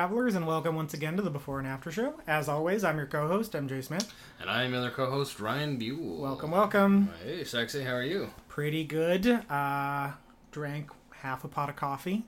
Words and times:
Travelers, 0.00 0.34
and 0.34 0.46
welcome 0.46 0.74
once 0.76 0.94
again 0.94 1.14
to 1.14 1.20
the 1.20 1.28
Before 1.28 1.58
and 1.58 1.68
After 1.68 1.92
Show. 1.92 2.14
As 2.26 2.48
always, 2.48 2.84
I'm 2.84 2.96
your 2.96 3.04
co-host, 3.04 3.52
MJ 3.52 3.84
Smith. 3.84 4.10
And 4.40 4.48
I'm 4.48 4.70
your 4.70 4.80
other 4.80 4.90
co-host 4.90 5.38
Ryan 5.40 5.76
Buell. 5.76 6.16
Welcome, 6.22 6.52
welcome. 6.52 7.10
Hey, 7.22 7.44
sexy. 7.44 7.82
How 7.84 7.96
are 7.96 8.02
you? 8.02 8.30
Pretty 8.48 8.82
good. 8.82 9.26
Uh, 9.50 10.12
drank 10.52 10.88
half 11.10 11.44
a 11.44 11.48
pot 11.48 11.68
of 11.68 11.76
coffee. 11.76 12.24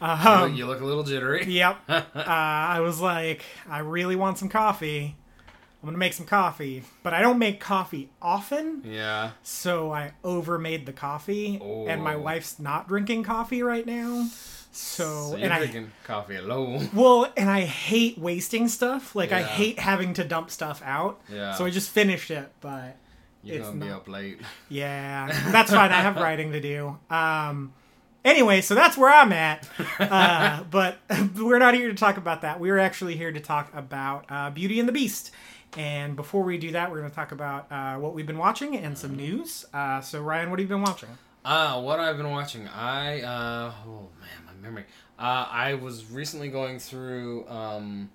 You 0.00 0.06
Um, 0.06 0.40
look- 0.48 0.56
you 0.58 0.64
look 0.66 0.80
a 0.80 0.84
little 0.86 1.02
jittery. 1.04 1.44
Yep. 1.46 1.76
uh, 1.90 2.02
I 2.16 2.80
was 2.80 3.02
like, 3.02 3.44
I 3.68 3.80
really 3.80 4.16
want 4.16 4.38
some 4.38 4.48
coffee. 4.48 5.14
I'm 5.82 5.86
gonna 5.88 5.98
make 5.98 6.14
some 6.14 6.24
coffee, 6.24 6.84
but 7.02 7.12
I 7.12 7.20
don't 7.20 7.38
make 7.38 7.60
coffee 7.60 8.08
often, 8.22 8.80
Yeah. 8.82 9.32
so 9.42 9.92
I 9.92 10.12
overmade 10.24 10.86
the 10.86 10.92
coffee, 10.94 11.60
and 11.86 12.02
my 12.02 12.14
Oh. 12.14 12.20
wife's 12.20 12.58
not 12.58 12.88
drinking 12.88 13.24
coffee 13.24 13.62
right 13.62 13.84
now. 13.84 14.26
So, 14.72 15.30
So 15.30 15.36
you're 15.36 15.44
and 15.44 15.52
I 15.52 15.58
drinking 15.58 15.92
coffee 16.04 16.36
alone. 16.36 16.90
well, 16.94 17.32
and 17.36 17.50
I 17.50 17.62
hate 17.62 18.18
wasting 18.18 18.68
stuff. 18.68 19.14
Like 19.16 19.32
I 19.32 19.42
hate 19.42 19.78
having 19.78 20.14
to 20.14 20.24
dump 20.24 20.50
stuff 20.50 20.82
out. 20.84 21.20
Yeah. 21.32 21.54
So 21.54 21.64
I 21.64 21.70
just 21.70 21.90
finished 21.90 22.30
it, 22.30 22.50
but 22.60 22.96
You're 23.42 23.58
It's 23.58 23.68
gonna 23.68 23.84
be 23.84 23.90
up 23.90 24.08
late. 24.08 24.40
yeah, 24.68 25.28
that's 25.50 25.70
fine. 25.70 25.90
I 25.90 26.00
have 26.00 26.16
writing 26.24 26.52
to 26.52 26.60
do. 26.60 26.98
Um, 27.10 27.72
anyway, 28.24 28.60
so 28.60 28.74
that's 28.74 28.96
where 28.96 29.12
I'm 29.12 29.32
at. 29.32 29.68
Uh, 29.98 30.62
but 30.70 30.98
we're 31.36 31.58
not 31.58 31.74
here 31.74 31.88
to 31.88 31.94
talk 31.94 32.16
about 32.16 32.42
that. 32.42 32.60
We're 32.60 32.78
actually 32.78 33.16
here 33.16 33.32
to 33.32 33.40
talk 33.40 33.72
about 33.74 34.26
uh, 34.28 34.50
Beauty 34.50 34.78
and 34.78 34.88
the 34.88 34.92
Beast. 34.92 35.32
And 35.76 36.16
before 36.16 36.42
we 36.42 36.58
do 36.58 36.72
that, 36.72 36.90
we're 36.90 36.98
going 36.98 37.10
to 37.10 37.14
talk 37.14 37.30
about 37.30 37.70
uh, 37.70 37.94
what 37.96 38.12
we've 38.12 38.26
been 38.26 38.38
watching 38.38 38.76
and 38.76 38.98
some 38.98 39.14
news. 39.14 39.64
Uh, 39.72 40.00
so, 40.00 40.20
Ryan, 40.20 40.50
what 40.50 40.58
have 40.58 40.68
you 40.68 40.74
been 40.74 40.82
watching? 40.82 41.10
Uh, 41.44 41.80
what 41.80 42.00
I've 42.00 42.16
been 42.16 42.30
watching, 42.30 42.68
I 42.68 43.22
uh, 43.22 43.72
oh 43.86 44.08
man, 44.20 44.49
memory. 44.60 44.84
Uh, 45.18 45.46
I 45.50 45.74
was 45.74 46.10
recently 46.10 46.48
going 46.48 46.78
through 46.78 47.48
um, 47.48 48.10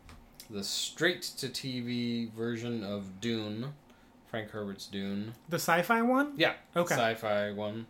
the 0.49 0.63
straight 0.63 1.21
to 1.38 1.47
TV 1.47 2.31
version 2.33 2.83
of 2.83 3.19
Dune, 3.21 3.73
Frank 4.27 4.49
Herbert's 4.51 4.88
Dune. 4.88 5.33
The 5.49 5.57
sci-fi 5.57 6.01
one? 6.01 6.33
Yeah. 6.38 6.53
Okay. 6.75 6.95
Sci-fi 6.95 7.51
one. 7.51 7.88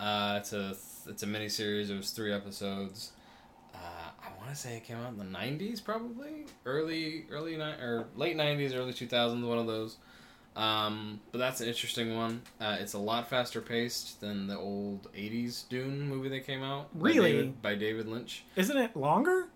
Uh, 0.00 0.36
it's 0.40 0.52
a 0.52 0.76
it's 1.06 1.22
a 1.22 1.26
miniseries. 1.26 1.90
It 1.90 1.96
was 1.96 2.10
three 2.10 2.32
episodes. 2.32 3.12
Uh, 3.74 3.78
I 4.22 4.28
want 4.38 4.50
to 4.50 4.56
say 4.56 4.76
it 4.76 4.84
came 4.84 4.96
out 4.98 5.12
in 5.12 5.18
the 5.18 5.24
'90s, 5.24 5.82
probably 5.82 6.46
early 6.64 7.26
early 7.30 7.56
ni- 7.56 7.62
or 7.62 8.06
late 8.16 8.36
'90s, 8.36 8.74
early 8.76 8.92
2000s. 8.92 9.46
One 9.46 9.58
of 9.58 9.66
those. 9.66 9.96
Um, 10.58 11.20
but 11.30 11.38
that's 11.38 11.60
an 11.60 11.68
interesting 11.68 12.16
one. 12.16 12.42
Uh, 12.60 12.76
it's 12.80 12.94
a 12.94 12.98
lot 12.98 13.30
faster 13.30 13.60
paced 13.60 14.20
than 14.20 14.48
the 14.48 14.58
old 14.58 15.06
'80s 15.14 15.68
Dune 15.68 16.08
movie 16.08 16.28
that 16.30 16.44
came 16.46 16.62
out. 16.64 16.88
by 16.98 17.08
Really? 17.10 17.32
David- 17.32 17.62
by 17.62 17.74
David 17.76 18.08
Lynch. 18.08 18.44
Isn't 18.56 18.76
it 18.76 18.96
longer? 18.96 19.46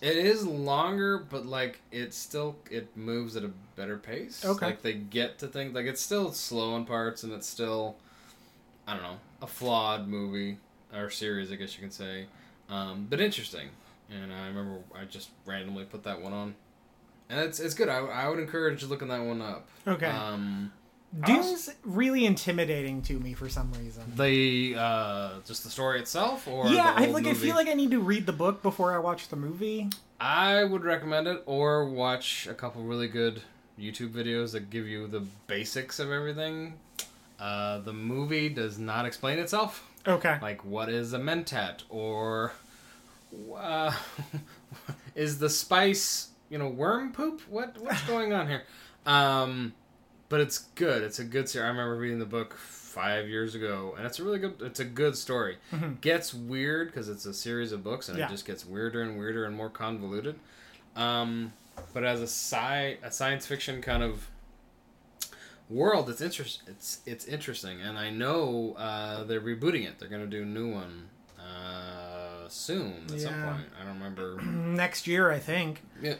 It 0.00 0.16
is 0.16 0.46
longer, 0.46 1.18
but 1.18 1.44
like 1.46 1.80
it 1.90 2.14
still 2.14 2.56
it 2.70 2.96
moves 2.96 3.36
at 3.36 3.42
a 3.44 3.50
better 3.74 3.98
pace. 3.98 4.44
Okay. 4.44 4.66
Like 4.66 4.82
they 4.82 4.92
get 4.94 5.38
to 5.40 5.48
things 5.48 5.74
like 5.74 5.86
it's 5.86 6.00
still 6.00 6.30
slow 6.32 6.76
in 6.76 6.84
parts, 6.84 7.24
and 7.24 7.32
it's 7.32 7.48
still 7.48 7.96
I 8.86 8.94
don't 8.94 9.02
know 9.02 9.16
a 9.42 9.46
flawed 9.46 10.06
movie 10.06 10.58
or 10.94 11.10
series, 11.10 11.50
I 11.50 11.56
guess 11.56 11.74
you 11.76 11.80
can 11.82 11.90
say, 11.90 12.26
um, 12.68 13.06
but 13.10 13.20
interesting. 13.20 13.68
And 14.10 14.32
I 14.32 14.46
remember 14.46 14.78
I 14.94 15.04
just 15.04 15.30
randomly 15.46 15.84
put 15.84 16.04
that 16.04 16.20
one 16.20 16.32
on, 16.32 16.54
and 17.28 17.40
it's 17.40 17.60
it's 17.60 17.74
good. 17.74 17.88
I, 17.88 17.98
I 17.98 18.28
would 18.28 18.38
encourage 18.38 18.82
looking 18.84 19.08
that 19.08 19.22
one 19.22 19.42
up. 19.42 19.68
Okay. 19.86 20.06
Um, 20.06 20.72
Dune's 21.26 21.70
really 21.84 22.24
intimidating 22.26 23.00
to 23.02 23.20
me 23.20 23.34
for 23.34 23.48
some 23.48 23.72
reason. 23.74 24.02
the 24.16 24.74
uh, 24.76 25.30
just 25.46 25.62
the 25.62 25.70
story 25.70 26.00
itself, 26.00 26.48
or 26.48 26.68
yeah, 26.68 26.92
I 26.96 27.06
like. 27.06 27.26
I 27.26 27.34
feel 27.34 27.54
like 27.54 27.68
I 27.68 27.74
need 27.74 27.92
to 27.92 28.00
read 28.00 28.26
the 28.26 28.32
book 28.32 28.62
before 28.62 28.92
I 28.92 28.98
watch 28.98 29.28
the 29.28 29.36
movie. 29.36 29.90
I 30.20 30.64
would 30.64 30.84
recommend 30.84 31.28
it 31.28 31.42
or 31.46 31.88
watch 31.88 32.46
a 32.48 32.54
couple 32.54 32.82
really 32.82 33.08
good 33.08 33.42
YouTube 33.78 34.10
videos 34.10 34.52
that 34.52 34.70
give 34.70 34.86
you 34.86 35.06
the 35.06 35.20
basics 35.46 35.98
of 35.98 36.10
everything. 36.10 36.74
Uh, 37.38 37.78
the 37.80 37.92
movie 37.92 38.48
does 38.48 38.78
not 38.78 39.06
explain 39.06 39.38
itself. 39.38 39.88
Okay. 40.06 40.38
Like, 40.40 40.64
what 40.64 40.88
is 40.88 41.12
a 41.12 41.18
mentat? 41.18 41.82
Or 41.88 42.52
uh, 43.56 43.92
is 45.14 45.38
the 45.38 45.50
spice, 45.50 46.28
you 46.54 46.58
know, 46.60 46.68
worm 46.68 47.10
poop? 47.12 47.40
What 47.50 47.76
What's 47.78 48.00
going 48.06 48.32
on 48.32 48.46
here? 48.46 48.62
Um, 49.04 49.74
but 50.28 50.40
it's 50.40 50.58
good. 50.76 51.02
It's 51.02 51.18
a 51.18 51.24
good 51.24 51.48
series. 51.48 51.64
I 51.64 51.68
remember 51.68 51.96
reading 51.96 52.20
the 52.20 52.24
book 52.26 52.54
five 52.56 53.28
years 53.28 53.56
ago, 53.56 53.94
and 53.96 54.06
it's 54.06 54.20
a 54.20 54.24
really 54.24 54.38
good. 54.38 54.54
It's 54.62 54.78
a 54.78 54.84
good 54.84 55.16
story. 55.16 55.58
Gets 56.00 56.32
weird 56.32 56.86
because 56.92 57.08
it's 57.08 57.26
a 57.26 57.34
series 57.34 57.72
of 57.72 57.82
books, 57.82 58.08
and 58.08 58.16
Yeah. 58.16 58.26
it 58.28 58.30
just 58.30 58.46
gets 58.46 58.64
weirder 58.64 59.02
and 59.02 59.18
weirder 59.18 59.44
and 59.46 59.56
more 59.56 59.68
convoluted. 59.68 60.36
Um, 60.94 61.52
but 61.92 62.04
as 62.04 62.20
a 62.20 62.28
sci 62.28 62.98
a 63.02 63.10
science 63.10 63.46
fiction 63.46 63.82
kind 63.82 64.04
of 64.04 64.28
world, 65.68 66.08
it's 66.08 66.20
interest 66.20 66.62
it's 66.68 67.00
it's 67.04 67.24
interesting, 67.24 67.80
and 67.80 67.98
I 67.98 68.10
know 68.10 68.74
uh, 68.78 69.24
they're 69.24 69.40
rebooting 69.40 69.84
it. 69.88 69.98
They're 69.98 70.08
gonna 70.08 70.28
do 70.28 70.42
a 70.42 70.46
new 70.46 70.72
one 70.72 71.08
uh, 71.36 72.48
soon 72.48 73.06
at 73.12 73.20
some 73.20 73.42
point. 73.42 73.66
I 73.80 73.84
don't 73.84 73.94
remember. 73.94 74.40
Next 74.42 75.08
year, 75.08 75.32
I 75.32 75.40
think. 75.40 75.82
Yeah. 76.00 76.14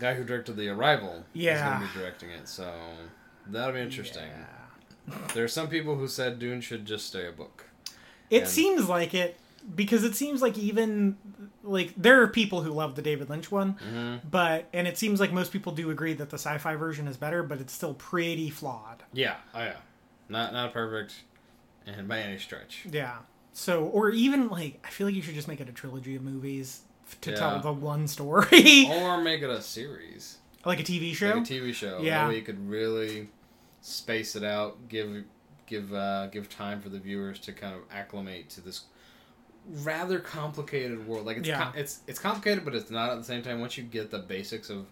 Guy 0.00 0.14
who 0.14 0.24
directed 0.24 0.56
The 0.56 0.68
Arrival 0.68 1.18
is 1.34 1.42
Yeah. 1.42 1.78
going 1.78 1.88
to 1.88 1.94
be 1.94 2.00
directing 2.00 2.30
it, 2.30 2.48
so 2.48 2.72
that'll 3.46 3.74
be 3.74 3.80
interesting. 3.80 4.28
Yeah. 4.28 5.14
There 5.34 5.44
are 5.44 5.48
some 5.48 5.68
people 5.68 5.96
who 5.96 6.08
said 6.08 6.38
Dune 6.38 6.60
should 6.60 6.86
just 6.86 7.06
stay 7.06 7.26
a 7.26 7.32
book. 7.32 7.66
It 8.30 8.42
And- 8.42 8.48
seems 8.48 8.88
like 8.88 9.14
it 9.14 9.36
because 9.76 10.04
it 10.04 10.14
seems 10.14 10.40
like 10.40 10.56
even 10.56 11.18
like 11.62 11.92
there 11.96 12.22
are 12.22 12.26
people 12.28 12.62
who 12.62 12.70
love 12.72 12.94
the 12.94 13.02
David 13.02 13.28
Lynch 13.28 13.50
one, 13.50 13.74
Mm-hmm. 13.74 14.28
but 14.30 14.68
and 14.72 14.88
it 14.88 14.96
seems 14.96 15.20
like 15.20 15.32
most 15.32 15.52
people 15.52 15.72
do 15.72 15.90
agree 15.90 16.14
that 16.14 16.30
the 16.30 16.38
sci-fi 16.38 16.76
version 16.76 17.06
is 17.06 17.16
better, 17.18 17.42
but 17.42 17.60
it's 17.60 17.72
still 17.74 17.92
pretty 17.94 18.48
flawed. 18.48 19.02
Yeah, 19.12 19.36
oh 19.54 19.60
yeah, 19.60 19.76
not 20.30 20.52
not 20.54 20.72
perfect, 20.72 21.14
and 21.86 22.08
by 22.08 22.20
any 22.20 22.38
stretch. 22.38 22.86
Yeah. 22.90 23.18
So 23.52 23.84
or 23.84 24.10
even 24.10 24.48
like 24.48 24.80
I 24.84 24.88
feel 24.90 25.06
like 25.08 25.14
you 25.16 25.22
should 25.22 25.34
just 25.34 25.48
make 25.48 25.60
it 25.60 25.68
a 25.68 25.72
trilogy 25.72 26.14
of 26.16 26.22
movies 26.22 26.82
to 27.22 27.36
tell 27.36 27.60
the 27.60 27.72
one 27.72 28.06
story, 28.08 28.86
Or 28.90 29.20
make 29.22 29.42
it 29.42 29.50
a 29.50 29.62
series, 29.62 30.38
like 30.64 30.80
a 30.80 30.82
TV 30.82 31.14
show. 31.14 31.28
like 31.30 31.36
a 31.38 31.40
TV 31.52 31.72
show. 31.74 32.00
Yeah. 32.02 32.28
way 32.28 32.36
you 32.36 32.42
could 32.42 32.68
really 32.68 33.28
space 33.80 34.36
it 34.36 34.44
out, 34.44 34.88
give 34.88 35.24
give 35.66 35.92
uh, 35.94 36.26
give 36.28 36.48
time 36.48 36.80
for 36.80 36.88
the 36.88 36.98
viewers 36.98 37.38
to 37.40 37.52
kind 37.52 37.74
of 37.74 37.80
acclimate 37.90 38.50
to 38.50 38.60
this 38.60 38.82
rather 39.84 40.18
complicated 40.18 41.06
world. 41.06 41.26
Like 41.26 41.36
it's 41.38 41.48
Yeah. 41.48 41.62
com- 41.64 41.72
it's 41.76 42.00
it's 42.06 42.18
complicated, 42.18 42.64
but 42.64 42.74
it's 42.74 42.90
not 42.90 43.10
at 43.10 43.18
the 43.18 43.24
same 43.24 43.42
time. 43.42 43.60
Once 43.60 43.76
you 43.78 43.84
get 43.84 44.10
the 44.10 44.18
basics 44.18 44.68
of 44.70 44.86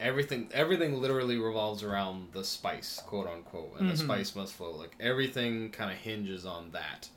everything, 0.00 0.48
everything 0.54 1.00
literally 1.00 1.36
revolves 1.38 1.82
around 1.82 2.28
the 2.32 2.44
spice, 2.44 3.00
quote 3.04 3.26
unquote, 3.26 3.72
and 3.78 3.88
Mhm. 3.88 3.92
the 3.92 3.96
spice 3.98 4.34
must 4.36 4.52
flow. 4.54 4.70
Like 4.70 4.94
everything 5.00 5.70
kind 5.70 5.90
of 5.90 5.96
hinges 5.98 6.46
on 6.46 6.70
that. 6.70 7.08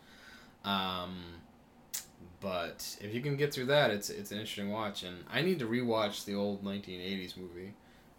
Um, 0.68 1.24
but 2.42 2.98
if 3.00 3.14
you 3.14 3.22
can 3.22 3.38
get 3.38 3.54
through 3.54 3.68
that, 3.68 3.92
it's 3.92 4.10
it's 4.10 4.32
an 4.32 4.38
interesting 4.40 4.72
watch. 4.72 5.04
And 5.04 5.24
I 5.32 5.42
need 5.42 5.60
to 5.60 5.66
rewatch 5.68 6.26
the 6.26 6.36
old 6.36 6.64
1980s 6.64 7.38
movie. 7.38 7.74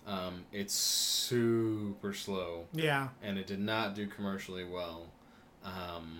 Um, 0.06 0.44
it's 0.52 0.74
super 0.74 2.12
slow 2.12 2.64
yeah. 2.72 3.08
and 3.22 3.38
it 3.38 3.46
did 3.46 3.60
not 3.60 3.94
do 3.94 4.06
commercially 4.08 4.64
well. 4.64 5.06
Um, 5.64 6.18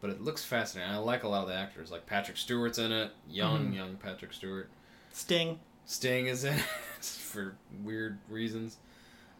but 0.00 0.10
it 0.10 0.20
looks 0.22 0.44
fascinating. 0.44 0.92
I 0.92 0.98
like 0.98 1.22
a 1.22 1.28
lot 1.28 1.42
of 1.42 1.48
the 1.48 1.54
actors. 1.54 1.90
Like 1.92 2.04
Patrick 2.06 2.36
Stewart's 2.36 2.78
in 2.78 2.90
it, 2.92 3.12
young, 3.28 3.68
Mhm. 3.70 3.74
young 3.76 3.96
Patrick 3.96 4.32
Stewart. 4.32 4.70
Sting. 5.12 5.60
Sting 5.86 6.26
is 6.26 6.42
in 6.44 6.54
it 6.54 6.64
for 7.04 7.56
weird 7.82 8.18
reasons. 8.28 8.78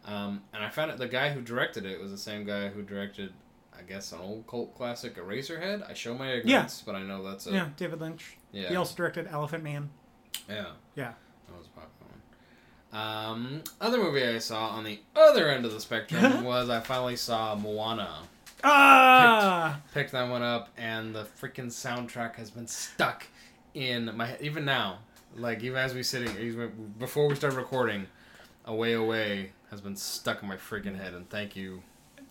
Um, 0.05 0.43
and 0.53 0.63
I 0.63 0.69
found 0.69 0.91
it. 0.91 0.97
The 0.97 1.07
guy 1.07 1.31
who 1.31 1.41
directed 1.41 1.85
it 1.85 1.99
was 1.99 2.11
the 2.11 2.17
same 2.17 2.45
guy 2.45 2.69
who 2.69 2.83
directed, 2.83 3.33
I 3.77 3.83
guess, 3.83 4.11
an 4.11 4.19
old 4.19 4.47
cult 4.47 4.75
classic, 4.75 5.15
Eraserhead. 5.17 5.89
I 5.89 5.93
show 5.93 6.13
my 6.15 6.31
ignorance, 6.33 6.81
but 6.85 6.95
I 6.95 7.03
know 7.03 7.23
that's 7.23 7.47
a 7.47 7.51
yeah, 7.51 7.69
David 7.77 7.99
Lynch. 8.01 8.37
yeah 8.51 8.69
He 8.69 8.75
also 8.75 8.95
directed 8.95 9.27
Elephant 9.29 9.63
Man. 9.63 9.89
yeah 10.49 10.65
Yeah. 10.95 11.13
that 11.47 11.57
was 11.57 11.67
a 11.67 11.69
popular 11.69 11.91
one. 12.11 12.99
Um, 13.01 13.63
other 13.81 13.97
movie 13.97 14.23
I 14.25 14.37
saw 14.39 14.67
on 14.69 14.83
the 14.85 14.99
other 15.15 15.49
end 15.49 15.65
of 15.65 15.71
the 15.73 15.81
spectrum 15.81 16.43
was 16.51 16.69
I 16.69 16.79
finally 16.79 17.15
saw 17.17 17.55
Moana. 17.55 18.19
Ah, 18.63 19.79
Picked 19.93 20.11
that 20.13 20.29
one 20.29 20.41
up, 20.41 20.69
and 20.77 21.13
the 21.13 21.23
freaking 21.39 21.67
soundtrack 21.67 22.35
has 22.35 22.49
been 22.49 22.67
stuck 22.67 23.27
in 23.73 24.09
my 24.15 24.25
head. 24.27 24.41
Even 24.41 24.65
now, 24.65 24.99
like 25.35 25.61
even 25.61 25.77
as 25.77 25.93
we 25.93 26.01
sitting, 26.03 26.35
even 26.39 26.93
before 26.97 27.27
we 27.27 27.35
started 27.35 27.57
recording, 27.57 28.07
"Away 28.65 28.93
Away" 28.93 29.51
has 29.69 29.81
been 29.81 29.95
stuck 29.95 30.41
in 30.41 30.47
my 30.49 30.55
freaking 30.57 30.97
head. 30.97 31.13
And 31.13 31.29
thank 31.29 31.55
you. 31.55 31.83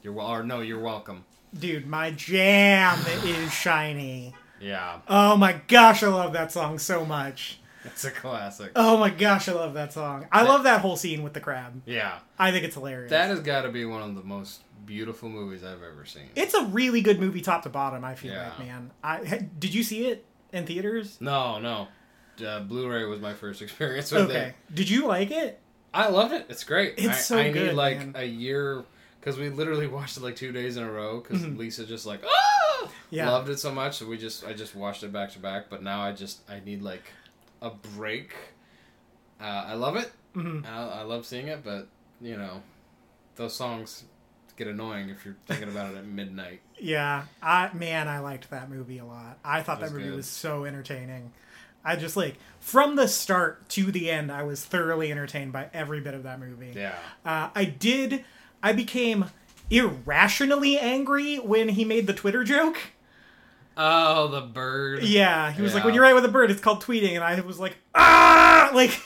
You're 0.03 0.13
well, 0.15 0.27
or 0.27 0.43
no, 0.43 0.61
you're 0.61 0.81
welcome. 0.81 1.25
Dude, 1.59 1.87
my 1.87 2.11
jam 2.11 2.99
is 3.25 3.53
shiny. 3.53 4.35
Yeah, 4.61 5.01
Oh 5.09 5.37
my 5.37 5.61
gosh, 5.69 6.03
I 6.03 6.09
love 6.09 6.33
that 6.33 6.51
song 6.53 6.79
so 6.79 7.05
much. 7.05 7.59
it's 7.85 8.05
a 8.05 8.11
classic. 8.11 8.73
Oh 8.77 8.97
my 8.97 9.11
gosh, 9.11 9.49
I 9.49 9.53
love 9.53 9.75
that 9.75 9.93
song. 9.93 10.27
I 10.33 10.43
love 10.43 10.63
that 10.65 10.81
whole 10.81 10.97
scene 10.97 11.23
with 11.23 11.35
the 11.35 11.41
crab. 11.41 11.83
Yeah, 11.85 12.19
I 12.39 12.51
think 12.51 12.65
it's 12.65 12.75
hilarious. 12.75 13.11
that 13.11 13.29
has 13.29 13.41
got 13.41 13.63
to 13.63 13.69
be 13.71 13.85
one 13.85 14.03
of 14.03 14.15
the 14.15 14.23
most 14.23 14.63
beautiful 14.87 15.29
movies 15.29 15.65
I've 15.65 15.83
ever 15.83 16.05
seen. 16.07 16.29
it's 16.37 16.55
a 16.55 16.65
really 16.67 17.01
good 17.03 17.21
movie, 17.21 17.41
top 17.43 17.63
to 17.65 17.69
bottom. 17.69 18.05
I 18.05 18.15
feel 18.15 18.33
Yeah. 18.33 18.49
like, 18.51 18.59
man. 18.67 18.91
I 19.03 19.49
did 19.59 19.75
you 19.75 19.83
see 19.83 20.07
it 20.07 20.25
in 20.53 20.67
theaters? 20.67 21.19
No, 21.21 21.59
no. 21.59 21.89
Uh, 22.45 22.61
Blu-ray 22.61 23.05
was 23.05 23.21
my 23.21 23.33
first 23.35 23.61
experience 23.63 24.11
with 24.11 24.31
Okay. 24.31 24.49
it. 24.49 24.75
Did 24.75 24.89
you 24.91 25.07
like 25.07 25.31
it? 25.31 25.61
I 25.93 26.09
loved 26.09 26.33
it. 26.33 26.47
It's 26.49 26.65
great. 26.65 26.95
It's 26.97 27.07
I, 27.09 27.13
so 27.13 27.39
I 27.39 27.51
good, 27.51 27.69
need 27.69 27.75
like 27.75 27.99
man. 27.99 28.13
a 28.17 28.25
year 28.25 28.85
because 29.25 29.39
we 29.39 29.49
literally 29.49 29.87
watched 29.99 30.17
it 30.19 30.23
like 30.23 30.37
two 30.37 30.53
days 30.53 30.77
in 30.77 30.83
a 30.83 30.91
row 30.93 31.21
because 31.21 31.43
Mhm. 31.43 31.57
Lisa 31.57 31.87
just 31.87 32.05
like 32.05 32.21
ah 32.27 32.89
Yeah. 33.11 33.31
loved 33.31 33.49
it 33.49 33.59
so 33.59 33.73
much. 33.73 33.97
So 33.99 34.07
we 34.07 34.19
just 34.19 34.45
I 34.45 34.53
just 34.53 34.75
watched 34.75 35.03
it 35.03 35.13
back 35.13 35.31
to 35.33 35.39
back. 35.39 35.71
But 35.71 35.83
now 35.83 36.03
I 36.03 36.13
just 36.13 36.49
I 36.51 36.61
need 36.61 36.83
like 36.83 37.05
a 37.63 37.71
break. 37.71 38.35
Uh, 39.41 39.45
I 39.69 39.75
love 39.75 39.97
it. 39.97 40.13
hmm 40.35 40.61
I, 40.67 40.83
I 41.01 41.03
love 41.03 41.25
seeing 41.27 41.49
it, 41.49 41.65
but 41.65 41.89
you 42.21 42.37
know, 42.37 42.63
those 43.37 43.55
songs 43.57 44.05
get 44.57 44.69
annoying 44.69 45.09
if 45.09 45.25
you're 45.25 45.37
thinking 45.47 45.69
about 45.69 45.93
it 45.93 45.97
at 45.99 46.05
midnight. 46.07 46.61
Yeah, 46.79 47.25
I 47.43 47.71
man, 47.73 48.09
I 48.09 48.19
liked 48.21 48.51
that 48.51 48.71
movie 48.71 48.99
a 48.99 49.05
lot. 49.05 49.39
I 49.45 49.63
thought 49.63 49.81
that 49.81 49.93
movie 49.93 50.05
good. 50.05 50.17
was 50.17 50.27
so 50.27 50.65
entertaining. 50.65 51.33
I 51.85 51.97
just 51.97 52.17
like 52.17 52.37
from 52.61 52.97
the 52.97 53.09
start 53.09 53.69
to 53.71 53.91
the 53.91 54.11
end, 54.11 54.31
I 54.33 54.43
was 54.45 54.65
thoroughly 54.65 55.11
entertained 55.11 55.53
by 55.53 55.69
every 55.75 56.01
bit 56.01 56.15
of 56.15 56.23
that 56.25 56.39
movie. 56.41 56.73
Yeah. 56.75 56.95
Uh, 57.25 57.51
I 57.55 57.65
did. 57.65 58.25
I 58.65 58.73
became 58.73 59.27
irrationally 59.71 60.79
angry 60.79 61.37
when 61.37 61.69
he 61.69 61.85
made 61.85 62.07
the 62.07 62.15
Twitter 62.15 62.43
joke. 62.43 62.79
Oh, 63.77 64.29
the 64.29 64.41
bird. 64.41 65.03
Yeah, 65.05 65.53
he 65.53 65.61
was 65.61 65.75
like, 65.75 65.85
"When 65.85 65.95
you 65.95 66.01
write 66.01 66.15
with 66.15 66.25
a 66.25 66.29
bird, 66.29 66.51
it's 66.51 66.61
called 66.61 66.83
tweeting," 66.83 67.15
and 67.15 67.23
I 67.23 67.39
was 67.41 67.61
like, 67.61 67.77
"Ah!" 67.95 68.71
Like, 68.75 68.99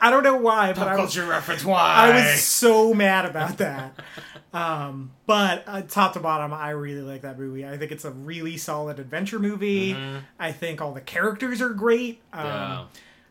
I 0.00 0.10
don't 0.10 0.22
know 0.24 0.36
why, 0.36 0.68
but 0.72 0.78
Pop 0.78 0.88
I 0.88 0.90
was 0.92 1.14
culture 1.14 1.26
reference. 1.28 1.64
Why? 1.64 1.78
I 1.78 2.10
was 2.32 2.42
so 2.42 2.92
mad 2.92 3.24
about 3.26 3.58
that. 3.58 3.98
um, 4.52 5.12
but 5.26 5.62
uh, 5.66 5.82
top 5.82 6.14
to 6.14 6.20
bottom, 6.20 6.52
I 6.52 6.70
really 6.70 7.02
like 7.02 7.22
that 7.22 7.38
movie. 7.38 7.66
I 7.66 7.76
think 7.78 7.92
it's 7.92 8.04
a 8.04 8.10
really 8.10 8.56
solid 8.56 8.98
adventure 8.98 9.38
movie. 9.38 9.94
Mhm. 9.94 10.22
I 10.38 10.52
think 10.52 10.80
all 10.80 10.92
the 10.92 11.00
characters 11.00 11.60
are 11.62 11.70
great. 11.70 12.20
Um, 12.32 12.44
Yeah. 12.46 12.84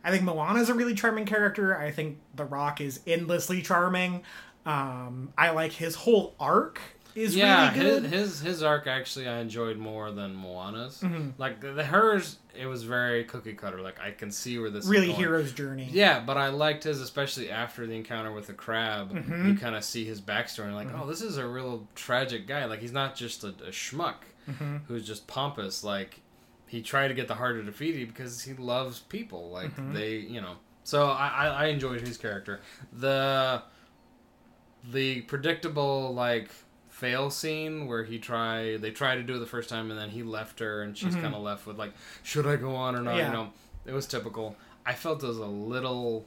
I 0.05 0.11
think 0.11 0.23
Moana's 0.23 0.69
a 0.69 0.73
really 0.73 0.93
charming 0.95 1.25
character. 1.25 1.77
I 1.77 1.89
think 1.91 2.19
The 2.35 2.45
Rock 2.45 2.81
is 2.81 2.99
endlessly 3.07 3.61
charming. 3.61 4.23
Um, 4.65 5.33
I 5.37 5.51
like 5.51 5.71
his 5.73 5.95
whole 5.95 6.35
arc 6.39 6.79
is 7.15 7.35
yeah, 7.35 7.69
really 7.73 7.83
good. 7.83 8.03
his, 8.05 8.11
his 8.11 8.39
his 8.41 8.63
arc 8.63 8.87
actually 8.87 9.27
I 9.27 9.39
enjoyed 9.39 9.77
more 9.77 10.09
than 10.11 10.33
Moana's. 10.33 10.99
Mhm. 11.01 11.33
Like 11.37 11.59
the, 11.61 11.71
the 11.73 11.83
hers, 11.83 12.37
it 12.59 12.65
was 12.65 12.83
very 12.83 13.23
cookie 13.25 13.53
cutter. 13.53 13.81
Like 13.81 13.99
I 13.99 14.11
can 14.11 14.31
see 14.31 14.57
where 14.57 14.69
this 14.71 14.85
really 14.85 15.07
is 15.09 15.13
going. 15.13 15.19
hero's 15.19 15.51
journey. 15.51 15.89
Yeah, 15.91 16.21
but 16.21 16.37
I 16.37 16.47
liked 16.47 16.85
his, 16.85 17.01
especially 17.01 17.51
after 17.51 17.85
the 17.85 17.93
encounter 17.93 18.31
with 18.31 18.47
the 18.47 18.53
crab. 18.53 19.11
Mhm. 19.13 19.47
You 19.47 19.55
kind 19.55 19.75
of 19.75 19.83
see 19.83 20.05
his 20.05 20.21
backstory, 20.21 20.65
and 20.65 20.75
like, 20.75 20.89
oh, 20.95 21.05
this 21.05 21.21
is 21.21 21.37
a 21.37 21.47
real 21.47 21.87
tragic 21.93 22.47
guy. 22.47 22.65
Like 22.65 22.79
he's 22.79 22.91
not 22.93 23.15
just 23.15 23.43
a, 23.43 23.49
a 23.49 23.69
schmuck 23.71 24.15
Mhm. 24.49 24.81
who's 24.87 25.05
just 25.05 25.27
pompous. 25.27 25.83
Like 25.83 26.19
he 26.67 26.81
tried 26.81 27.09
to 27.09 27.13
get 27.13 27.27
the 27.27 27.35
heart 27.35 27.57
of 27.59 27.65
Te 27.65 27.71
Fiti 27.71 28.05
because 28.05 28.41
he 28.41 28.53
loves 28.53 28.99
people. 29.01 29.51
Like 29.51 29.75
Mhm. 29.75 29.93
they, 29.93 30.15
you 30.15 30.41
know. 30.41 30.55
So 30.83 31.05
I, 31.09 31.27
I, 31.27 31.47
I 31.47 31.65
enjoyed 31.67 32.01
his 32.01 32.17
character. 32.17 32.59
The 32.91 33.61
the 34.91 35.21
predictable 35.21 36.13
like 36.13 36.49
fail 36.89 37.29
scene 37.29 37.87
where 37.87 38.03
he 38.03 38.19
try 38.19 38.77
they 38.77 38.91
try 38.91 39.15
to 39.15 39.23
do 39.23 39.35
it 39.35 39.39
the 39.39 39.45
first 39.45 39.67
time 39.69 39.89
and 39.89 39.99
then 39.99 40.09
he 40.09 40.23
left 40.23 40.59
her 40.59 40.81
and 40.83 40.97
she's 40.97 41.15
Mhm. 41.15 41.21
kind 41.21 41.35
of 41.35 41.41
left 41.41 41.65
with 41.65 41.77
like 41.77 41.93
should 42.21 42.45
I 42.45 42.55
go 42.55 42.75
on 42.75 42.95
or 42.95 43.01
not? 43.01 43.15
Yeah. 43.17 43.27
You 43.27 43.33
know, 43.33 43.53
it 43.85 43.93
was 43.93 44.05
typical. 44.05 44.55
I 44.85 44.93
felt 44.93 45.23
it 45.23 45.27
was 45.27 45.37
a 45.37 45.45
little 45.45 46.25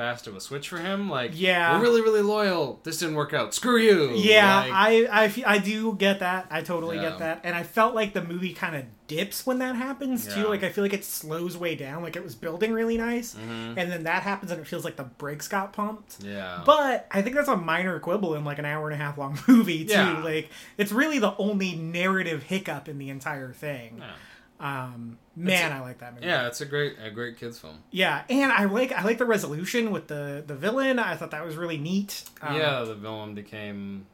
fast 0.00 0.26
of 0.26 0.34
a 0.34 0.40
switch 0.40 0.68
for 0.70 0.78
him. 0.78 1.10
Like, 1.10 1.32
Yeah. 1.34 1.76
we're 1.76 1.82
really 1.82 2.00
really 2.00 2.22
loyal. 2.22 2.80
This 2.84 2.98
didn't 2.98 3.16
work 3.16 3.34
out. 3.34 3.52
Screw 3.52 3.76
you. 3.78 4.12
Yeah, 4.16 4.60
Like, 4.60 4.72
I, 4.72 5.24
I, 5.26 5.54
I 5.54 5.58
do 5.58 5.94
get 5.94 6.20
that. 6.20 6.46
I 6.50 6.62
totally 6.62 6.96
Yeah. 6.96 7.10
get 7.10 7.18
that. 7.18 7.40
And 7.44 7.54
I 7.54 7.64
felt 7.64 7.94
like 7.94 8.14
the 8.14 8.22
movie 8.24 8.54
kind 8.54 8.74
of 8.76 8.84
dips 9.06 9.44
when 9.44 9.58
that 9.58 9.76
happens 9.76 10.26
too. 10.32 10.48
Like 10.48 10.62
I 10.62 10.70
feel 10.70 10.82
like 10.84 10.92
it 10.94 11.04
slows 11.04 11.56
way 11.56 11.74
down. 11.74 12.02
Like 12.02 12.16
it 12.16 12.24
was 12.24 12.34
building 12.34 12.72
really 12.72 12.96
nice, 12.96 13.34
Mhm. 13.34 13.74
and 13.76 13.92
then 13.92 14.04
that 14.04 14.22
happens 14.22 14.50
and 14.52 14.60
it 14.60 14.66
feels 14.66 14.84
like 14.84 14.96
the 14.96 15.02
brakes 15.04 15.48
got 15.48 15.72
pumped. 15.74 16.16
yeah. 16.24 16.62
But 16.64 17.06
I 17.10 17.20
think 17.20 17.36
that's 17.36 17.48
a 17.48 17.56
minor 17.56 17.98
quibble 18.00 18.34
in 18.36 18.44
like 18.44 18.58
an 18.58 18.64
hour 18.64 18.88
and 18.88 18.94
a 18.98 19.04
half 19.04 19.18
long 19.18 19.38
movie 19.48 19.84
too. 19.84 19.92
Yeah. 19.92 20.22
Like 20.22 20.48
it's 20.78 20.92
really 20.92 21.18
the 21.18 21.34
only 21.36 21.74
narrative 21.74 22.44
hiccup 22.44 22.88
in 22.88 22.96
the 22.98 23.10
entire 23.10 23.52
thing. 23.52 23.96
yeah. 23.98 24.12
Um, 24.60 25.18
man, 25.34 25.72
I 25.72 25.80
like 25.80 25.98
that 26.00 26.14
movie. 26.14 26.26
yeah, 26.26 26.46
it's 26.46 26.60
a 26.60 26.66
great 26.66 26.96
a 27.02 27.10
great 27.10 27.38
kids 27.38 27.58
film. 27.58 27.78
Yeah, 27.90 28.22
and 28.28 28.52
I 28.52 28.66
like 28.66 28.92
I 28.92 29.02
like 29.02 29.16
the 29.16 29.24
resolution 29.24 29.90
with 29.90 30.06
the 30.06 30.44
the 30.46 30.54
villain. 30.54 30.98
I 30.98 31.16
thought 31.16 31.30
that 31.30 31.44
was 31.44 31.56
really 31.56 31.78
neat. 31.78 32.24
Um, 32.42 32.56
yeah, 32.56 32.82
the 32.84 32.94
villain 32.94 33.34
became, 33.34 34.04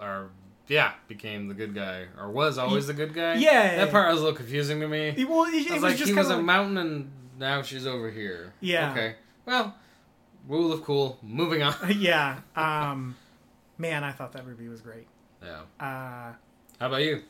or 0.00 0.30
yeah, 0.66 0.92
became 1.08 1.48
the 1.48 1.54
good 1.54 1.74
guy, 1.74 2.06
or 2.18 2.30
was 2.30 2.56
always 2.56 2.86
the 2.86 2.94
good 2.94 3.12
guy. 3.12 3.34
Yeah. 3.34 3.76
that 3.76 3.90
part 3.90 4.10
was 4.10 4.20
a 4.20 4.24
little 4.24 4.36
confusing 4.36 4.80
to 4.80 4.88
me. 4.88 5.08
It, 5.16 5.28
well, 5.28 5.44
it, 5.44 5.66
it 5.66 5.72
was, 5.72 5.82
like, 5.82 5.96
just 5.96 6.10
he 6.10 6.16
was 6.16 6.30
of 6.30 6.38
a 6.38 6.42
mountain, 6.42 6.78
and 6.78 7.10
now 7.38 7.60
she's 7.60 7.86
over 7.86 8.10
here. 8.10 8.54
Yeah. 8.60 8.92
Okay. 8.92 9.16
Well, 9.44 9.74
rule 10.48 10.72
of 10.72 10.82
cool. 10.84 11.18
Moving 11.22 11.62
on. 11.62 11.74
yeah. 11.98 12.38
Um, 12.56 13.16
man, 13.78 14.04
I 14.04 14.12
thought 14.12 14.32
that 14.32 14.46
movie 14.46 14.68
was 14.68 14.80
great. 14.80 15.06
Yeah. 15.42 15.62
Uh, 15.78 16.32
How 16.78 16.86
about 16.86 17.02
you? 17.02 17.22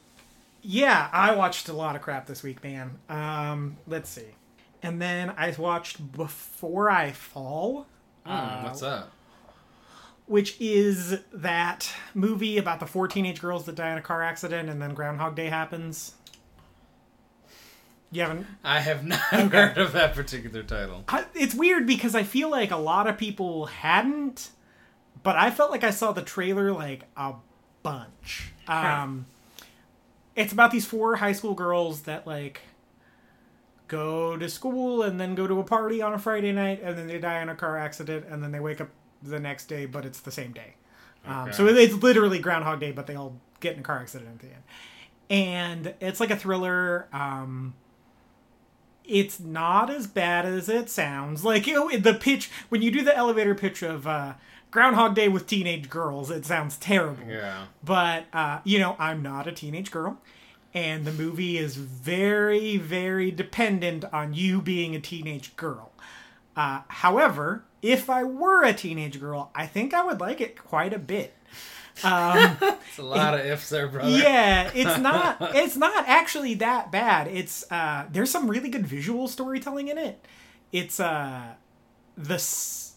Yeah, 0.63 1.09
I 1.13 1.35
watched 1.35 1.69
a 1.69 1.73
lot 1.73 1.97
of 1.97 2.03
crap 2.03 2.27
this 2.27 2.43
week, 2.43 2.63
man. 2.63 2.99
Um, 3.09 3.77
let's 3.87 4.09
see. 4.11 4.27
And 4.83 5.01
then 5.01 5.31
I 5.37 5.55
watched 5.59 6.13
Before 6.13 6.91
I 6.91 7.13
Fall, 7.13 7.87
Hmm, 8.25 8.31
Uh, 8.33 8.61
what's 8.65 8.81
that? 8.81 9.07
which 10.27 10.61
is 10.61 11.19
that 11.33 11.93
movie 12.15 12.57
about 12.57 12.79
the 12.81 12.87
four 12.87 13.09
teenage 13.09 13.41
girls 13.41 13.65
that 13.67 13.75
die 13.75 13.91
in 13.91 13.99
a 13.99 14.03
car 14.03 14.23
accident 14.23 14.69
and 14.69 14.81
then 14.81 14.95
Groundhog 14.95 15.35
Day 15.35 15.47
happens. 15.49 16.15
You 18.13 18.23
haven't 18.23 18.47
I 18.65 18.81
have 18.81 19.05
not 19.05 19.19
heard 19.53 19.79
of 19.79 19.93
that 19.93 20.15
particular 20.15 20.63
title. 20.63 21.05
I, 21.09 21.25
it's 21.35 21.55
weird 21.55 21.87
because 21.87 22.15
I 22.15 22.23
feel 22.23 22.49
like 22.51 22.71
a 22.71 22.77
lot 22.77 23.07
of 23.09 23.17
people 23.19 23.67
hadn't, 23.67 24.51
but 25.23 25.37
I 25.37 25.51
felt 25.51 25.71
like 25.71 25.85
I 25.85 25.91
saw 25.91 26.13
the 26.13 26.23
trailer 26.23 26.73
like 26.73 27.05
a 27.17 27.35
bunch. 27.83 28.53
Um, 28.69 29.27
it's 30.41 30.53
about 30.53 30.71
these 30.71 30.87
four 30.87 31.17
high 31.17 31.33
school 31.33 31.55
girls 31.55 32.03
that 32.03 32.27
like 32.27 32.63
go 33.89 34.37
to 34.37 34.49
school 34.49 35.03
and 35.03 35.21
then 35.21 35.35
go 35.35 35.47
to 35.47 35.59
a 35.61 35.65
party 35.65 36.01
on 36.01 36.15
a 36.15 36.19
Friday 36.19 36.53
night 36.53 36.81
and 36.83 36.97
then 36.97 37.07
they 37.07 37.19
die 37.19 37.43
in 37.43 37.49
a 37.49 37.55
car 37.55 37.77
accident 37.77 38.25
and 38.29 38.43
then 38.43 38.53
they 38.53 38.61
wake 38.61 38.81
up 38.81 38.89
the 39.23 39.39
next 39.39 39.67
day, 39.67 39.85
but 39.87 40.05
it's 40.05 40.21
the 40.21 40.31
same 40.31 40.53
day. 40.53 40.75
Um, 41.27 41.53
so 41.53 41.67
it's 41.67 41.95
literally 41.95 42.39
Groundhog 42.39 42.81
Day, 42.81 42.93
but 42.93 43.07
they 43.07 43.15
all 43.15 43.37
get 43.61 43.75
in 43.75 43.81
a 43.81 43.83
car 43.83 43.99
accident 43.99 44.31
at 44.31 44.39
the 44.39 44.47
end. 44.47 44.63
And 45.29 45.95
it's 46.01 46.19
like 46.19 46.31
a 46.31 46.37
thriller. 46.37 47.09
Um, 47.13 47.75
it's 49.05 49.39
not 49.39 49.91
as 49.91 50.07
bad 50.07 50.47
as 50.47 50.69
it 50.69 50.89
sounds. 50.89 51.45
Like 51.45 51.67
you 51.67 51.75
know, 51.75 51.91
the 51.99 52.15
pitch 52.15 52.51
when 52.71 52.81
you 52.81 52.91
do 52.91 53.03
the 53.03 53.15
elevator 53.15 53.55
pitch 53.55 53.83
of 53.83 54.07
uh, 54.07 54.35
Groundhog 54.71 55.15
Day 55.15 55.29
with 55.29 55.47
teenage 55.47 55.91
girls, 55.91 56.31
it 56.31 56.47
sounds 56.47 56.77
terrible. 56.77 57.27
Yeah. 57.29 57.67
But 57.85 58.27
uh, 58.33 58.61
you 58.65 58.79
know, 58.79 58.97
I'm 58.99 59.23
not 59.23 59.47
a 59.47 59.53
teenage 59.53 59.91
girl, 59.91 60.19
and 60.75 61.05
the 61.05 61.13
movie 61.13 61.59
is 61.59 61.77
very, 61.77 62.77
very 62.77 63.31
dependent 63.31 64.05
on 64.13 64.35
you 64.35 64.61
being 64.63 64.95
a 64.95 65.01
teenage 65.01 65.57
girl. 65.57 65.91
Uh, 66.57 66.83
however, 66.89 67.65
if 67.83 68.11
I 68.11 68.23
were 68.25 68.65
a 68.65 68.73
teenage 68.75 69.19
girl, 69.21 69.51
I 69.55 69.67
think 69.67 69.95
I 69.95 70.05
would 70.05 70.21
like 70.21 70.41
it 70.41 70.57
quite 70.63 70.93
a 70.93 70.99
bit. 70.99 71.35
Um, 72.05 72.57
It's 72.91 72.99
a 72.99 73.03
lot 73.03 73.35
of 73.35 73.41
ifs 73.47 73.69
there, 73.71 73.89
brother. 73.89 74.11
yeah, 74.11 74.71
it's 74.75 74.99
not. 75.03 75.37
It's 75.55 75.77
not 75.77 76.09
actually 76.09 76.55
that 76.55 76.91
bad. 76.93 77.29
It's 77.29 77.71
uh, 77.71 78.07
there's 78.11 78.31
some 78.31 78.49
really 78.49 78.69
good 78.69 78.87
visual 78.87 79.27
storytelling 79.29 79.89
in 79.89 79.99
it. 79.99 80.25
It's 80.73 80.99
uh, 81.01 81.55
the 82.17 82.39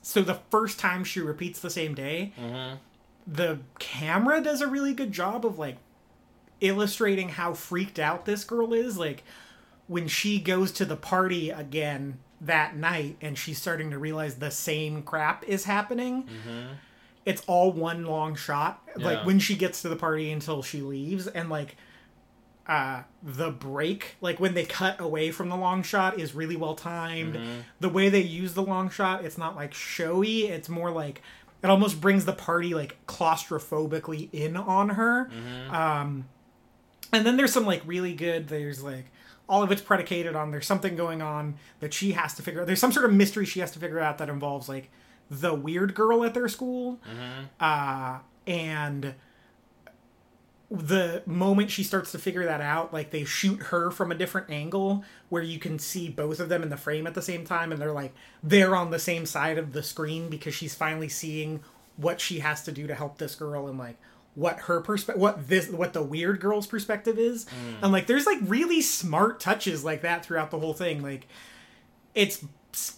so 0.04 0.22
the 0.22 0.40
first 0.52 0.78
time 0.80 1.04
she 1.04 1.20
repeats 1.20 1.60
the 1.60 1.70
same 1.72 1.96
day, 1.96 2.34
Mhm. 2.40 2.78
the 3.26 3.60
camera 3.80 4.40
does 4.42 4.62
a 4.62 4.68
really 4.68 4.94
good 4.94 5.12
job 5.12 5.46
of 5.46 5.58
like 5.58 5.78
illustrating 6.62 7.30
how 7.30 7.54
freaked 7.54 7.98
out 8.00 8.26
this 8.26 8.44
girl 8.44 8.74
is. 8.74 8.98
Like 8.98 9.24
when 9.88 10.08
she 10.08 10.40
goes 10.40 10.72
to 10.74 10.86
the 10.86 10.96
party 10.96 11.50
again 11.50 12.20
that 12.40 12.76
night 12.76 13.18
and 13.22 13.38
she's 13.38 13.58
starting 13.62 13.90
to 13.92 13.98
realize 13.98 14.36
the 14.36 14.52
same 14.52 15.02
crap 15.04 15.44
is 15.46 15.66
happening. 15.66 16.24
Mm-hmm. 16.24 16.74
It's 17.26 17.42
all 17.48 17.72
one 17.72 18.06
long 18.06 18.36
shot. 18.36 18.82
Like 18.96 19.20
Yeah. 19.20 19.26
when 19.26 19.40
she 19.40 19.56
gets 19.56 19.82
to 19.82 19.90
the 19.90 19.96
party 19.96 20.32
until 20.32 20.62
she 20.62 20.82
leaves 20.82 21.28
and 21.28 21.50
like 21.50 21.78
uh 22.68 23.04
the 23.22 23.50
break 23.52 24.16
like 24.22 24.40
when 24.40 24.54
they 24.54 24.64
cut 24.64 25.00
away 25.02 25.32
from 25.32 25.50
the 25.50 25.56
long 25.58 25.84
shot 25.84 26.18
is 26.20 26.34
really 26.34 26.56
well 26.56 26.76
timed 26.76 27.36
Mm-hmm. 27.36 27.60
the 27.82 27.90
way 27.90 28.08
they 28.10 28.22
use 28.22 28.54
the 28.54 28.64
long 28.64 28.90
shot 28.90 29.26
it's 29.26 29.38
not 29.38 29.56
like 29.56 29.74
showy 29.74 30.44
it's 30.48 30.70
more 30.70 30.90
like 30.92 31.22
it 31.62 31.70
almost 31.70 32.00
brings 32.00 32.24
the 32.26 32.34
party 32.34 32.74
like 32.74 32.98
claustrophobically 33.06 34.30
in 34.32 34.56
on 34.58 34.90
her 34.90 35.26
Mm-hmm. 35.30 35.76
um 35.76 36.26
and 37.12 37.26
then 37.26 37.38
there's 37.38 37.52
some 37.54 37.66
like 37.66 37.82
really 37.86 38.14
good 38.14 38.48
there's 38.48 38.82
like 38.82 39.06
all 39.50 39.62
of 39.62 39.72
it's 39.72 39.82
predicated 39.82 40.36
on 40.36 40.52
there's 40.52 40.66
something 40.66 40.96
going 40.96 41.22
on 41.22 41.56
that 41.82 41.94
she 41.94 42.14
has 42.14 42.34
to 42.36 42.42
figure 42.42 42.62
out 42.62 42.68
there's 42.68 42.80
some 42.80 42.92
sort 42.94 43.06
of 43.06 43.14
mystery 43.14 43.46
she 43.46 43.60
has 43.60 43.72
to 43.72 43.80
figure 43.80 44.00
out 44.00 44.18
that 44.20 44.30
involves 44.30 44.70
like 44.70 44.90
the 45.30 45.54
weird 45.54 45.94
girl 45.96 46.24
at 46.24 46.34
their 46.34 46.48
school 46.48 47.00
Mm-hmm. 47.06 47.44
uh 47.60 48.20
and 48.48 49.16
the 50.74 51.22
moment 51.28 51.70
she 51.70 51.84
starts 51.84 52.12
to 52.12 52.18
figure 52.18 52.46
that 52.46 52.60
out 52.60 52.92
like 52.92 53.12
they 53.12 53.24
shoot 53.24 53.62
her 53.64 53.92
from 53.92 54.12
a 54.12 54.16
different 54.16 54.50
angle 54.50 55.04
where 55.30 55.44
you 55.44 55.60
can 55.60 55.78
see 55.78 56.10
both 56.10 56.40
of 56.40 56.50
them 56.50 56.64
in 56.64 56.70
the 56.70 56.78
frame 56.78 57.06
at 57.06 57.14
the 57.14 57.22
same 57.22 57.46
time 57.46 57.72
and 57.72 57.80
they're 57.80 57.92
like 57.92 58.12
they're 58.42 58.76
on 58.76 58.90
the 58.90 58.98
same 58.98 59.24
side 59.24 59.60
of 59.60 59.72
the 59.74 59.84
screen 59.84 60.30
because 60.30 60.56
she's 60.56 60.74
finally 60.74 61.08
seeing 61.08 61.64
what 61.96 62.20
she 62.20 62.40
has 62.40 62.64
to 62.64 62.72
do 62.72 62.88
to 62.88 62.96
help 62.96 63.20
this 63.20 63.36
girl 63.36 63.68
and 63.68 63.78
like 63.78 63.98
what 64.34 64.62
her 64.62 64.82
perspective 64.82 65.22
what 65.22 65.48
this 65.48 65.70
what 65.70 65.94
the 65.94 66.02
weird 66.02 66.40
girl's 66.40 66.66
perspective 66.66 67.20
is. 67.20 67.46
Mm. 67.46 67.84
And 67.84 67.92
like 67.92 68.08
there's 68.08 68.26
like 68.26 68.40
really 68.42 68.82
smart 68.82 69.40
touches 69.40 69.86
like 69.86 70.02
that 70.02 70.26
throughout 70.26 70.50
the 70.50 70.58
whole 70.58 70.74
thing. 70.74 71.04
Like 71.04 71.28
it's 72.16 72.44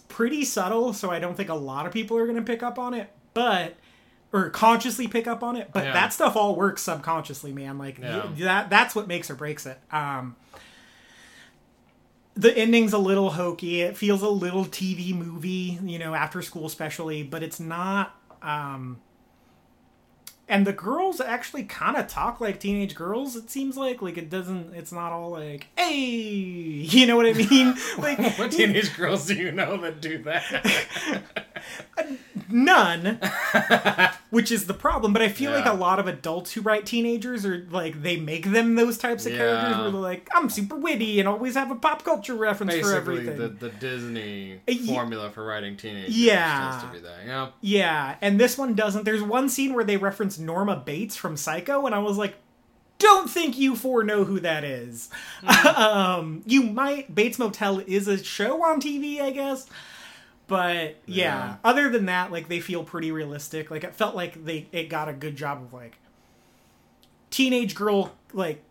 pretty 0.08 0.44
subtle 0.44 0.92
so 0.92 1.10
i 1.10 1.18
don't 1.18 1.36
think 1.36 1.48
a 1.50 1.54
lot 1.54 1.86
of 1.86 1.92
people 1.92 2.16
are 2.16 2.26
going 2.26 2.36
to 2.36 2.42
pick 2.42 2.62
up 2.62 2.78
on 2.78 2.94
it 2.94 3.10
but 3.34 3.76
or 4.32 4.50
consciously 4.50 5.06
pick 5.08 5.26
up 5.26 5.42
on 5.42 5.56
it 5.56 5.70
but 5.72 5.84
Yeah. 5.84 5.92
that 5.92 6.12
stuff 6.12 6.36
all 6.36 6.56
works 6.56 6.82
subconsciously 6.82 7.52
man 7.52 7.78
like 7.78 7.98
Yeah. 7.98 8.28
that 8.38 8.70
that's 8.70 8.94
what 8.94 9.06
makes 9.08 9.30
or 9.30 9.34
breaks 9.34 9.66
it 9.66 9.78
um 9.92 10.36
the 12.34 12.56
ending's 12.56 12.92
a 12.92 12.98
little 12.98 13.30
hokey 13.30 13.80
it 13.82 13.96
feels 13.96 14.22
a 14.22 14.28
little 14.28 14.64
tv 14.66 15.14
movie 15.16 15.78
you 15.82 15.98
know 15.98 16.14
after 16.14 16.42
school 16.42 16.66
especially 16.66 17.22
but 17.22 17.42
it's 17.42 17.58
not 17.60 18.14
um 18.42 18.98
and 20.48 20.66
the 20.66 20.72
girls 20.72 21.20
actually 21.20 21.64
kind 21.64 21.96
of 21.96 22.06
talk 22.06 22.40
like 22.40 22.60
teenage 22.60 22.94
girls 22.94 23.34
it 23.36 23.50
seems 23.50 23.76
like 23.76 24.00
like 24.02 24.16
it 24.16 24.30
doesn't 24.30 24.72
it's 24.74 24.92
not 24.92 25.12
all 25.12 25.30
like 25.30 25.66
hey 25.76 25.94
you 25.94 27.06
know 27.06 27.16
what 27.16 27.26
i 27.26 27.32
mean 27.32 27.74
like 27.98 28.18
what 28.38 28.50
teenage 28.52 28.96
girls 28.96 29.26
do 29.26 29.34
you 29.34 29.50
know 29.52 29.76
that 29.76 30.00
do 30.00 30.18
that? 30.22 31.22
none 32.48 33.18
which 34.30 34.52
is 34.52 34.66
the 34.66 34.74
problem 34.74 35.12
but 35.12 35.20
i 35.20 35.28
feel 35.28 35.50
like 35.50 35.66
a 35.66 35.72
lot 35.72 35.98
of 35.98 36.06
adults 36.06 36.52
who 36.52 36.60
write 36.60 36.86
teenagers 36.86 37.44
are 37.44 37.66
like 37.70 38.02
they 38.02 38.16
make 38.16 38.52
them 38.52 38.76
those 38.76 38.96
types 38.98 39.26
of 39.26 39.32
characters 39.32 39.76
where 39.78 39.90
they're 39.90 40.00
like 40.00 40.28
i'm 40.34 40.48
super 40.48 40.76
witty 40.76 41.18
and 41.18 41.28
always 41.28 41.54
have 41.54 41.70
a 41.70 41.74
pop 41.74 42.04
culture 42.04 42.34
reference 42.34 42.74
for 42.76 42.94
everything 42.94 43.36
the, 43.36 43.48
the 43.48 43.70
Disney 43.70 44.60
Uh, 44.68 44.74
formula 44.86 45.30
for 45.30 45.44
writing 45.44 45.76
teenagers 45.76 46.16
Yeah. 46.16 46.70
tends 46.70 46.84
to 46.84 46.90
be 46.92 46.98
that. 47.00 47.26
Yeah. 47.26 47.48
yeah 47.62 48.16
and 48.20 48.38
this 48.38 48.56
one 48.56 48.74
doesn't 48.74 49.04
there's 49.04 49.22
one 49.22 49.48
scene 49.48 49.74
where 49.74 49.84
they 49.84 49.96
reference 49.96 50.35
norma 50.38 50.76
bates 50.76 51.16
from 51.16 51.36
psycho 51.36 51.86
and 51.86 51.94
i 51.94 51.98
was 51.98 52.16
like 52.18 52.36
don't 52.98 53.28
think 53.28 53.58
you 53.58 53.76
four 53.76 54.02
know 54.02 54.24
who 54.24 54.40
that 54.40 54.64
is. 54.64 55.10
Um 55.76 56.42
you 56.46 56.62
might 56.62 57.14
bates 57.14 57.38
motel 57.38 57.80
is 57.86 58.08
a 58.08 58.22
show 58.24 58.64
on 58.64 58.80
tv 58.80 59.20
i 59.20 59.30
guess 59.30 59.66
but 60.48 60.96
yeah, 61.06 61.24
Yeah. 61.24 61.56
other 61.64 61.90
than 61.90 62.06
that 62.06 62.32
like 62.32 62.48
they 62.48 62.60
feel 62.60 62.84
pretty 62.84 63.10
realistic. 63.12 63.70
Like 63.70 63.82
it 63.84 63.94
felt 63.94 64.14
like 64.14 64.44
they 64.44 64.66
it 64.72 64.88
got 64.88 65.08
a 65.08 65.12
good 65.12 65.36
job 65.36 65.60
of 65.60 65.72
like 65.74 65.98
teenage 67.30 67.74
girl 67.74 68.12
like 68.32 68.62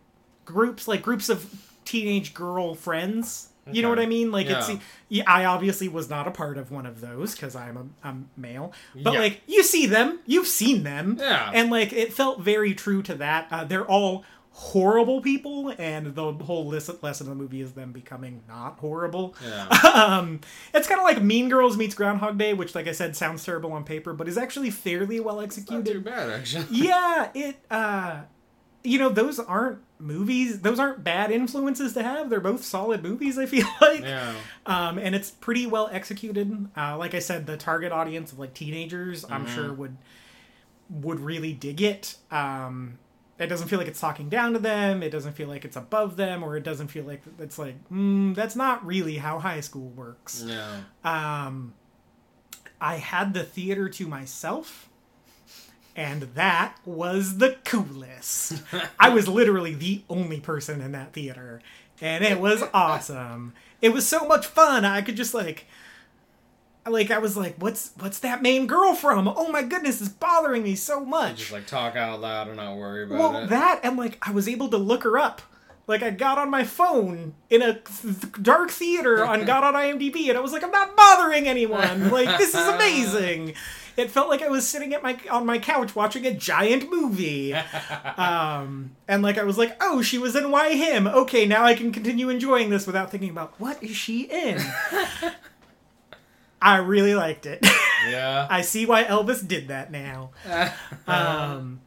groups 0.44 0.88
like 0.88 1.02
groups 1.02 1.28
of 1.28 1.72
teenage 1.84 2.34
girl 2.34 2.74
friends 2.74 3.50
you 3.72 3.82
know 3.82 3.88
what 3.88 3.98
i 3.98 4.06
mean 4.06 4.30
like 4.30 4.46
it's 4.46 4.68
Yeah. 4.68 4.78
yeah, 5.08 5.24
i 5.26 5.44
obviously 5.44 5.88
was 5.88 6.08
not 6.08 6.26
a 6.28 6.30
part 6.30 6.56
of 6.58 6.70
one 6.70 6.86
of 6.86 7.00
those 7.00 7.34
because 7.34 7.56
i'm 7.56 7.76
a, 7.76 8.06
I'm 8.06 8.28
male 8.36 8.72
but 8.94 9.14
Yeah. 9.14 9.20
like 9.20 9.42
you 9.46 9.62
see 9.62 9.86
them 9.86 10.20
you've 10.26 10.46
seen 10.46 10.82
them 10.84 11.16
Yeah. 11.20 11.50
and 11.52 11.70
like 11.70 11.92
it 11.92 12.12
felt 12.12 12.40
very 12.40 12.74
true 12.74 13.02
to 13.02 13.14
that 13.16 13.48
uh, 13.50 13.64
they're 13.64 13.84
all 13.86 14.24
horrible 14.58 15.20
people 15.20 15.70
and 15.78 16.14
the 16.14 16.32
whole 16.32 16.66
lesson, 16.66 16.96
lesson 17.02 17.26
of 17.26 17.36
the 17.36 17.42
movie 17.42 17.60
is 17.60 17.72
them 17.72 17.92
becoming 17.92 18.40
not 18.48 18.78
horrible 18.78 19.34
Yeah. 19.46 19.66
um, 19.94 20.40
it's 20.72 20.88
kind 20.88 20.98
of 20.98 21.04
like 21.04 21.20
Mean 21.22 21.50
Girls 21.50 21.76
meets 21.76 21.94
Groundhog 21.94 22.38
Day, 22.38 22.54
which, 22.54 22.74
like 22.74 22.86
I 22.88 22.92
said, 22.92 23.14
sounds 23.14 23.44
terrible 23.44 23.72
on 23.74 23.84
paper, 23.84 24.14
but 24.14 24.28
is 24.28 24.38
actually 24.38 24.70
fairly 24.70 25.20
well 25.20 25.40
executed. 25.42 25.84
Not 25.84 25.92
too 25.92 26.00
bad, 26.00 26.30
actually. 26.30 26.64
yeah, 26.70 27.28
it. 27.34 27.56
uh 27.70 28.20
You 28.86 28.98
know, 28.98 29.08
those 29.08 29.38
aren't 29.38 29.78
movies. 29.98 30.60
Those 30.60 30.78
aren't 30.78 31.02
bad 31.04 31.30
influences 31.30 31.92
to 31.94 32.02
have. 32.02 32.30
They're 32.30 32.40
both 32.40 32.64
solid 32.64 33.02
movies. 33.02 33.38
I 33.38 33.46
feel 33.46 33.66
like. 33.80 34.02
Yeah. 34.02 34.32
Um, 34.66 34.98
and 34.98 35.14
it's 35.14 35.30
pretty 35.30 35.66
well 35.66 35.88
executed. 35.92 36.68
Uh, 36.76 36.96
like 36.96 37.14
I 37.14 37.18
said, 37.18 37.46
the 37.46 37.56
target 37.56 37.92
audience 37.92 38.32
of 38.32 38.38
like 38.38 38.54
teenagers, 38.54 39.24
I'm 39.24 39.44
Mm-hmm. 39.46 39.54
sure 39.54 39.72
would 39.72 39.96
would 40.88 41.20
really 41.20 41.52
dig 41.52 41.82
it. 41.82 42.16
Um, 42.30 42.98
it 43.38 43.48
doesn't 43.48 43.68
feel 43.68 43.78
like 43.78 43.88
it's 43.88 44.00
talking 44.00 44.28
down 44.28 44.52
to 44.54 44.58
them. 44.58 45.02
It 45.02 45.10
doesn't 45.10 45.32
feel 45.34 45.48
like 45.48 45.64
it's 45.64 45.76
above 45.76 46.16
them, 46.16 46.42
or 46.42 46.56
it 46.56 46.62
doesn't 46.62 46.88
feel 46.88 47.04
like 47.04 47.22
it's 47.38 47.58
like 47.58 47.74
mm, 47.90 48.34
that's 48.34 48.56
not 48.56 48.86
really 48.86 49.16
how 49.18 49.38
high 49.38 49.60
school 49.60 49.88
works. 49.90 50.44
Yeah. 50.46 50.80
Um, 51.04 51.74
I 52.80 52.96
had 52.96 53.34
the 53.34 53.42
theater 53.42 53.88
to 53.88 54.06
myself, 54.06 54.85
and 55.96 56.22
that 56.34 56.76
was 56.84 57.38
the 57.38 57.56
coolest. 57.64 58.62
I 59.00 59.08
was 59.08 59.26
literally 59.26 59.74
the 59.74 60.02
only 60.08 60.38
person 60.40 60.80
in 60.80 60.92
that 60.92 61.12
theater, 61.12 61.60
and 62.00 62.22
it 62.22 62.38
was 62.38 62.62
awesome. 62.74 63.54
It 63.82 63.88
was 63.94 64.06
so 64.06 64.26
much 64.28 64.46
fun. 64.46 64.84
I 64.84 65.02
could 65.02 65.16
just 65.16 65.34
like. 65.34 65.66
Like 66.88 67.10
I 67.10 67.18
was 67.18 67.36
like, 67.36 67.56
what's 67.58 67.90
what's 67.98 68.20
that 68.20 68.42
main 68.42 68.68
girl 68.68 68.94
from? 68.94 69.26
Oh 69.26 69.50
my 69.50 69.64
goodness, 69.64 70.00
it's 70.00 70.08
bothering 70.08 70.62
me 70.62 70.76
so 70.76 71.04
much. 71.04 71.38
Just 71.38 71.50
like 71.50 71.66
talk 71.66 71.96
out 71.96 72.20
loud 72.20 72.46
and 72.46 72.58
not 72.58 72.76
worry 72.76 73.02
about 73.02 73.18
Well, 73.18 73.36
it. 73.42 73.48
that 73.48 73.80
and 73.82 73.96
like 73.96 74.18
I 74.22 74.30
was 74.30 74.48
able 74.48 74.68
to 74.68 74.76
look 74.76 75.02
her 75.02 75.18
up. 75.18 75.42
Like 75.88 76.04
I 76.04 76.10
got 76.10 76.38
on 76.38 76.48
my 76.48 76.62
phone 76.62 77.34
in 77.50 77.60
a 77.60 77.74
th- 77.80 78.30
dark 78.40 78.70
theater 78.70 79.24
and 79.24 79.44
got 79.44 79.64
on 79.64 79.74
IMDb, 79.98 80.28
and 80.28 80.38
I 80.38 80.40
was 80.40 80.52
like, 80.52 80.62
I'm 80.62 80.70
not 80.70 80.96
bothering 80.96 81.48
anyone. 81.48 82.10
Like 82.10 82.38
this 82.38 82.54
is 82.54 82.68
amazing. 82.68 83.54
It 83.96 84.10
felt 84.10 84.28
like 84.28 84.42
I 84.42 84.48
was 84.48 84.68
sitting 84.68 84.92
at 84.94 85.02
my 85.02 85.18
on 85.30 85.46
my 85.46 85.58
couch 85.58 85.96
watching 85.96 86.26
a 86.26 86.32
giant 86.34 86.90
movie. 86.90 87.54
Um, 88.18 88.92
and 89.08 89.22
like 89.22 89.36
I 89.38 89.44
was 89.44 89.58
like, 89.58 89.76
oh, 89.80 90.00
she 90.00 90.16
was 90.18 90.34
in 90.36 90.50
Why 90.50 90.74
Him. 90.74 91.06
Okay, 91.06 91.44
now 91.46 91.64
I 91.64 91.74
can 91.74 91.92
continue 91.92 92.28
enjoying 92.30 92.70
this 92.70 92.86
without 92.86 93.10
thinking 93.10 93.30
about 93.30 93.58
what 93.60 93.82
is 93.82 93.94
she 93.96 94.22
in. 94.22 94.58
I 96.62 96.78
really 96.78 97.14
liked 97.14 97.44
it. 97.46 97.64
yeah. 98.08 98.46
I 98.50 98.62
see 98.62 98.86
why 98.86 99.04
Elvis 99.04 99.46
did 99.46 99.68
that 99.68 99.90
now. 99.92 100.30
Um, 101.06 101.80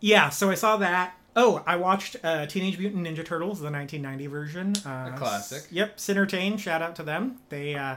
yeah, 0.00 0.30
so 0.30 0.50
I 0.50 0.54
saw 0.54 0.78
that. 0.78 1.14
Oh, 1.36 1.62
I 1.66 1.76
watched 1.76 2.16
uh, 2.24 2.46
Teenage 2.46 2.78
Mutant 2.78 3.06
Ninja 3.06 3.24
Turtles, 3.24 3.60
the 3.60 3.70
1990 3.70 4.26
version. 4.26 4.72
Uh, 4.84 5.10
A 5.12 5.14
classic. 5.16 5.58
s- 5.64 5.72
Yep, 5.72 5.96
Cinertain. 5.98 6.58
Shout 6.58 6.82
out 6.82 6.96
to 6.96 7.02
them. 7.02 7.38
They 7.50 7.74
uh, 7.74 7.96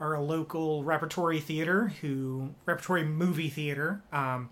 are 0.00 0.14
a 0.14 0.20
local 0.20 0.82
repertory 0.82 1.40
theater 1.40 1.92
who 2.00 2.54
repertory 2.66 3.04
movie 3.04 3.48
theater 3.48 4.02
um, 4.12 4.50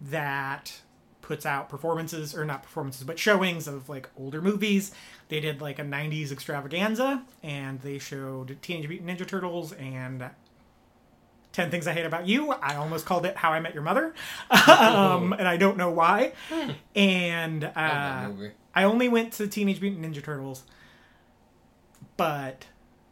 that 0.00 0.80
puts 1.20 1.44
out 1.44 1.68
performances 1.68 2.34
or 2.34 2.44
not 2.44 2.62
performances 2.62 3.02
but 3.04 3.18
showings 3.18 3.68
of 3.68 3.88
like 3.88 4.08
older 4.16 4.40
movies 4.40 4.92
they 5.28 5.40
did 5.40 5.60
like 5.60 5.78
a 5.78 5.82
90s 5.82 6.32
extravaganza 6.32 7.22
and 7.42 7.80
they 7.82 7.98
showed 7.98 8.56
teenage 8.62 8.88
mutant 8.88 9.10
ninja 9.10 9.26
turtles 9.26 9.72
and 9.72 10.30
10 11.58 11.72
Things 11.72 11.88
I 11.88 11.92
Hate 11.92 12.06
About 12.06 12.28
You. 12.28 12.52
I 12.52 12.76
almost 12.76 13.04
called 13.04 13.26
it 13.26 13.36
How 13.36 13.50
I 13.50 13.58
Met 13.58 13.74
Your 13.74 13.82
Mother. 13.82 14.14
um, 14.68 15.32
and 15.38 15.48
I 15.48 15.56
don't 15.56 15.76
know 15.76 15.90
why. 15.90 16.32
And 16.94 17.64
uh, 17.64 18.28
movie. 18.28 18.52
I 18.76 18.84
only 18.84 19.08
went 19.08 19.32
to 19.34 19.48
Teenage 19.48 19.80
Mutant 19.80 20.04
Ninja 20.04 20.22
Turtles. 20.22 20.62
But 22.16 22.66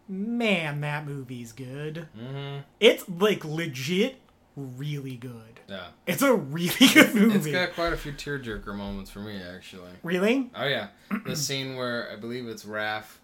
man, 0.09 0.81
that 0.83 1.07
movie's 1.07 1.53
good. 1.53 2.09
Mm-hmm. 2.19 2.61
It's 2.81 3.09
like 3.09 3.45
legit 3.45 4.21
really 4.57 5.17
good. 5.17 5.61
Yeah. 5.69 5.89
It's 6.07 6.23
a 6.23 6.35
really 6.35 6.87
good 6.95 7.15
movie. 7.15 7.51
It's 7.51 7.59
got 7.59 7.75
quite 7.75 7.93
a 7.93 7.97
few 7.97 8.13
tearjerker 8.13 8.75
moments 8.75 9.11
for 9.11 9.21
me, 9.21 9.41
actually. 9.43 9.91
Really? 10.03 10.51
Oh 10.55 10.67
yeah, 10.67 10.89
the 11.25 11.37
scene 11.37 11.77
where 11.77 12.11
I 12.11 12.17
believe 12.17 12.49
it's 12.49 12.65
Raph 12.65 13.19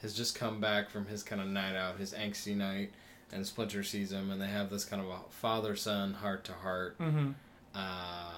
has 0.00 0.14
just 0.14 0.34
come 0.34 0.60
back 0.60 0.90
from 0.90 1.06
his 1.06 1.22
kind 1.22 1.40
of 1.40 1.46
night 1.46 1.76
out, 1.76 1.98
his 1.98 2.12
angsty 2.12 2.56
night, 2.56 2.92
and 3.32 3.46
Splinter 3.46 3.84
sees 3.84 4.10
him, 4.10 4.30
and 4.30 4.40
they 4.40 4.48
have 4.48 4.68
this 4.68 4.84
kind 4.84 5.00
of 5.00 5.08
a 5.08 5.18
father-son 5.30 6.14
heart-to-heart. 6.14 6.98
Mm-hmm. 6.98 7.30
Uh, 7.74 8.32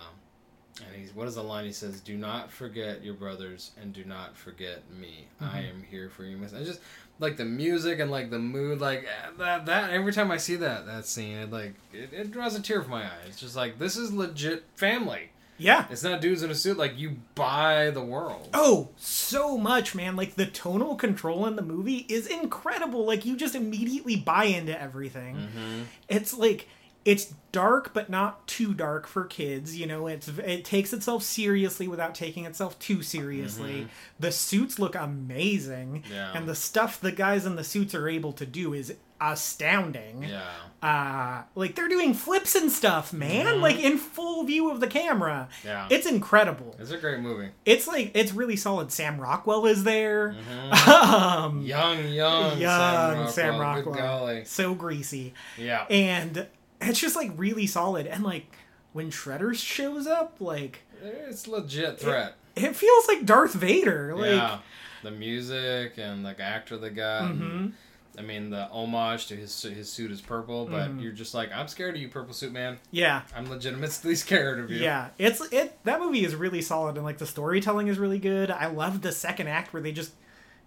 And 0.78 0.96
he's 0.96 1.14
what 1.14 1.28
is 1.28 1.36
the 1.36 1.42
line 1.42 1.64
he 1.64 1.72
says? 1.72 2.00
Do 2.00 2.16
not 2.16 2.50
forget 2.50 3.04
your 3.04 3.14
brothers 3.14 3.70
and 3.80 3.92
do 3.92 4.04
not 4.04 4.36
forget 4.36 4.82
me. 4.90 5.26
I 5.40 5.60
am 5.60 5.84
here 5.88 6.08
for 6.08 6.24
you. 6.24 6.36
miss." 6.36 6.52
And 6.52 6.66
just 6.66 6.80
like 7.20 7.36
the 7.36 7.44
music 7.44 8.00
and 8.00 8.10
like 8.10 8.30
the 8.30 8.38
mood, 8.38 8.80
like 8.80 9.04
eh, 9.04 9.30
that. 9.38 9.66
That 9.66 9.90
every 9.90 10.12
time 10.12 10.30
I 10.30 10.36
see 10.36 10.56
that 10.56 10.86
that 10.86 11.06
scene, 11.06 11.36
it 11.38 11.50
like 11.52 11.74
it, 11.92 12.12
it 12.12 12.30
draws 12.32 12.56
a 12.56 12.62
tear 12.62 12.82
from 12.82 12.92
my 12.92 13.04
eye. 13.04 13.24
It's 13.28 13.38
just 13.38 13.54
like 13.54 13.78
this 13.78 13.96
is 13.96 14.12
legit 14.12 14.64
family. 14.74 15.30
Yeah. 15.56 15.86
It's 15.88 16.02
not 16.02 16.20
dudes 16.20 16.42
in 16.42 16.50
a 16.50 16.54
suit. 16.54 16.76
Like 16.76 16.98
you 16.98 17.18
buy 17.34 17.90
the 17.90 18.02
world. 18.02 18.48
Oh, 18.52 18.88
so 18.96 19.56
much, 19.56 19.94
man. 19.94 20.16
Like 20.16 20.34
the 20.34 20.46
tonal 20.46 20.96
control 20.96 21.46
in 21.46 21.56
the 21.56 21.62
movie 21.62 22.06
is 22.08 22.26
incredible. 22.26 23.04
Like 23.04 23.24
you 23.24 23.36
just 23.36 23.54
immediately 23.54 24.16
buy 24.16 24.44
into 24.44 24.80
everything. 24.80 25.36
Mm-hmm. 25.36 25.82
It's 26.08 26.34
like 26.34 26.68
it's 27.04 27.34
dark 27.52 27.92
but 27.94 28.08
not 28.10 28.46
too 28.46 28.74
dark 28.74 29.06
for 29.06 29.24
kids, 29.24 29.78
you 29.78 29.86
know. 29.86 30.06
It's 30.06 30.28
it 30.28 30.64
takes 30.64 30.92
itself 30.92 31.22
seriously 31.22 31.86
without 31.86 32.14
taking 32.14 32.44
itself 32.46 32.78
too 32.78 33.02
seriously. 33.02 33.88
The 34.18 34.32
suits 34.32 34.78
look 34.78 34.94
amazing 34.94 36.02
Mm-hmm. 36.04 36.12
Yeah. 36.12 36.32
and 36.34 36.48
the 36.48 36.54
stuff 36.54 37.00
the 37.00 37.12
guys 37.12 37.44
in 37.46 37.56
the 37.56 37.64
suits 37.64 37.94
are 37.94 38.08
able 38.08 38.32
to 38.34 38.46
do 38.46 38.72
is 38.74 38.94
astounding. 39.20 40.24
Yeah. 40.24 40.42
Uh 40.82 41.42
like 41.54 41.74
they're 41.74 41.88
doing 41.88 42.12
flips 42.14 42.54
and 42.54 42.70
stuff, 42.70 43.12
man, 43.12 43.60
like 43.60 43.78
in 43.78 43.96
full 43.98 44.44
view 44.44 44.70
of 44.70 44.80
the 44.80 44.86
camera. 44.86 45.48
Mm-hmm. 45.58 45.68
Yeah. 45.68 45.88
It's 45.90 46.06
incredible 46.06 46.74
It's 46.78 46.90
a 46.90 46.98
great 46.98 47.20
movie. 47.20 47.50
it's 47.64 47.86
like 47.86 48.10
it's 48.14 48.32
really 48.32 48.56
solid. 48.56 48.92
Sam 48.92 49.20
Rockwell 49.20 49.66
is 49.66 49.84
there. 49.84 50.34
Mm-hmm. 50.48 50.90
um, 51.14 51.60
Young, 51.62 52.08
young, 52.08 52.58
young 52.58 53.28
Sam 53.28 53.28
Sam 53.28 53.58
Rockwell. 53.60 53.94
Rockwell, 53.94 53.94
Good 53.94 54.00
golly. 54.00 54.44
so 54.44 54.74
greasy, 54.74 55.32
Yeah. 55.56 55.84
and 55.88 56.46
it's 56.88 57.00
just 57.00 57.16
like 57.16 57.32
really 57.36 57.66
solid. 57.66 58.06
And 58.06 58.22
like 58.24 58.46
when 58.92 59.10
Shredder 59.10 59.54
shows 59.54 60.06
up, 60.06 60.36
like 60.40 60.80
It's 61.02 61.46
legit 61.46 61.98
threat. 62.00 62.34
it 62.56 62.76
feels 62.76 63.08
like 63.08 63.24
Darth 63.26 63.54
Vader. 63.54 64.14
Like 64.16 64.30
yeah. 64.32 64.58
The 65.02 65.10
music 65.10 65.98
and 65.98 66.22
like 66.24 66.40
actor 66.40 66.76
they 66.78 66.90
got. 66.90 67.30
and, 67.30 67.40
Mhm. 67.42 67.72
I 68.16 68.22
mean, 68.22 68.50
the 68.50 68.66
homage 68.68 69.26
to 69.26 69.36
his 69.36 69.60
his 69.62 69.90
suit 69.90 70.10
is 70.12 70.20
purple, 70.20 70.66
but 70.66 70.88
Mm-hmm. 70.88 71.00
you're 71.00 71.12
just 71.12 71.34
like, 71.34 71.50
I'm 71.52 71.66
scared 71.66 71.96
of 71.96 72.00
you, 72.00 72.08
purple 72.08 72.32
suit 72.32 72.52
man. 72.52 72.78
yeah, 72.92 73.22
I'm 73.36 73.50
legitimately 73.50 74.14
scared 74.26 74.60
of 74.60 74.70
you. 74.70 74.78
yeah. 74.78 75.08
It's 75.18 75.40
it. 75.52 75.76
That 75.84 75.98
movie 76.00 76.24
is 76.24 76.34
really 76.36 76.62
solid, 76.62 76.94
and 76.96 77.04
like 77.04 77.18
the 77.18 77.26
storytelling 77.26 77.88
is 77.88 77.98
really 77.98 78.20
good. 78.20 78.50
I 78.52 78.66
love 78.66 79.02
the 79.02 79.10
second 79.12 79.48
act 79.48 79.72
where 79.72 79.82
they 79.82 79.90
just. 79.92 80.12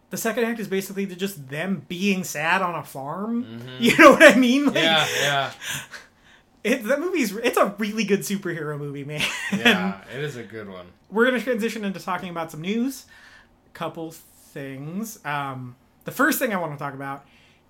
The 0.10 0.18
second 0.18 0.44
act 0.46 0.60
is 0.60 0.68
basically 0.70 1.06
just 1.06 1.50
them 1.50 1.86
being 1.90 2.24
sad 2.26 2.62
on 2.62 2.76
a 2.76 2.84
farm. 2.84 3.60
You 3.80 3.98
know 3.98 4.12
what 4.12 4.24
I 4.24 4.36
mean? 4.38 4.66
Like, 4.66 4.76
Mm-hmm. 4.76 4.84
Yeah, 4.84 5.08
yeah, 5.22 5.52
It, 6.64 6.84
that 6.86 7.00
movie's 7.00 7.36
it's 7.36 7.58
a 7.58 7.74
really 7.78 8.04
good 8.04 8.22
superhero 8.22 8.78
movie, 8.78 9.04
man. 9.06 9.22
yeah. 9.56 10.02
it 10.16 10.24
is 10.24 10.36
a 10.36 10.44
good 10.44 10.68
one. 10.70 10.88
We're 11.10 11.26
gonna 11.26 11.40
transition 11.42 11.86
into 11.86 12.00
talking 12.00 12.30
about 12.30 12.52
some 12.52 12.62
news. 12.62 13.06
Couple 13.74 14.12
things. 14.12 15.24
Um, 15.26 15.76
the 16.06 16.12
first 16.12 16.40
thing 16.40 16.54
I 16.54 16.58
want 16.58 16.74
to 16.74 16.80
talk 16.80 16.94
about 16.94 17.26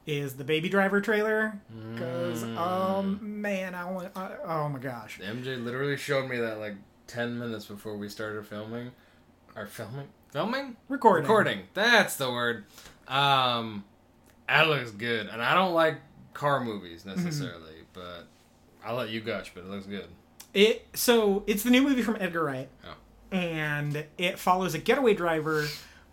is 0.06 0.36
the 0.36 0.44
Baby 0.46 0.70
Driver 0.70 1.02
trailer 1.02 1.60
because 1.94 2.44
Mm. 2.44 2.58
um 2.58 3.42
man, 3.42 3.76
I 3.76 3.92
want 3.92 4.10
oh 4.16 4.70
my 4.70 4.80
gosh, 4.80 5.20
MJ 5.20 5.62
literally 5.64 5.98
showed 5.98 6.30
me 6.30 6.38
that 6.38 6.60
like 6.60 6.76
ten 7.08 7.38
minutes 7.38 7.66
before 7.66 7.98
we 7.98 8.08
started 8.10 8.46
filming. 8.48 8.92
Or 9.56 9.66
filming? 9.66 10.08
Filming? 10.32 10.78
recording. 10.88 11.24
Recording. 11.24 11.60
That's 11.74 12.16
the 12.16 12.30
word. 12.32 12.66
Um, 13.08 13.84
that 14.48 14.68
looks 14.68 14.92
good, 14.92 15.28
and 15.28 15.42
I 15.42 15.54
don't 15.56 15.74
like 15.74 15.96
car 16.34 16.64
movies 16.64 17.04
Mm-hmm. 17.04 17.24
necessarily, 17.26 17.74
but 17.94 18.28
I'll 18.88 18.96
let 18.96 19.10
you 19.10 19.22
gush. 19.22 19.52
But 19.54 19.66
it 19.66 19.70
looks 19.70 19.86
good. 19.86 20.08
It 20.54 20.88
so 20.94 21.44
it's 21.46 21.64
the 21.64 21.70
new 21.70 21.82
movie 21.84 22.02
from 22.02 22.18
Edgar 22.20 22.44
Wright, 22.46 22.70
Oh. 22.86 22.94
and 23.36 24.06
it 24.18 24.40
follows 24.40 24.74
a 24.74 24.80
getaway 24.80 25.14
driver 25.14 25.68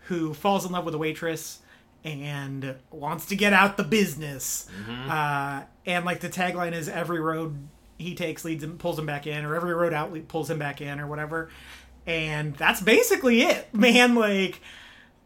who 0.08 0.34
falls 0.34 0.66
in 0.66 0.72
love 0.72 0.84
with 0.84 0.94
a 0.94 0.98
waitress 0.98 1.60
and 2.04 2.74
wants 2.90 3.26
to 3.26 3.36
get 3.36 3.52
out 3.54 3.76
the 3.78 3.84
business. 3.84 4.66
Uh, 5.08 5.62
and 5.86 6.04
like 6.04 6.20
the 6.20 6.28
tagline 6.28 6.72
is 6.72 6.88
every 6.88 7.20
road 7.20 7.56
he 7.96 8.14
takes 8.14 8.44
leads 8.44 8.62
him 8.64 8.76
pulls 8.76 8.98
him 8.98 9.06
back 9.06 9.26
in, 9.26 9.44
or 9.44 9.54
every 9.54 9.72
road 9.72 9.94
out 9.94 10.12
pulls 10.28 10.50
him 10.50 10.58
back 10.58 10.80
in, 10.82 11.00
or 11.00 11.06
whatever. 11.06 11.48
And 12.06 12.54
that's 12.56 12.82
basically 12.82 13.42
it, 13.42 13.72
man. 13.74 14.14
Like 14.16 14.60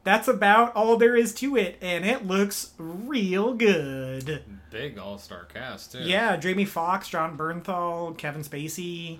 that's 0.04 0.28
about 0.28 0.76
all 0.76 0.96
there 0.96 1.16
is 1.16 1.34
to 1.36 1.56
it, 1.56 1.76
and 1.80 2.04
it 2.04 2.26
looks 2.26 2.72
real 2.78 3.54
good. 3.54 4.44
Big 4.70 4.98
all 4.98 5.18
star 5.18 5.44
cast 5.44 5.92
too. 5.92 6.00
Yeah, 6.00 6.36
Jamie 6.36 6.64
Foxx, 6.64 7.08
Jon 7.08 7.36
Bernthal, 7.38 8.16
Kevin 8.18 8.42
Spacey, 8.42 9.18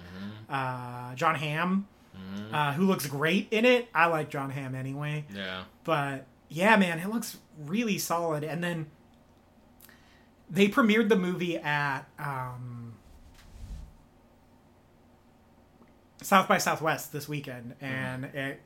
uh, 0.50 1.14
Jon 1.14 1.34
Hamm, 1.34 1.86
uh, 2.52 2.72
who 2.74 2.84
looks 2.86 3.06
great 3.06 3.48
in 3.50 3.64
it. 3.64 3.88
I 3.94 4.06
like 4.06 4.28
Jon 4.30 4.50
Hamm 4.50 4.74
anyway, 4.74 5.24
Yeah. 5.34 5.64
but 5.84 6.26
yeah, 6.48 6.76
man, 6.76 6.98
it 6.98 7.08
looks 7.08 7.38
really 7.58 7.98
solid. 7.98 8.44
And 8.44 8.62
then 8.62 8.86
they 10.50 10.68
premiered 10.68 11.08
the 11.08 11.16
movie 11.16 11.56
at 11.58 12.02
um, 12.18 12.94
South 16.22 16.48
by 16.48 16.58
Southwest 16.58 17.12
this 17.12 17.28
weekend, 17.28 17.74
and 17.80 18.24
it 18.26 18.60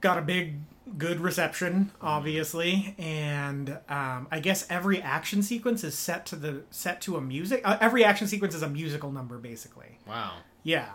got 0.00 0.18
a 0.18 0.22
big 0.22 0.56
good 0.98 1.20
reception 1.20 1.92
obviously 2.00 2.96
and 2.98 3.78
um, 3.88 4.26
i 4.32 4.40
guess 4.40 4.66
every 4.68 5.00
action 5.00 5.40
sequence 5.42 5.84
is 5.84 5.96
set 5.96 6.26
to 6.26 6.34
the 6.34 6.62
set 6.70 7.00
to 7.00 7.16
a 7.16 7.20
music 7.20 7.60
uh, 7.64 7.78
every 7.80 8.02
action 8.04 8.26
sequence 8.26 8.54
is 8.56 8.62
a 8.62 8.68
musical 8.68 9.12
number 9.12 9.38
basically 9.38 9.98
Wow. 10.08 10.32
yeah 10.64 10.88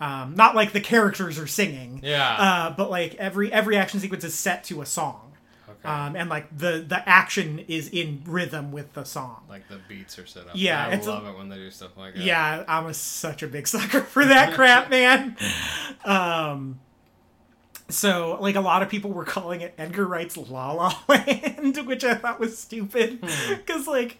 um, 0.00 0.34
not 0.34 0.54
like 0.54 0.72
the 0.72 0.80
characters 0.80 1.38
are 1.38 1.46
singing 1.46 2.00
Yeah. 2.02 2.36
uh, 2.38 2.70
but 2.74 2.90
like 2.90 3.14
every 3.16 3.52
every 3.52 3.76
action 3.76 4.00
sequence 4.00 4.24
is 4.24 4.34
set 4.34 4.64
to 4.64 4.80
a 4.80 4.86
song 4.86 5.32
okay. 5.68 5.88
um, 5.88 6.16
and 6.16 6.30
like 6.30 6.46
the 6.56 6.82
the 6.86 7.06
action 7.06 7.58
is 7.68 7.88
in 7.90 8.22
rhythm 8.26 8.72
with 8.72 8.94
the 8.94 9.04
song 9.04 9.42
like 9.48 9.68
the 9.68 9.78
beats 9.88 10.18
are 10.18 10.24
set 10.26 10.44
up. 10.48 10.52
Yeah, 10.54 10.86
I 10.86 10.94
it's 10.94 11.06
a- 11.06 11.10
love 11.10 11.26
it 11.26 11.36
when 11.36 11.50
they 11.50 11.56
do 11.56 11.70
stuff 11.70 11.96
like 11.98 12.14
that. 12.14 12.22
yeah 12.22 12.64
i'm 12.66 12.86
a, 12.86 12.94
such 12.94 13.42
a 13.42 13.46
big 13.46 13.68
sucker 13.68 14.00
for 14.14 14.24
that 14.24 14.54
crap 14.54 14.88
man 14.88 15.36
um 16.04 16.80
so 17.88 18.38
like 18.40 18.56
a 18.56 18.60
lot 18.60 18.82
of 18.82 18.88
people 18.88 19.12
were 19.12 19.24
calling 19.24 19.60
it 19.60 19.74
edgar 19.76 20.06
wright's 20.06 20.36
la 20.36 20.72
la 20.72 20.98
land 21.08 21.76
which 21.86 22.04
i 22.04 22.14
thought 22.14 22.40
was 22.40 22.56
stupid. 22.56 23.20
Because 23.48 23.86
like 23.86 24.18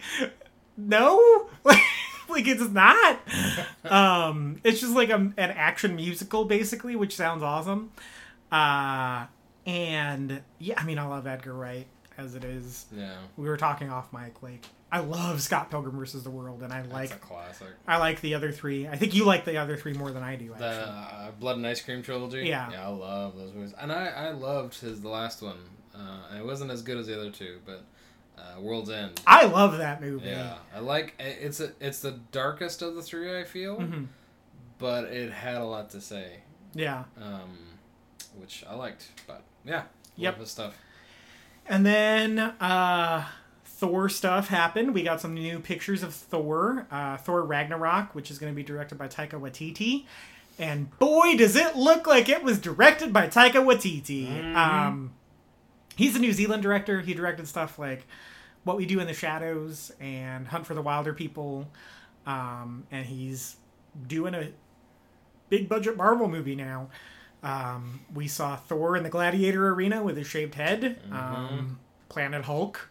no? 0.76 1.48
Like, 1.64 1.78
like 2.28 2.46
it's 2.46 2.68
not. 2.70 3.18
Um 3.84 4.60
it's 4.64 4.80
just 4.80 4.94
like 4.94 5.10
a, 5.10 5.16
an 5.16 5.34
action 5.36 5.94
musical 5.96 6.44
basically 6.46 6.96
which 6.96 7.14
sounds 7.16 7.42
awesome. 7.42 7.90
Uh 8.50 9.26
and 9.66 10.42
yeah 10.58 10.74
i 10.76 10.84
mean 10.84 10.98
i 10.98 11.06
love 11.06 11.26
edgar 11.26 11.54
wright 11.54 11.86
as 12.18 12.34
it 12.34 12.44
is 12.44 12.86
Yeah. 12.96 13.14
we 13.36 13.48
were 13.48 13.56
talking 13.56 13.90
off 13.90 14.12
mic 14.12 14.42
like 14.42 14.64
i 14.92 15.00
love 15.00 15.40
scott 15.42 15.70
pilgrim 15.70 15.96
versus 15.98 16.22
the 16.22 16.30
world 16.30 16.62
and 16.62 16.72
i 16.72 16.82
like 16.82 17.10
That's 17.10 17.22
a 17.22 17.26
classic. 17.26 17.68
I 17.86 17.98
like 17.98 18.20
the 18.20 18.34
other 18.34 18.52
three. 18.52 18.86
I 18.88 18.96
think 18.96 19.14
you 19.14 19.24
like 19.24 19.44
the 19.44 19.56
other 19.58 19.76
three 19.76 19.92
more 19.94 20.10
than 20.10 20.22
I 20.22 20.36
do. 20.36 20.52
Actually. 20.52 20.68
The 20.68 20.88
uh, 20.88 21.30
Blood 21.40 21.56
and 21.56 21.66
Ice 21.66 21.80
Cream 21.82 22.02
trilogy. 22.02 22.42
Yeah. 22.46 22.70
Yeah, 22.70 22.84
I 22.86 22.88
love 22.90 23.36
those 23.36 23.52
movies, 23.52 23.74
and 23.78 23.90
I 23.92 24.06
I 24.06 24.30
loved 24.30 24.78
his 24.80 25.00
the 25.00 25.08
last 25.08 25.42
one. 25.42 25.58
Uh, 25.94 26.36
it 26.38 26.44
wasn't 26.44 26.70
as 26.70 26.82
good 26.82 26.98
as 26.98 27.06
the 27.06 27.18
other 27.18 27.30
two, 27.30 27.58
but 27.66 27.84
uh, 28.38 28.60
World's 28.60 28.90
End. 28.90 29.20
I 29.26 29.44
love 29.46 29.78
that 29.78 30.00
movie. 30.00 30.28
Yeah, 30.28 30.54
I 30.74 30.80
like 30.80 31.14
it's 31.18 31.60
a, 31.60 31.72
it's 31.80 32.00
the 32.00 32.18
darkest 32.32 32.82
of 32.82 32.94
the 32.94 33.02
three. 33.02 33.38
I 33.38 33.44
feel, 33.44 33.76
Mhm. 33.78 34.06
but 34.78 35.04
it 35.04 35.32
had 35.32 35.56
a 35.56 35.64
lot 35.64 35.90
to 35.90 36.00
say, 36.00 36.40
Yeah. 36.74 37.04
um, 37.20 37.58
which 38.36 38.64
I 38.68 38.74
liked. 38.74 39.08
But 39.26 39.42
yeah, 39.64 39.84
Yep. 40.16 40.34
love 40.34 40.40
his 40.40 40.50
stuff. 40.50 40.74
And 41.66 41.84
then 41.86 42.38
uh, 42.38 43.26
Thor 43.64 44.08
stuff 44.08 44.48
happened. 44.48 44.94
We 44.94 45.02
got 45.02 45.20
some 45.20 45.34
new 45.34 45.60
pictures 45.60 46.02
of 46.02 46.14
Thor, 46.14 46.86
uh, 46.90 47.16
Thor 47.16 47.42
Ragnarok, 47.42 48.14
which 48.14 48.30
is 48.30 48.38
going 48.38 48.52
to 48.52 48.56
be 48.56 48.62
directed 48.62 48.98
by 48.98 49.08
Taika 49.08 49.40
Waititi. 49.40 50.04
And 50.58 50.96
boy, 50.98 51.36
does 51.36 51.56
it 51.56 51.74
look 51.76 52.06
like 52.06 52.28
it 52.28 52.42
was 52.42 52.58
directed 52.58 53.12
by 53.12 53.26
Taika 53.28 53.54
Waititi. 53.54 54.28
Mhm. 54.28 54.54
Um, 54.54 55.12
he's 55.96 56.14
a 56.14 56.18
New 56.18 56.32
Zealand 56.32 56.62
director. 56.62 57.00
He 57.00 57.14
directed 57.14 57.48
stuff 57.48 57.78
like 57.78 58.06
What 58.62 58.76
We 58.76 58.86
Do 58.86 59.00
in 59.00 59.06
the 59.06 59.14
Shadows 59.14 59.90
and 60.00 60.46
Hunt 60.48 60.66
for 60.66 60.74
the 60.74 60.82
Wilderpeople. 60.82 61.66
Um, 62.26 62.86
and 62.90 63.06
he's 63.06 63.56
doing 64.06 64.34
a 64.34 64.50
big 65.48 65.68
budget 65.68 65.96
Marvel 65.96 66.28
movie 66.28 66.54
now. 66.54 66.88
Um, 67.44 68.00
we 68.12 68.26
saw 68.26 68.56
Thor 68.56 68.96
in 68.96 69.02
the 69.04 69.10
Gladiator 69.10 69.68
Arena 69.68 70.02
with 70.02 70.16
his 70.16 70.26
shaved 70.26 70.54
head. 70.54 70.98
Um, 71.12 71.78
Planet 72.08 72.44
Hulk 72.46 72.88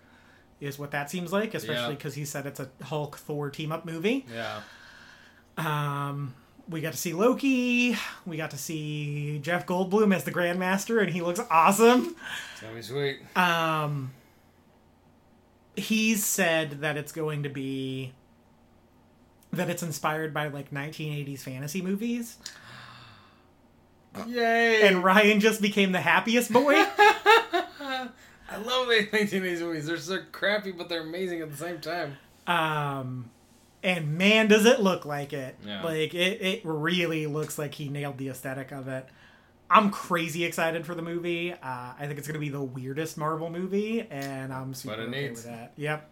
is 0.62 0.78
what 0.80 0.92
that 0.92 1.10
seems 1.10 1.34
like, 1.34 1.54
especially 1.56 1.82
Yeah. 1.84 1.90
because 1.90 2.14
he 2.14 2.24
said 2.24 2.46
it's 2.46 2.60
a 2.60 2.70
Hulk 2.84 3.18
Thor 3.18 3.50
team 3.50 3.72
up 3.72 3.84
movie. 3.86 4.26
Yeah, 4.32 4.62
Um, 5.58 6.36
we 6.70 6.82
got 6.82 6.94
to 6.94 6.98
see 7.00 7.14
Loki. 7.14 7.98
We 8.26 8.38
got 8.38 8.52
to 8.52 8.58
see 8.58 9.40
Jeff 9.40 9.66
Goldblum 9.66 10.16
as 10.16 10.24
the 10.24 10.32
Grandmaster, 10.32 11.02
and 11.02 11.12
he 11.12 11.22
looks 11.22 11.42
awesome. 11.52 12.16
gonna 12.62 12.76
be 12.76 12.82
sweet. 12.82 13.20
Um, 13.36 14.12
he's 15.76 16.24
said 16.24 16.82
that 16.82 16.96
it's 16.96 17.12
going 17.12 17.44
to 17.44 17.50
be 17.50 18.14
that 19.52 19.70
it's 19.70 19.84
inspired 19.84 20.34
by 20.34 20.48
like 20.48 20.72
1980s 20.72 21.40
fantasy 21.40 21.82
movies. 21.82 22.38
Yay! 24.28 24.88
and 24.88 25.04
Ryan 25.04 25.40
just 25.40 25.62
became 25.62 25.92
the 25.92 26.02
happiest 26.02 26.52
boy. 26.52 26.74
I 26.76 28.58
love 28.58 28.88
the 28.88 29.08
1980s 29.12 29.60
movies. 29.62 29.86
They're 29.88 29.98
so 29.98 30.20
crappy, 30.32 30.72
but 30.72 30.90
they're 30.90 31.02
amazing 31.02 31.42
at 31.42 31.50
the 31.50 31.58
same 31.58 31.80
time. 31.80 32.18
Um, 32.46 33.30
and 33.82 34.18
man, 34.18 34.48
does 34.48 34.66
it 34.66 34.80
look 34.80 35.06
like 35.06 35.34
it! 35.34 35.56
Yeah. 35.66 35.82
Like 35.84 36.14
it, 36.14 36.42
it 36.42 36.62
really 36.64 37.26
looks 37.28 37.58
like 37.58 37.74
he 37.76 37.90
nailed 37.90 38.18
the 38.18 38.30
aesthetic 38.30 38.72
of 38.72 38.88
it. 38.88 39.08
I'm 39.70 39.90
crazy 39.90 40.44
excited 40.46 40.86
for 40.86 40.94
the 40.94 41.02
movie. 41.02 41.52
Uh, 41.54 41.58
I 41.64 41.96
think 42.06 42.20
it's 42.20 42.28
going 42.28 42.36
to 42.36 42.40
be 42.40 42.50
the 42.50 42.62
weirdest 42.62 43.18
Marvel 43.18 43.50
movie, 43.50 44.02
and 44.10 44.54
I'm 44.54 44.74
super 44.76 44.96
But 44.98 45.04
it 45.04 45.08
okay 45.10 45.22
needs- 45.30 45.44
with 45.44 45.52
that. 45.52 45.72
Yep. 45.78 46.10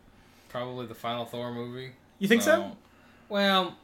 Probably 0.49 0.85
the 0.87 0.95
final 0.95 1.25
Thor 1.25 1.53
movie. 1.53 1.91
You 2.19 2.27
think 2.27 2.41
so? 2.41 2.71
Oh. 2.71 2.77
Well, 3.29 3.75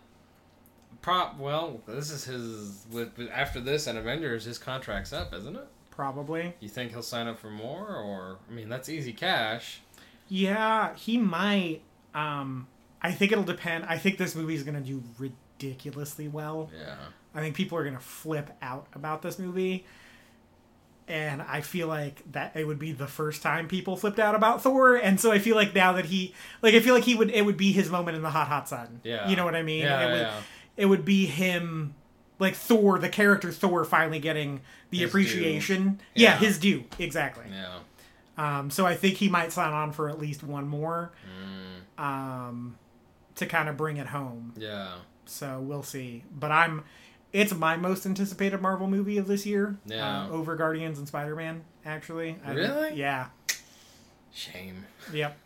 prop. 1.07 1.39
Well, 1.39 1.81
this 1.87 2.11
is 2.11 2.25
his. 2.25 2.85
With 2.91 3.17
after 3.31 3.61
this 3.61 3.87
and 3.87 3.97
Avengers, 3.97 4.43
his 4.43 4.57
contract's 4.57 5.13
up, 5.13 5.33
isn't 5.33 5.55
it? 5.55 5.67
Probably. 5.89 6.53
You 6.59 6.69
think 6.69 6.91
he'll 6.91 7.01
sign 7.01 7.27
up 7.27 7.39
for 7.39 7.49
more, 7.49 7.95
or 7.95 8.39
I 8.49 8.53
mean, 8.53 8.69
that's 8.69 8.89
easy 8.89 9.13
cash. 9.13 9.79
Yeah, 10.27 10.93
he 10.95 11.17
might. 11.17 11.81
Um, 12.13 12.67
I 13.01 13.11
think 13.11 13.31
it'll 13.31 13.43
depend. 13.43 13.85
I 13.85 13.97
think 13.97 14.17
this 14.17 14.35
movie 14.35 14.55
is 14.55 14.63
going 14.63 14.75
to 14.75 14.81
do 14.81 15.01
ridiculously 15.17 16.27
well. 16.27 16.69
Yeah. 16.77 16.95
I 17.33 17.39
think 17.39 17.55
people 17.55 17.77
are 17.77 17.83
going 17.83 17.95
to 17.95 18.01
flip 18.01 18.51
out 18.61 18.87
about 18.93 19.21
this 19.21 19.39
movie. 19.39 19.85
And 21.07 21.41
I 21.41 21.61
feel 21.61 21.87
like 21.87 22.21
that 22.33 22.57
it 22.57 22.67
would 22.67 22.79
be 22.79 22.91
the 22.91 23.07
first 23.07 23.41
time 23.41 23.69
people 23.69 23.95
flipped 23.95 24.19
out 24.19 24.35
about 24.35 24.61
Thor, 24.61 24.97
and 24.97 25.17
so 25.21 25.31
I 25.31 25.39
feel 25.39 25.55
like 25.55 25.73
now 25.73 25.93
that 25.93 26.03
he, 26.03 26.33
like, 26.61 26.73
I 26.73 26.81
feel 26.81 26.93
like 26.93 27.05
he 27.05 27.15
would, 27.15 27.31
it 27.31 27.45
would 27.45 27.55
be 27.55 27.71
his 27.71 27.89
moment 27.89 28.17
in 28.17 28.23
the 28.23 28.29
hot, 28.29 28.49
hot 28.49 28.67
sun. 28.67 28.99
Yeah. 29.05 29.29
you 29.29 29.37
know 29.37 29.45
what 29.45 29.55
I 29.55 29.63
mean. 29.63 29.83
Yeah, 29.83 30.05
it 30.05 30.11
would, 30.11 30.19
yeah. 30.19 30.41
It 30.77 30.85
would 30.85 31.03
be 31.03 31.25
him, 31.25 31.95
like 32.39 32.55
Thor, 32.55 32.97
the 32.99 33.09
character 33.09 33.51
Thor, 33.51 33.83
finally 33.83 34.19
getting 34.19 34.61
the 34.91 34.99
His 34.99 35.09
appreciation. 35.09 35.99
Yeah, 36.15 36.29
Yeah. 36.33 36.37
his 36.37 36.57
due 36.59 36.85
exactly. 36.99 37.45
Yeah. 37.51 37.79
Um, 38.37 38.69
so 38.69 38.85
I 38.85 38.95
think 38.95 39.15
he 39.17 39.27
might 39.29 39.51
sign 39.51 39.73
on 39.73 39.91
for 39.91 40.07
at 40.09 40.19
least 40.19 40.43
one 40.43 40.67
more 40.67 41.11
Mm, 41.99 42.01
um, 42.03 42.77
to 43.35 43.45
kind 43.47 43.67
of 43.67 43.75
bring 43.75 43.97
it 43.97 44.07
home. 44.07 44.53
yeah. 44.55 44.95
So 45.25 45.59
we'll 45.59 45.83
see. 45.83 46.23
But 46.31 46.51
I'm, 46.51 46.83
it's 47.33 47.53
my 47.53 47.75
most 47.75 48.05
anticipated 48.05 48.61
Marvel 48.61 48.87
movie 48.87 49.17
of 49.17 49.27
this 49.27 49.45
year. 49.45 49.75
Yeah. 49.85 50.25
Uh, 50.25 50.29
over 50.29 50.55
Guardians 50.55 50.99
and 50.99 51.07
Spider 51.07 51.35
Man, 51.35 51.63
actually. 51.85 52.37
I 52.43 52.53
think- 52.53 52.57
Really? 52.59 52.93
yeah. 52.95 53.27
Shame. 54.33 54.85
Yep. 55.11 55.37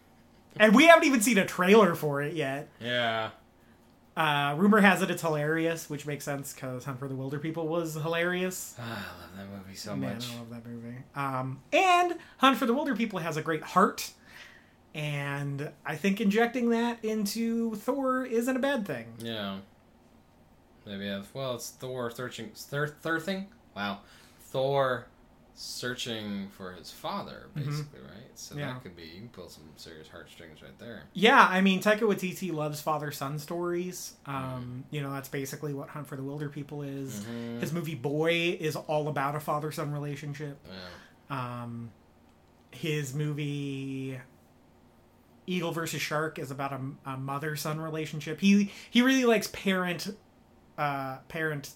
And 0.57 0.75
we 0.75 0.85
haven't 0.87 1.05
even 1.05 1.21
seen 1.21 1.37
a 1.37 1.45
trailer 1.45 1.95
for 1.95 2.21
it 2.21 2.33
yet. 2.35 2.67
Yeah. 2.81 3.29
Uh, 4.15 4.53
rumor 4.57 4.81
has 4.81 5.01
it 5.01 5.09
it's 5.09 5.21
hilarious, 5.21 5.89
which 5.89 6.05
makes 6.05 6.25
sense 6.25 6.53
because 6.53 6.83
Hunt 6.83 6.99
for 6.99 7.07
the 7.07 7.13
Wilderpeople 7.15 7.65
was 7.65 7.93
hilarious. 7.93 8.75
Ah, 8.79 8.83
I 9.37 9.39
love 9.41 9.49
that 9.51 9.57
movie 9.57 9.75
so 9.77 9.95
Man, 9.95 10.13
much. 10.15 10.29
I 10.33 10.37
love 10.37 10.49
that 10.49 10.65
movie. 10.65 10.97
Um, 11.15 11.61
and 11.71 12.17
Hunt 12.37 12.57
for 12.57 12.65
the 12.65 12.73
Wilderpeople 12.73 13.21
has 13.21 13.37
a 13.37 13.41
great 13.41 13.63
heart. 13.63 14.11
And 14.93 15.71
I 15.85 15.95
think 15.95 16.19
injecting 16.19 16.71
that 16.71 17.03
into 17.05 17.75
Thor 17.75 18.25
isn't 18.25 18.53
a 18.55 18.59
bad 18.59 18.85
thing. 18.85 19.05
Yeah. 19.19 19.59
Maybe 20.85 21.07
have. 21.07 21.29
Well, 21.33 21.55
it's 21.55 21.69
Thor 21.69 22.11
searching. 22.11 22.51
Thir- 22.53 22.87
Thirthing? 23.01 23.47
Wow. 23.75 23.99
Thor 24.49 25.05
searching 25.63 26.49
for 26.57 26.71
his 26.73 26.89
father, 26.89 27.47
basically, 27.53 27.99
right? 27.99 28.17
So 28.33 28.51
Mm-hmm. 28.55 28.59
Yeah. 28.59 28.73
that 28.73 28.81
could 28.83 28.95
be. 28.95 29.03
You 29.03 29.19
can 29.19 29.29
pull 29.29 29.47
some 29.49 29.63
serious 29.75 30.07
heartstrings 30.07 30.61
right 30.63 30.77
there. 30.79 31.03
Yeah, 31.13 31.45
I 31.47 31.61
mean, 31.61 31.81
Taika 31.81 31.99
Waititi 31.99 32.51
loves 32.51 32.81
father-son 32.81 33.37
stories. 33.37 34.13
Um, 34.25 34.85
You 34.89 35.01
know, 35.01 35.11
that's 35.11 35.29
basically 35.29 35.73
what 35.75 35.89
Hunt 35.89 36.07
for 36.07 36.15
the 36.15 36.23
Wilderpeople 36.23 36.87
is. 37.03 37.19
Mhm. 37.21 37.59
His 37.61 37.71
movie 37.71 37.93
Boy 37.95 38.57
is 38.59 38.75
all 38.75 39.07
about 39.07 39.35
a 39.35 39.39
father-son 39.39 39.91
relationship. 39.91 40.57
Yeah. 40.67 41.61
Um, 41.63 41.91
his 42.71 43.13
movie 43.13 44.19
Eagle 45.45 45.71
versus 45.71 46.01
Shark 46.01 46.39
is 46.39 46.49
about 46.51 46.73
a, 46.73 46.81
a 47.11 47.17
mother-son 47.17 47.79
relationship. 47.79 48.39
He 48.39 48.71
he 48.89 49.01
really 49.01 49.25
likes 49.25 49.47
parent, 49.47 50.15
uh, 50.77 51.17
parent, 51.27 51.71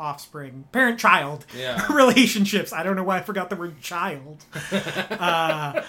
offspring, 0.00 0.64
parent-child 0.72 1.46
Yeah. 1.56 1.86
relationships. 1.92 2.72
I 2.72 2.82
don't 2.82 2.96
know 2.96 3.04
why 3.04 3.18
I 3.18 3.22
forgot 3.22 3.50
the 3.50 3.56
word 3.56 3.80
child. 3.80 4.44
uh, 4.72 5.82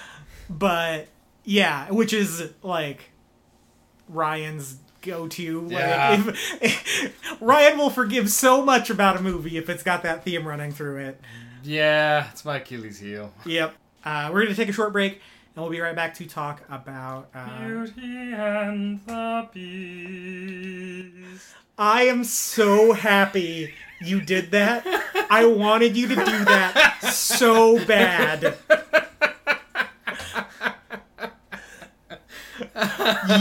but 0.49 1.07
yeah, 1.45 1.89
which 1.89 2.13
is 2.13 2.51
like 2.61 3.09
Ryan's 4.09 4.77
go-to. 5.01 5.61
Like, 5.61 5.71
Yeah. 5.71 6.23
if, 6.61 7.37
Ryan 7.41 7.77
will 7.79 7.89
forgive 7.89 8.29
so 8.29 8.63
much 8.63 8.89
about 8.91 9.17
a 9.17 9.21
movie 9.23 9.57
if 9.57 9.67
it's 9.69 9.81
got 9.83 10.03
that 10.03 10.23
theme 10.23 10.47
running 10.47 10.71
through 10.71 10.97
it. 10.97 11.19
yeah, 11.63 12.29
it's 12.31 12.45
my 12.45 12.57
Achilles 12.57 12.99
heel. 12.99 13.33
Yep. 13.45 13.73
Uh, 14.03 14.29
we're 14.33 14.43
gonna 14.43 14.55
take 14.55 14.69
a 14.69 14.73
short 14.73 14.91
break, 14.93 15.13
and 15.55 15.63
we'll 15.63 15.69
be 15.71 15.79
right 15.79 15.95
back 15.95 16.13
to 16.15 16.25
talk 16.27 16.61
about. 16.69 17.29
Uh, 17.33 17.65
Beauty 17.65 18.33
and 18.33 18.99
the 19.05 19.47
Beast. 19.53 21.53
I 21.77 22.03
am 22.03 22.23
so 22.23 22.93
happy 22.93 23.73
you 24.01 24.21
did 24.21 24.51
that. 24.51 24.85
I 25.29 25.45
wanted 25.45 25.95
you 25.95 26.07
to 26.07 26.15
do 26.15 26.45
that 26.45 26.99
so 27.11 27.83
bad. 27.85 28.57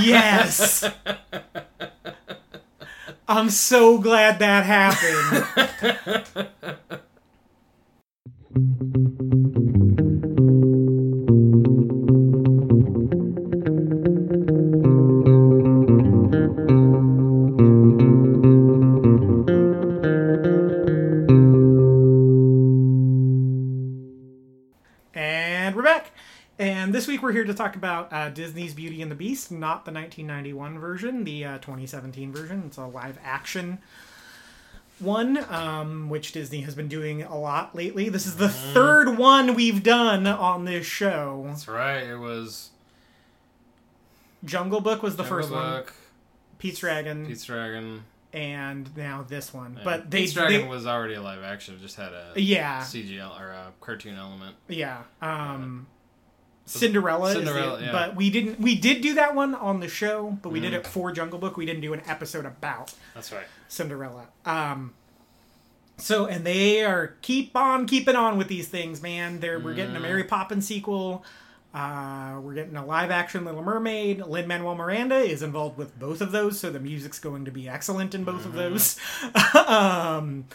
Yes. 0.03 0.85
I'm 3.29 3.51
so 3.51 3.99
glad 3.99 4.39
that 4.41 4.65
happened. 4.67 5.47
This 27.01 27.09
week 27.09 27.23
we're 27.23 27.33
here 27.33 27.45
to 27.45 27.55
talk 27.55 27.77
about 27.77 28.13
uh, 28.13 28.29
Disney's 28.29 28.75
Beauty 28.75 29.01
and 29.01 29.11
the 29.11 29.15
Beast, 29.15 29.51
not 29.51 29.87
the 29.87 29.91
1991 29.91 30.79
version, 30.79 31.25
the 31.25 31.47
uh, 31.47 31.57
2017 31.57 32.31
version. 32.31 32.65
It's 32.67 32.77
a 32.77 32.85
live 32.85 33.19
action 33.25 33.79
one, 34.99 35.39
um, 35.49 36.11
which 36.11 36.33
Disney 36.33 36.61
has 36.61 36.75
been 36.75 36.89
doing 36.89 37.23
a 37.23 37.39
lot 37.39 37.75
lately. 37.75 38.11
This 38.11 38.27
is 38.27 38.37
the 38.37 38.51
third 38.51 39.17
one 39.17 39.55
we've 39.55 39.83
done 39.83 40.27
on 40.27 40.67
this 40.67 40.85
show. 40.85 41.45
That's 41.47 41.67
right. 41.67 42.03
It 42.03 42.19
was 42.19 42.69
Jungle 44.45 44.83
Book 44.83 45.03
was 45.03 45.17
the 45.17 45.23
Jungle 45.23 45.39
first 45.39 45.51
one, 45.51 45.85
Pete's 46.59 46.81
Dragon, 46.81 47.25
Pete's 47.27 47.45
Dragon. 47.45 48.05
and 48.35 48.95
now 48.95 49.25
this 49.27 49.55
one. 49.55 49.77
Yeah. 49.79 49.85
But 49.85 50.11
they, 50.11 50.21
Pete's 50.21 50.35
Dragon 50.35 50.61
they- 50.61 50.69
was 50.69 50.87
already 50.87 51.15
a 51.15 51.23
live 51.23 51.43
action. 51.43 51.77
It 51.77 51.81
just 51.81 51.97
had 51.97 52.13
a 52.13 52.33
yeah, 52.37 52.83
CGL 52.83 53.41
or 53.41 53.53
a 53.53 53.73
cartoon 53.81 54.17
element. 54.17 54.57
Yeah. 54.69 55.05
Um 55.23 55.87
Cinderella, 56.71 57.33
Cinderella, 57.33 57.75
is 57.75 57.81
the, 57.81 57.87
yeah. 57.87 57.93
but 57.93 58.17
we 58.17 58.31
didn't 58.31 58.61
we 58.61 58.75
did 58.77 59.03
do 59.03 59.15
that 59.15 59.35
one 59.35 59.55
on 59.55 59.81
the 59.81 59.89
show, 59.89 60.39
but 60.43 60.51
we 60.51 60.61
did 60.61 60.73
Mhm. 60.73 60.77
it 60.77 60.87
for 60.87 61.11
Jungle 61.13 61.39
Book. 61.39 61.57
We 61.57 61.67
didn't 61.67 61.83
do 61.83 61.93
an 61.93 62.03
episode 62.07 62.47
about 62.47 62.95
That's 63.15 63.33
right. 63.33 63.47
Cinderella. 63.69 64.27
Um 64.47 64.93
so 65.97 66.27
and 66.27 66.45
they 66.47 66.83
are 66.85 67.15
keep 67.23 67.55
on 67.57 67.87
keeping 67.87 68.17
on 68.17 68.39
with 68.39 68.49
these 68.49 68.69
things, 68.69 69.03
man. 69.03 69.41
They're 69.41 69.59
we're 69.59 69.75
getting 69.75 69.97
a 69.97 69.99
Mhm. 69.99 70.03
Mary 70.03 70.25
Poppins 70.25 70.67
sequel. 70.67 71.25
Uh, 71.73 72.41
we're 72.41 72.55
getting 72.55 72.75
a 72.77 72.85
live 72.85 73.13
action 73.13 73.45
Little 73.45 73.63
Mermaid. 73.63 74.21
Lin 74.27 74.49
Manuel 74.49 74.75
Miranda 74.75 75.19
is 75.19 75.41
involved 75.41 75.79
with 75.79 75.97
both 76.01 76.21
of 76.21 76.33
those, 76.33 76.59
so 76.59 76.69
the 76.69 76.81
music's 76.81 77.21
going 77.21 77.45
to 77.45 77.53
be 77.53 77.69
excellent 77.69 78.13
in 78.13 78.25
both 78.25 78.45
of 78.45 78.55
those. 78.55 78.99
um, 79.69 80.47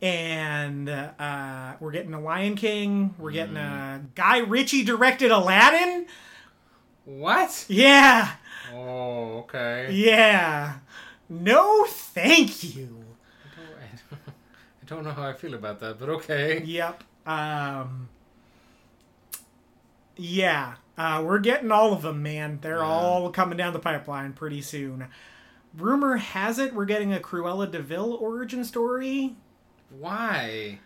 and 0.00 0.88
uh, 0.88 1.74
we're 1.80 1.90
getting 1.92 2.14
a 2.14 2.20
Lion 2.20 2.54
King. 2.54 3.14
We're 3.18 3.32
getting 3.32 3.56
a 3.56 4.02
Guy 4.14 4.38
Ritchie 4.38 4.84
directed 4.84 5.30
Aladdin. 5.30 6.06
What? 7.04 7.64
Yeah, 7.68 8.32
Oh, 8.74 9.38
okay. 9.38 9.88
yeah. 9.92 10.78
No, 11.28 11.84
thank 11.86 12.74
you. 12.74 13.04
I 13.56 13.96
don't, 14.10 14.20
I 14.82 14.84
don't 14.86 15.04
know 15.04 15.12
how 15.12 15.22
I 15.28 15.32
feel 15.32 15.54
about 15.54 15.80
that, 15.80 15.98
but 15.98 16.08
okay. 16.10 16.62
Yep. 16.62 17.02
Um, 17.26 18.08
yeah, 20.16 20.74
uh, 20.96 21.22
we're 21.24 21.38
getting 21.38 21.70
all 21.70 21.92
of 21.92 22.02
them, 22.02 22.22
man. 22.22 22.58
They're 22.60 22.78
Yeah. 22.78 22.84
all 22.86 23.30
coming 23.30 23.56
down 23.56 23.72
the 23.72 23.78
pipeline 23.78 24.32
pretty 24.32 24.60
soon. 24.62 25.06
Rumor 25.76 26.16
has 26.16 26.58
it 26.58 26.74
we're 26.74 26.86
getting 26.86 27.12
a 27.12 27.20
Cruella 27.20 27.70
de 27.70 27.80
Vil 27.80 28.14
origin 28.14 28.64
story. 28.64 29.36
Why? 29.90 30.78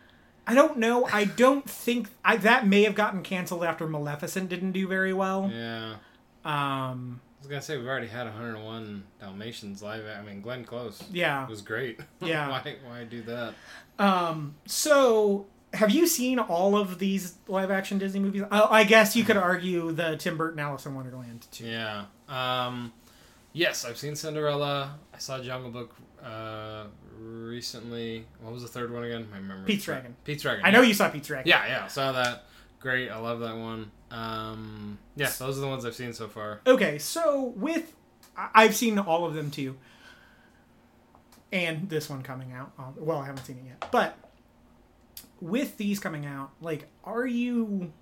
I 0.46 0.54
don't 0.54 0.78
know. 0.78 1.06
I 1.06 1.24
don't 1.24 1.68
think 1.68 2.08
I, 2.24 2.36
that 2.38 2.66
may 2.66 2.82
have 2.82 2.94
gotten 2.94 3.22
canceled 3.22 3.64
after 3.64 3.86
Maleficent 3.86 4.48
didn't 4.48 4.72
do 4.72 4.88
very 4.88 5.12
well. 5.12 5.50
Yeah. 5.52 5.94
Um, 6.44 7.20
I 7.36 7.38
was 7.38 7.48
gonna 7.48 7.62
say 7.62 7.76
we've 7.76 7.86
already 7.86 8.08
had 8.08 8.24
101 8.26 9.04
Dalmatians 9.20 9.82
live. 9.82 10.04
I 10.06 10.22
mean, 10.22 10.40
Glenn 10.40 10.64
Close 10.64 11.02
Yeah. 11.12 11.44
It 11.44 11.50
was 11.50 11.62
great. 11.62 12.00
Yeah. 12.20 12.48
why 12.48 12.76
why 12.86 13.04
do 13.04 13.22
that? 13.22 13.54
Um, 13.98 14.56
so 14.66 15.46
have 15.74 15.90
you 15.90 16.06
seen 16.06 16.38
all 16.38 16.76
of 16.76 16.98
these 16.98 17.36
live 17.46 17.70
action 17.70 17.98
Disney 17.98 18.20
movies? 18.20 18.42
I, 18.50 18.60
I 18.80 18.84
guess 18.84 19.14
you 19.16 19.24
could 19.24 19.36
argue 19.36 19.92
the 19.92 20.16
Tim 20.16 20.36
Burton 20.36 20.58
Alice 20.60 20.86
in 20.86 20.94
Wonderland 20.94 21.46
too. 21.50 21.66
Yeah. 21.66 22.04
Um, 22.28 22.92
yes, 23.52 23.84
I've 23.84 23.96
seen 23.96 24.16
Cinderella. 24.16 24.98
I 25.14 25.18
saw 25.18 25.40
Jungle 25.40 25.70
Book 25.70 25.94
uh, 26.22 26.84
recently. 27.22 28.24
What 28.40 28.52
was 28.52 28.62
the 28.62 28.68
third 28.68 28.92
one 28.92 29.04
again? 29.04 29.28
My 29.30 29.38
memory. 29.40 29.64
Pete's 29.66 29.84
Dragon. 29.84 30.16
Pete's 30.24 30.42
Dragon. 30.42 30.64
I 30.64 30.70
know 30.70 30.82
you 30.82 30.94
saw 30.94 31.08
Pete's 31.08 31.28
Dragon. 31.28 31.48
Yeah, 31.48 31.66
yeah, 31.66 31.86
saw 31.86 32.12
that. 32.12 32.44
Great. 32.80 33.10
I 33.10 33.18
love 33.18 33.40
that 33.40 33.56
one. 33.56 33.90
Um, 34.10 34.98
yeah, 35.16 35.30
those 35.38 35.56
are 35.58 35.60
the 35.60 35.68
ones 35.68 35.84
I've 35.84 35.94
seen 35.94 36.12
so 36.12 36.28
far. 36.28 36.60
Okay, 36.66 36.98
so 36.98 37.52
with 37.56 37.94
I've 38.36 38.74
seen 38.74 38.98
all 38.98 39.24
of 39.24 39.34
them 39.34 39.50
too, 39.50 39.76
and 41.52 41.88
this 41.88 42.08
one 42.10 42.22
coming 42.22 42.52
out. 42.52 42.72
um, 42.78 42.94
Well, 42.96 43.18
I 43.18 43.26
haven't 43.26 43.44
seen 43.44 43.58
it 43.58 43.64
yet, 43.66 43.88
but 43.90 44.16
with 45.40 45.76
these 45.76 45.98
coming 45.98 46.26
out, 46.26 46.50
like, 46.60 46.88
are 47.04 47.26
you 47.26 47.92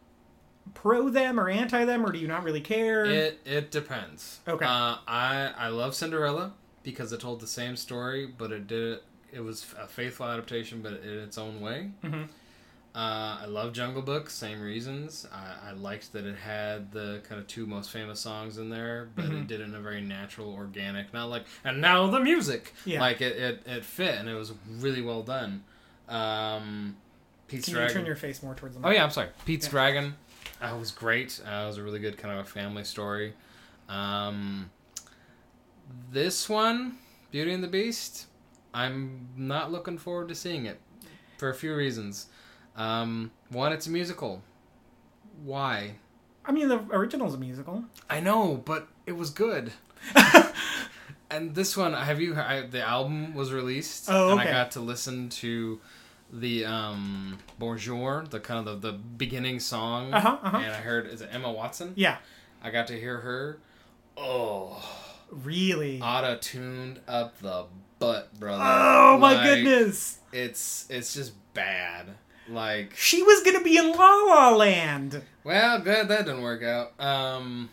pro 0.75 1.09
them 1.09 1.39
or 1.39 1.49
anti 1.49 1.85
them, 1.85 2.05
or 2.05 2.13
do 2.13 2.19
you 2.19 2.29
not 2.29 2.43
really 2.45 2.61
care? 2.61 3.05
It 3.05 3.41
it 3.45 3.71
depends. 3.71 4.41
Okay. 4.49 4.65
Uh, 4.65 4.97
I 5.07 5.53
I 5.57 5.69
love 5.69 5.95
Cinderella 5.95 6.55
because 6.83 7.13
it 7.13 7.21
told 7.21 7.41
the 7.41 7.47
same 7.47 7.77
story, 7.77 8.27
but 8.27 8.51
it 8.53 8.67
did 8.67 8.95
it. 8.95 9.05
It 9.33 9.41
was 9.41 9.67
a 9.81 9.87
faithful 9.87 10.27
adaptation, 10.27 10.83
but 10.83 10.95
in 11.03 11.19
its 11.21 11.39
own 11.39 11.61
way. 11.61 11.91
Mhm. 12.03 12.25
Uh, 12.93 13.39
I 13.43 13.47
love 13.47 13.73
Jungle 13.73 14.03
Book, 14.03 14.29
same 14.29 14.61
reasons. 14.61 15.25
I, 15.33 15.69
I 15.71 15.73
liked 15.73 16.13
that 16.13 16.25
it 16.27 16.35
had 16.35 16.91
the 16.91 17.21
kind 17.29 17.41
of 17.41 17.47
two 17.47 17.65
most 17.65 17.91
famous 17.91 18.19
songs 18.19 18.59
in 18.59 18.69
there, 18.69 19.09
but 19.15 19.27
Mhm. 19.27 19.43
it 19.43 19.47
did 19.47 19.61
it 19.61 19.65
in 19.65 19.75
a 19.77 19.81
very 19.81 20.01
natural, 20.01 20.53
organic, 20.53 21.13
not 21.15 21.31
like 21.31 21.45
and 21.63 21.81
now 21.81 22.09
the 22.09 22.19
music. 22.19 22.75
Yeah. 22.85 23.01
Like 23.01 23.21
it, 23.21 23.37
it, 23.37 23.63
it 23.67 23.85
fit 23.85 24.17
and 24.17 24.29
it 24.29 24.35
was 24.35 24.53
really 24.79 25.03
well 25.03 25.23
done. 25.23 25.63
Um, 26.09 26.97
Pete's 27.47 27.67
Can 27.67 27.73
you 27.75 27.79
Dragon. 27.79 27.97
turn 27.97 28.07
your 28.07 28.17
face 28.17 28.43
more 28.43 28.57
towards 28.57 28.77
the 28.77 28.85
Oh 28.85 28.91
yeah, 28.91 29.05
I'm 29.05 29.11
sorry. 29.11 29.29
Pete's 29.45 29.67
Yeah. 29.67 29.71
Dragon. 29.71 30.17
Uh, 30.61 30.77
was 30.79 30.91
great. 30.91 31.41
Uh, 31.47 31.63
it 31.63 31.67
was 31.69 31.79
a 31.79 31.83
really 31.85 32.01
good 32.01 32.19
kind 32.19 32.37
of 32.37 32.45
a 32.45 32.49
family 32.49 32.83
story. 32.83 33.35
Um, 33.89 34.71
this 36.13 36.49
one, 36.49 36.99
Beauty 37.31 37.53
and 37.53 37.63
the 37.63 37.69
Beast, 37.69 38.27
I'm 38.73 39.29
not 39.37 39.73
looking 39.73 39.99
forward 39.99 40.29
to 40.29 40.35
seeing 40.35 40.67
it 40.67 40.81
for 41.39 41.49
a 41.49 41.55
few 41.55 41.75
reasons. 41.75 42.27
Um, 42.77 43.31
one, 43.51 43.73
it's 43.73 43.87
a 43.87 43.91
musical. 43.91 44.43
Why? 45.45 45.95
I 46.45 46.53
mean, 46.53 46.69
the 46.69 46.79
original's 46.91 47.35
a 47.35 47.39
musical. 47.39 47.85
I 48.09 48.21
know, 48.21 48.63
but 48.65 48.89
it 49.07 49.13
was 49.13 49.31
good. 49.31 49.73
and 51.31 51.55
this 51.55 51.77
one, 51.77 51.93
have 51.95 52.21
you? 52.21 52.35
I, 52.37 52.63
the 52.63 52.83
album 52.83 53.35
was 53.35 53.53
released, 53.53 54.07
Oh, 54.09 54.31
and 54.33 54.41
I 54.41 54.45
got 54.45 54.71
to 54.73 54.81
listen 54.81 55.29
to 55.31 55.81
the 56.33 56.65
um, 56.65 57.39
Bonjour, 57.59 58.25
the 58.31 58.41
kind 58.41 58.67
of 58.67 58.81
the, 58.83 58.93
the 58.93 58.99
beginning 58.99 59.61
song, 59.61 60.13
Uh-huh, 60.15 60.39
uh-huh. 60.43 60.57
and 60.59 60.73
I 60.73 60.77
heard 60.81 61.07
is 61.09 61.21
it 61.23 61.29
Emma 61.33 61.51
Watson? 61.51 61.93
Yeah, 61.97 62.19
I 62.63 62.71
got 62.71 62.87
to 62.89 62.99
hear 62.99 63.19
her. 63.19 63.59
Oh, 64.17 64.83
really. 65.31 66.01
auto 66.01 66.37
tuned 66.37 67.01
up 67.09 67.39
the 67.41 67.67
butt, 68.01 68.37
brother. 68.41 68.63
oh 68.67 69.19
my 69.19 69.35
Like, 69.35 69.45
goodness. 69.45 70.19
It's 70.33 70.87
it's 70.91 71.15
just 71.15 71.33
bad. 71.55 72.07
Like, 72.49 72.97
She 72.97 73.23
was 73.23 73.43
gonna 73.45 73.63
be 73.63 73.77
in 73.79 73.93
La 73.93 74.15
La 74.25 74.57
Land. 74.57 75.23
well, 75.45 75.79
glad 75.81 76.09
that 76.09 76.25
didn't 76.27 76.43
work 76.43 76.65
out. 76.65 77.01
Um, 77.01 77.71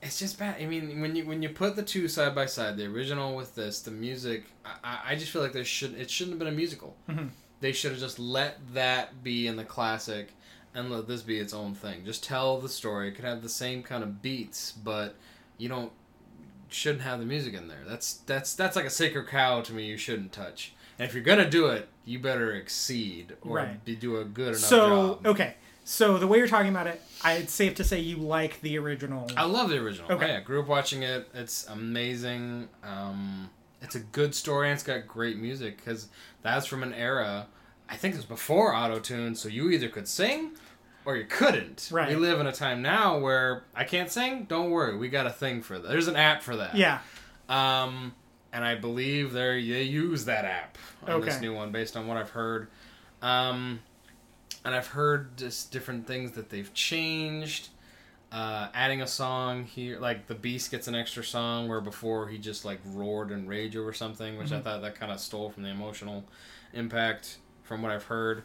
it's 0.00 0.18
just 0.18 0.38
bad. 0.38 0.60
I 0.60 0.66
mean, 0.66 1.00
when 1.00 1.16
you 1.16 1.24
when 1.26 1.42
you 1.42 1.48
put 1.48 1.74
the 1.76 1.82
two 1.82 2.06
side 2.06 2.34
by 2.34 2.46
side, 2.46 2.76
the 2.76 2.86
original 2.86 3.34
with 3.34 3.54
this, 3.56 3.80
the 3.80 3.90
music, 3.90 4.44
I, 4.64 5.00
I- 5.08 5.14
just 5.16 5.32
feel 5.32 5.42
like 5.42 5.52
there 5.52 5.64
should 5.64 5.94
it 5.98 6.10
shouldn't 6.10 6.34
have 6.34 6.38
been 6.38 6.48
a 6.54 6.56
musical. 6.56 6.94
Mhm. 7.08 7.30
They 7.60 7.72
should 7.72 7.92
have 7.92 8.00
just 8.00 8.18
let 8.18 8.58
that 8.74 9.22
be 9.24 9.46
in 9.46 9.56
the 9.56 9.64
classic, 9.64 10.28
and 10.74 10.90
let 10.90 11.08
this 11.08 11.22
be 11.22 11.38
its 11.38 11.54
own 11.54 11.74
thing. 11.74 12.04
Just 12.04 12.22
tell 12.22 12.60
the 12.60 12.68
story. 12.68 13.08
It 13.08 13.12
could 13.16 13.24
have 13.24 13.42
the 13.42 13.48
same 13.48 13.82
kind 13.82 14.02
of 14.04 14.20
beats, 14.20 14.72
but 14.72 15.14
you 15.56 15.68
don't 15.70 15.90
shouldn't 16.70 17.02
have 17.02 17.18
the 17.20 17.26
music 17.26 17.54
in 17.54 17.68
there. 17.68 17.82
That's 17.86 18.14
that's 18.26 18.54
that's 18.54 18.76
like 18.76 18.84
a 18.84 18.90
sacred 18.90 19.28
cow 19.28 19.60
to 19.62 19.72
me. 19.72 19.86
You 19.86 19.96
shouldn't 19.96 20.32
touch. 20.32 20.72
And 20.98 21.08
if 21.08 21.14
you're 21.14 21.24
gonna 21.24 21.48
do 21.50 21.66
it, 21.66 21.88
you 22.04 22.18
better 22.18 22.52
exceed 22.54 23.34
or 23.42 23.56
Right. 23.56 23.84
be, 23.84 23.96
do 23.96 24.18
a 24.18 24.24
good 24.24 24.48
enough 24.48 24.60
So 24.60 25.14
job. 25.14 25.26
okay, 25.26 25.54
so 25.84 26.18
the 26.18 26.26
way 26.28 26.38
you're 26.38 26.46
talking 26.46 26.68
about 26.70 26.86
it, 26.86 27.00
I, 27.22 27.34
it's 27.34 27.52
safe 27.52 27.74
to 27.76 27.84
say 27.84 27.98
you 28.00 28.16
like 28.16 28.60
the 28.60 28.78
original. 28.78 29.28
I 29.36 29.44
love 29.44 29.70
the 29.70 29.78
original. 29.78 30.12
Okay. 30.12 30.28
Yeah, 30.28 30.40
grew 30.40 30.60
up 30.62 30.68
watching 30.68 31.02
it. 31.02 31.28
It's 31.34 31.66
amazing. 31.68 32.68
Um, 32.84 33.50
it's 33.82 33.94
a 33.96 34.00
good 34.00 34.34
story 34.34 34.68
and 34.68 34.74
it's 34.74 34.82
got 34.82 35.06
great 35.06 35.36
music 35.36 35.76
because 35.78 36.08
that's 36.42 36.66
from 36.66 36.82
an 36.82 36.94
era. 36.94 37.46
I 37.88 37.96
think 37.96 38.14
it 38.14 38.16
was 38.18 38.24
before 38.24 38.74
auto 38.74 38.98
tune, 38.98 39.34
so 39.34 39.48
you 39.48 39.70
either 39.70 39.88
could 39.88 40.08
sing 40.08 40.52
or 41.04 41.16
you 41.16 41.24
couldn't. 41.24 41.88
Right. 41.92 42.08
We 42.08 42.16
live 42.16 42.40
in 42.40 42.46
a 42.46 42.52
time 42.52 42.82
now 42.82 43.18
where 43.18 43.64
I 43.74 43.84
can't 43.84 44.10
sing. 44.10 44.44
Don't 44.44 44.70
worry, 44.70 44.96
we 44.96 45.08
got 45.08 45.26
a 45.26 45.30
thing 45.30 45.62
for 45.62 45.78
that. 45.78 45.88
There's 45.88 46.08
an 46.08 46.16
app 46.16 46.42
for 46.42 46.56
that. 46.56 46.76
Yeah. 46.76 47.00
Um, 47.48 48.14
and 48.52 48.64
I 48.64 48.74
believe 48.76 49.32
they 49.32 49.66
they 49.68 49.82
use 49.82 50.24
that 50.26 50.44
app 50.44 50.78
on 51.06 51.20
this 51.20 51.40
new 51.40 51.54
one 51.54 51.72
based 51.72 51.96
on 51.96 52.06
what 52.06 52.16
I've 52.16 52.30
heard. 52.30 52.68
Um, 53.20 53.80
and 54.64 54.74
I've 54.74 54.86
heard 54.88 55.36
just 55.36 55.70
different 55.70 56.06
things 56.06 56.32
that 56.32 56.50
they've 56.50 56.72
changed. 56.72 57.68
Uh, 58.32 58.68
adding 58.74 59.00
a 59.00 59.06
song 59.06 59.64
here, 59.64 60.00
like 60.00 60.26
the 60.26 60.34
Beast 60.34 60.70
gets 60.70 60.88
an 60.88 60.94
extra 60.94 61.22
song 61.22 61.68
where 61.68 61.80
before 61.80 62.26
he 62.26 62.38
just 62.38 62.64
like 62.64 62.80
roared 62.86 63.30
and 63.30 63.48
rage 63.48 63.76
over 63.76 63.92
something, 63.92 64.36
which 64.38 64.50
I 64.50 64.60
thought 64.60 64.82
that 64.82 64.96
kind 64.96 65.12
of 65.12 65.20
stole 65.20 65.50
from 65.50 65.62
the 65.62 65.68
emotional 65.68 66.24
impact 66.72 67.38
from 67.62 67.80
what 67.80 67.92
I've 67.92 68.04
heard. 68.04 68.42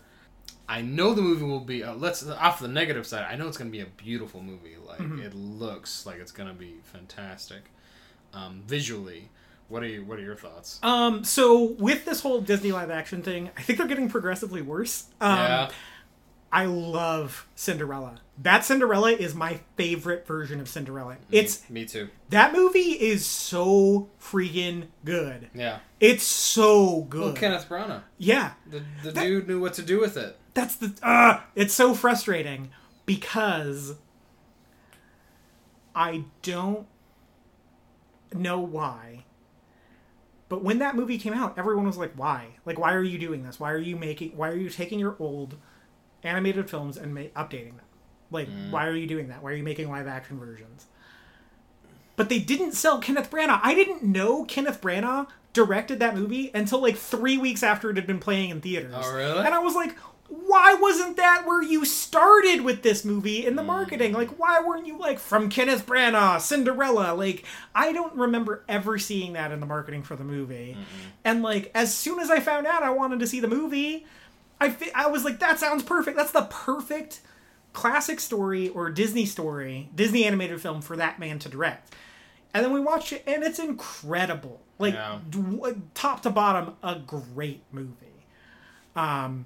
I 0.69 0.81
know 0.81 1.15
the 1.15 1.23
movie 1.23 1.43
will 1.43 1.59
be. 1.59 1.83
Uh, 1.83 1.95
let's 1.95 2.25
off 2.27 2.59
the 2.59 2.67
negative 2.67 3.07
side. 3.07 3.25
I 3.29 3.35
know 3.35 3.47
it's 3.47 3.57
going 3.57 3.71
to 3.71 3.75
be 3.75 3.81
a 3.81 3.87
beautiful 3.87 4.41
movie. 4.41 4.75
Like 4.87 5.01
it 5.25 5.33
looks 5.33 6.05
like 6.05 6.19
it's 6.19 6.31
going 6.31 6.47
to 6.47 6.55
be 6.55 6.75
fantastic 6.83 7.71
um, 8.33 8.61
visually. 8.67 9.29
What 9.67 9.83
are 9.83 9.87
you, 9.87 10.03
What 10.05 10.19
are 10.19 10.23
your 10.23 10.35
thoughts? 10.35 10.79
Um. 10.83 11.23
So 11.23 11.63
with 11.63 12.05
this 12.05 12.21
whole 12.21 12.39
Disney 12.41 12.71
live 12.71 12.91
action 12.91 13.21
thing, 13.23 13.49
I 13.57 13.61
think 13.63 13.79
they're 13.79 13.87
getting 13.87 14.09
progressively 14.09 14.61
worse. 14.61 15.05
Um, 15.19 15.37
yeah, 15.37 15.69
I 16.51 16.65
love 16.65 17.47
Cinderella. 17.55 18.21
That 18.41 18.65
Cinderella 18.65 19.11
is 19.11 19.35
my 19.35 19.59
favorite 19.75 20.25
version 20.25 20.59
of 20.59 20.67
Cinderella. 20.67 21.17
It's 21.31 21.69
me 21.69 21.85
too. 21.85 22.09
that 22.29 22.53
movie 22.53 22.79
is 22.99 23.25
so 23.25 24.09
freaking 24.21 24.85
good. 25.05 25.49
Yeah, 25.53 25.79
It's 25.99 26.23
so 26.23 27.01
good. 27.01 27.21
well, 27.21 27.33
Kenneth 27.33 27.67
Branagh, 27.69 28.01
yeah. 28.17 28.53
the 28.69 28.81
the 29.03 29.11
That- 29.11 29.23
dude 29.23 29.47
knew 29.47 29.59
what 29.59 29.73
to 29.75 29.81
do 29.83 29.99
with 29.99 30.17
it. 30.17 30.37
That's 30.55 30.75
the 30.75 30.93
uh 31.03 31.41
it's 31.55 31.73
so 31.73 31.93
frustrating 31.93 32.69
because 33.05 33.95
I 35.95 36.23
don't 36.41 36.87
know 38.33 38.59
why. 38.59 39.25
But 40.47 40.63
when 40.63 40.79
that 40.79 40.95
movie 40.95 41.19
came 41.19 41.33
out, 41.33 41.57
everyone 41.59 41.85
was 41.85 41.97
like, 41.97 42.13
"Why? 42.13 42.55
Like, 42.65 42.79
why 42.79 42.93
are 42.93 43.03
you 43.03 43.19
doing 43.19 43.43
this? 43.43 43.59
Why 43.59 43.71
are 43.71 43.77
you 43.77 43.95
making? 43.95 44.35
Why 44.35 44.49
are 44.49 44.55
you 44.55 44.69
taking 44.69 44.97
your 44.99 45.15
old 45.19 45.57
animated 46.23 46.69
films 46.69 46.97
and 46.97 47.13
ma- 47.13 47.21
updating 47.35 47.75
them? 47.75 47.85
Like, 48.31 48.49
mm. 48.49 48.71
why 48.71 48.87
are 48.87 48.95
you 48.95 49.07
doing 49.07 49.29
that? 49.29 49.41
Why 49.41 49.51
are 49.51 49.55
you 49.55 49.63
making 49.63 49.89
live 49.89 50.07
action 50.07 50.39
versions?" 50.39 50.85
But 52.15 52.29
they 52.29 52.39
didn't 52.39 52.73
sell 52.73 52.99
Kenneth 52.99 53.31
Branagh. 53.31 53.61
I 53.63 53.73
didn't 53.73 54.03
know 54.03 54.43
Kenneth 54.43 54.81
Branagh 54.81 55.27
directed 55.53 55.99
that 55.99 56.15
movie 56.15 56.51
until 56.53 56.81
like 56.81 56.97
three 56.97 57.37
weeks 57.37 57.63
after 57.63 57.89
it 57.89 57.95
had 57.95 58.05
been 58.05 58.19
playing 58.19 58.49
in 58.49 58.61
theaters. 58.61 58.93
Oh, 58.95 59.15
really? 59.15 59.39
And 59.39 59.53
I 59.53 59.59
was 59.59 59.73
like, 59.73 59.97
why 60.27 60.75
wasn't 60.75 61.17
that 61.17 61.47
where 61.47 61.63
you 61.63 61.85
started 61.85 62.61
with 62.61 62.83
this 62.83 63.03
movie 63.03 63.45
in 63.45 63.55
the 63.55 63.63
mm. 63.63 63.67
marketing? 63.67 64.13
Like, 64.13 64.37
why 64.37 64.61
weren't 64.61 64.85
you 64.85 64.97
like 64.97 65.17
from 65.17 65.49
Kenneth 65.49 65.87
Branagh, 65.87 66.39
Cinderella? 66.39 67.15
Like, 67.15 67.45
I 67.73 67.91
don't 67.93 68.13
remember 68.15 68.63
ever 68.69 68.99
seeing 68.99 69.33
that 69.33 69.51
in 69.51 69.59
the 69.59 69.65
marketing 69.65 70.03
for 70.03 70.15
the 70.15 70.23
movie. 70.23 70.77
And 71.25 71.41
like, 71.41 71.71
as 71.73 71.95
soon 71.95 72.19
as 72.19 72.29
I 72.29 72.41
found 72.41 72.67
out 72.67 72.83
I 72.83 72.91
wanted 72.91 73.19
to 73.21 73.27
see 73.27 73.39
the 73.39 73.47
movie, 73.47 74.05
I 74.61 74.69
fi- 74.69 74.91
I 74.93 75.07
was 75.07 75.23
like, 75.23 75.39
that 75.39 75.59
sounds 75.59 75.83
perfect. 75.83 76.17
That's 76.17 76.31
the 76.31 76.43
perfect 76.49 77.21
classic 77.73 78.19
story 78.19 78.69
or 78.69 78.89
Disney 78.89 79.25
story, 79.25 79.89
Disney 79.95 80.25
animated 80.25 80.59
film 80.61 80.81
for 80.81 80.95
that 80.97 81.19
man 81.19 81.39
to 81.39 81.49
direct. 81.49 81.93
And 82.53 82.65
then 82.65 82.73
we 82.73 82.79
watched 82.79 83.13
it, 83.13 83.23
and 83.27 83.43
it's 83.43 83.59
incredible. 83.59 84.59
Like 84.79 84.95
Yeah. 84.95 85.19
d- 85.29 85.73
top 85.93 86.21
to 86.23 86.29
bottom, 86.29 86.73
a 86.81 86.95
great 86.95 87.61
movie. 87.71 87.93
Um, 88.95 89.45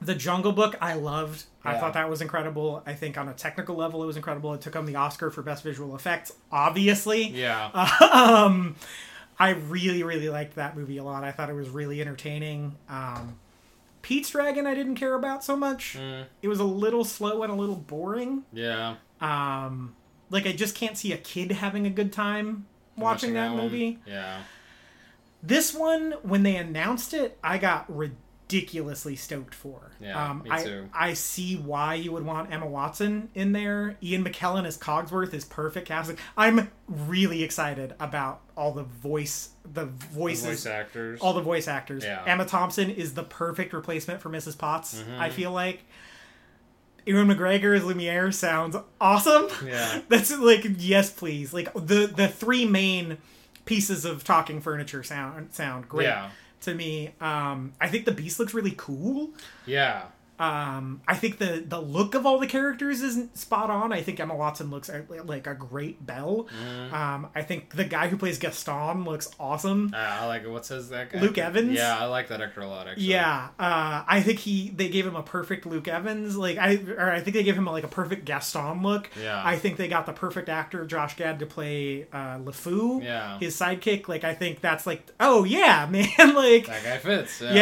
the 0.00 0.14
Jungle 0.14 0.52
Book, 0.52 0.76
I 0.80 0.94
loved. 0.94 1.44
I 1.62 1.76
thought 1.78 1.92
that 1.92 2.08
was 2.08 2.22
incredible. 2.22 2.82
I 2.86 2.94
think 2.94 3.18
on 3.18 3.28
a 3.28 3.34
technical 3.34 3.76
level, 3.76 4.02
it 4.02 4.06
was 4.06 4.16
incredible. 4.16 4.52
It 4.54 4.62
took 4.62 4.74
home 4.74 4.86
the 4.86 4.96
Oscar 4.96 5.30
for 5.30 5.42
best 5.42 5.62
visual 5.62 5.94
effects, 5.94 6.32
obviously. 6.50 7.28
Yeah, 7.28 7.66
um, 8.12 8.76
I 9.38 9.50
really, 9.50 10.02
really 10.02 10.30
liked 10.30 10.54
that 10.56 10.74
movie 10.76 10.96
a 10.96 11.04
lot. 11.04 11.22
I 11.22 11.32
thought 11.32 11.50
it 11.50 11.54
was 11.54 11.68
really 11.68 12.00
entertaining. 12.00 12.76
Um, 12.88 13.38
Pete's 14.10 14.30
Dragon, 14.30 14.66
I 14.66 14.74
didn't 14.74 14.96
care 14.96 15.14
about 15.14 15.44
so 15.44 15.54
much. 15.56 15.96
Mm, 15.96 16.24
It 16.42 16.48
was 16.48 16.58
a 16.58 16.64
little 16.64 17.04
slow 17.04 17.44
and 17.44 17.52
a 17.52 17.54
little 17.54 17.76
boring. 17.76 18.42
yeah. 18.52 18.96
Um, 19.20 19.94
Like 20.30 20.48
I 20.48 20.52
just 20.52 20.74
can't 20.74 20.98
see 20.98 21.12
a 21.12 21.16
kid 21.16 21.52
having 21.52 21.86
a 21.86 21.90
good 21.90 22.12
time 22.12 22.66
watching, 22.96 23.34
that, 23.34 23.52
one. 23.52 23.62
movie. 23.62 24.00
Yeah. 24.04 24.40
This 25.44 25.72
one, 25.72 26.14
when 26.22 26.42
they 26.42 26.56
announced 26.56 27.14
it, 27.14 27.38
I 27.44 27.58
got 27.58 27.88
ridiculously 28.50 29.16
stoked 29.16 29.54
for. 29.54 29.92
Yeah, 30.00 30.30
um, 30.30 30.42
me 30.42 30.50
I, 30.50 30.62
too. 30.62 30.88
I 30.92 31.14
see 31.14 31.56
why 31.56 31.94
you 31.94 32.12
would 32.12 32.24
want 32.24 32.52
Emma 32.52 32.66
Watson 32.66 33.30
in 33.34 33.52
there. 33.52 33.96
Ian 34.02 34.24
McKellen 34.24 34.66
as 34.66 34.76
Cogsworth 34.76 35.32
is 35.34 35.44
perfect 35.44 35.86
casting. 35.88 36.16
I'm 36.36 36.70
really 36.88 37.42
excited 37.42 37.94
about 38.00 38.40
all 38.56 38.72
the 38.72 38.82
voice, 38.82 39.50
the 39.64 39.84
The 39.84 39.86
voices, 39.86 40.44
voice 40.46 40.66
actors. 40.66 41.20
all 41.20 41.32
the 41.32 41.40
voice 41.42 41.68
actors. 41.68 42.04
Yeah. 42.04 42.22
Emma 42.26 42.44
Thompson 42.44 42.90
is 42.90 43.14
the 43.14 43.22
perfect 43.22 43.72
replacement 43.72 44.20
for 44.20 44.30
Mrs. 44.30 44.58
Potts. 44.58 45.00
Mhm. 45.02 45.18
I 45.18 45.30
feel 45.30 45.52
like. 45.52 45.84
Ewan 47.06 47.28
McGregor 47.28 47.74
as 47.74 47.82
Lumiere 47.82 48.30
sounds 48.30 48.76
awesome. 49.00 49.48
Yeah. 49.66 50.02
That's 50.08 50.36
like 50.38 50.66
yes, 50.76 51.10
please. 51.10 51.52
Like 51.54 51.72
the 51.72 52.06
the 52.14 52.28
three 52.28 52.66
main 52.66 53.16
pieces 53.64 54.04
of 54.04 54.22
talking 54.22 54.60
furniture 54.60 55.02
sound 55.02 55.54
sound 55.54 55.88
great 55.88 56.04
Yeah. 56.04 56.28
To 56.62 56.74
me. 56.74 57.12
Um, 57.20 57.72
I 57.80 57.88
think 57.88 58.04
the 58.04 58.12
Beast 58.12 58.38
looks 58.38 58.54
really 58.54 58.74
cool. 58.76 59.30
Yeah. 59.66 60.04
Um, 60.40 61.02
I 61.06 61.14
think 61.16 61.36
the 61.38 61.62
the 61.66 61.80
look 61.80 62.14
of 62.14 62.24
all 62.24 62.38
the 62.38 62.46
characters 62.46 63.02
isn't 63.02 63.36
spot 63.36 63.68
on. 63.70 63.92
I 63.92 64.00
think 64.00 64.18
Emma 64.18 64.34
Watson 64.34 64.70
looks 64.70 64.88
uh, 64.88 65.02
like 65.24 65.46
a 65.46 65.54
great 65.54 66.04
Belle. 66.06 66.48
Mhm. 66.64 66.92
Um, 66.92 67.28
I 67.34 67.42
think 67.42 67.76
the 67.76 67.84
guy 67.84 68.08
who 68.08 68.16
plays 68.16 68.38
Gaston 68.38 69.04
looks 69.04 69.30
awesome. 69.38 69.92
Uh, 69.94 69.98
I 69.98 70.26
like 70.26 70.42
it. 70.44 70.48
What's 70.50 70.68
his 70.68 70.88
that 70.88 71.10
guy? 71.12 71.20
Luke 71.20 71.36
Evans? 71.36 71.72
Yeah, 71.74 71.98
I 71.98 72.06
like 72.06 72.28
that 72.28 72.40
actor 72.40 72.62
a 72.62 72.66
lot. 72.68 72.88
Actually. 72.88 73.04
Yeah, 73.04 73.48
uh, 73.58 74.02
I 74.06 74.22
think 74.22 74.38
he 74.38 74.70
they 74.70 74.88
gave 74.88 75.06
him 75.06 75.14
a 75.16 75.22
perfect 75.22 75.66
Luke 75.66 75.88
Evans. 75.88 76.36
Like 76.38 76.56
I 76.56 76.76
or 76.96 77.10
I 77.10 77.20
think 77.20 77.34
they 77.36 77.42
gave 77.42 77.56
him 77.56 77.66
like 77.66 77.84
a 77.84 77.88
perfect 77.88 78.24
Gaston 78.24 78.82
look. 78.82 79.10
Yeah. 79.22 79.42
I 79.44 79.56
think 79.58 79.76
they 79.76 79.88
got 79.88 80.06
the 80.06 80.12
perfect 80.14 80.48
actor 80.48 80.86
Josh 80.86 81.16
Gad 81.16 81.38
to 81.40 81.46
play 81.46 82.06
uh, 82.12 82.38
LeFou, 82.38 83.02
Yeah. 83.04 83.38
his 83.38 83.54
sidekick. 83.58 84.08
Like 84.08 84.24
I 84.24 84.32
think 84.34 84.60
that's 84.62 84.86
like 84.86 85.06
oh 85.20 85.44
yeah 85.44 85.86
man 85.90 86.06
like 86.34 86.66
That 86.66 86.82
guy 86.82 86.96
fits. 86.96 87.40
Yeah. 87.42 87.52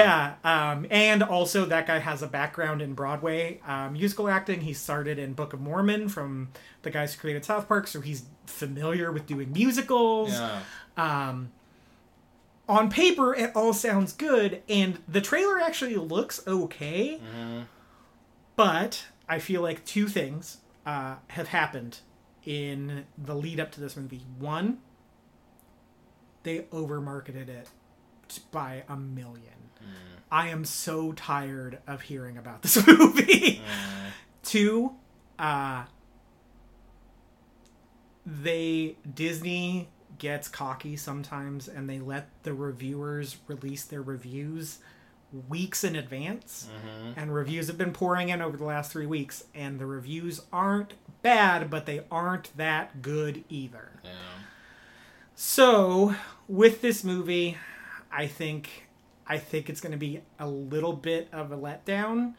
yeah. 0.45 0.71
Um, 0.73 0.87
and 0.91 1.23
also 1.25 1.65
that 1.67 1.87
guy 1.89 1.99
has 1.99 2.23
a 2.23 2.27
background 2.69 2.83
in 2.83 2.95
Broadway 2.95 3.61
uh, 3.67 3.89
musical 3.89 4.29
acting. 4.29 4.61
He 4.61 4.75
started 4.75 5.19
in 5.19 5.33
Book 5.33 5.53
of 5.55 5.61
Mormon 5.61 6.09
from 6.09 6.49
the 6.83 6.91
guys 6.91 7.15
who 7.15 7.21
created 7.21 7.45
South 7.45 7.67
Park, 7.67 7.87
so 7.87 8.01
he's 8.03 8.25
familiar 8.47 9.11
with 9.11 9.27
doing 9.27 9.53
musicals. 9.53 10.33
Yeah. 10.33 10.61
Um, 10.97 11.51
on 12.69 12.91
paper, 12.91 13.35
it 13.35 13.53
all 13.57 13.73
sounds 13.73 14.13
good, 14.13 14.63
and 14.69 14.99
the 15.09 15.23
trailer 15.23 15.59
actually 15.59 15.97
looks 15.97 16.47
okay. 16.47 17.19
Mhm. 17.19 17.65
But 18.57 19.07
I 19.29 19.39
feel 19.39 19.63
like 19.63 19.85
two 19.87 20.07
things 20.09 20.59
uh, 20.85 21.17
have 21.29 21.49
happened 21.49 22.01
in 22.45 23.07
the 23.17 23.35
lead 23.35 23.61
up 23.61 23.73
to 23.73 23.81
this 23.81 23.97
movie. 23.97 24.23
One, 24.39 24.79
they 26.43 26.67
over 26.71 27.01
marketed 27.01 27.49
it 27.49 27.71
by 28.53 28.85
a 28.89 28.97
million. 28.97 29.55
I 30.31 30.49
am 30.49 30.65
so 30.65 31.13
tired 31.13 31.79
of 31.87 32.03
hearing 32.03 32.37
about 32.37 32.63
this 32.63 32.87
movie. 32.87 33.63
Mm. 33.63 34.11
Two, 34.43 34.93
uh, 35.39 35.85
they 38.27 38.97
Disney 39.15 39.89
gets 40.19 40.49
cocky 40.49 40.97
sometimes, 40.97 41.69
and 41.69 41.89
they 41.89 42.01
let 42.01 42.29
the 42.43 42.53
reviewers 42.53 43.37
release 43.47 43.85
their 43.85 44.03
reviews 44.03 44.79
weeks 45.49 45.85
in 45.85 45.95
advance. 45.95 46.69
Mhm. 46.85 47.15
And 47.17 47.35
reviews 47.35 47.67
have 47.69 47.77
been 47.79 47.93
pouring 47.93 48.31
in 48.31 48.41
over 48.43 48.57
the 48.57 48.65
last 48.65 48.91
three 48.91 49.07
weeks, 49.07 49.45
and 49.55 49.79
the 49.79 49.87
reviews 49.87 50.41
aren't 50.53 50.95
bad, 51.23 51.69
but 51.71 51.87
they 51.87 52.05
aren't 52.11 52.55
that 52.57 53.03
good 53.03 53.45
either. 53.49 54.01
Yeah. 54.03 54.11
So, 55.35 56.15
with 56.49 56.81
this 56.81 57.05
movie, 57.05 57.59
I 58.11 58.27
think 58.27 58.88
I 59.29 59.39
think 59.39 59.69
it's 59.69 59.81
going 59.81 59.93
to 59.93 59.99
be 59.99 60.23
a 60.39 60.49
little 60.49 60.95
bit 60.95 61.29
of 61.33 61.53
a 61.53 61.57
letdown, 61.57 62.35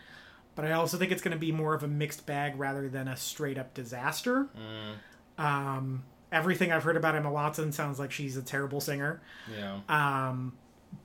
but 0.55 0.65
I 0.65 0.71
also 0.71 0.97
think 0.97 1.11
it's 1.11 1.21
going 1.21 1.33
to 1.33 1.39
be 1.39 1.51
more 1.51 1.73
of 1.73 1.83
a 1.83 1.87
mixed 1.87 2.25
bag 2.25 2.57
rather 2.57 2.89
than 2.89 3.07
a 3.07 3.15
straight 3.15 3.57
up 3.57 3.73
disaster. 3.73 4.47
Mm. 4.57 5.43
Um, 5.43 6.03
everything 6.31 6.71
I've 6.71 6.83
heard 6.83 6.97
about 6.97 7.15
Emma 7.15 7.31
Watson 7.31 7.71
sounds 7.71 7.99
like 7.99 8.11
she's 8.11 8.37
a 8.37 8.41
terrible 8.41 8.81
singer. 8.81 9.21
Yeah. 9.55 9.79
Um, 9.87 10.53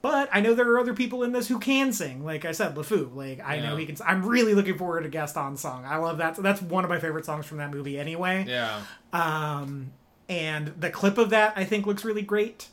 but 0.01 0.29
I 0.33 0.41
know 0.41 0.55
there 0.55 0.71
are 0.71 0.79
other 0.79 0.95
people 0.95 1.23
in 1.23 1.33
this 1.33 1.49
who 1.49 1.59
can 1.59 1.93
sing. 1.93 2.25
Like 2.25 2.45
I 2.45 2.53
said, 2.53 2.75
LeFou. 2.75 3.15
Like 3.15 3.41
I 3.45 3.61
know 3.61 3.77
he 3.77 3.87
can. 3.87 3.97
I'm 4.07 4.25
really 4.25 4.55
looking 4.55 4.79
forward 4.79 5.03
to 5.03 5.09
Gaston's 5.09 5.61
song. 5.61 5.85
I 5.85 5.97
love 5.97 6.19
that. 6.19 6.37
That's 6.37 6.63
one 6.63 6.85
of 6.85 6.91
my 6.91 6.99
favorite 6.99 7.27
songs 7.27 7.47
from 7.47 7.59
that 7.59 7.71
movie. 7.71 7.99
Anyway. 7.99 8.47
Yeah. 8.49 8.81
Um, 9.13 9.93
and 10.29 10.69
the 10.81 10.89
clip 10.89 11.19
of 11.19 11.31
that 11.31 11.53
I 11.57 11.65
think 11.65 11.87
looks 11.87 12.05
really 12.05 12.23
great. 12.23 12.69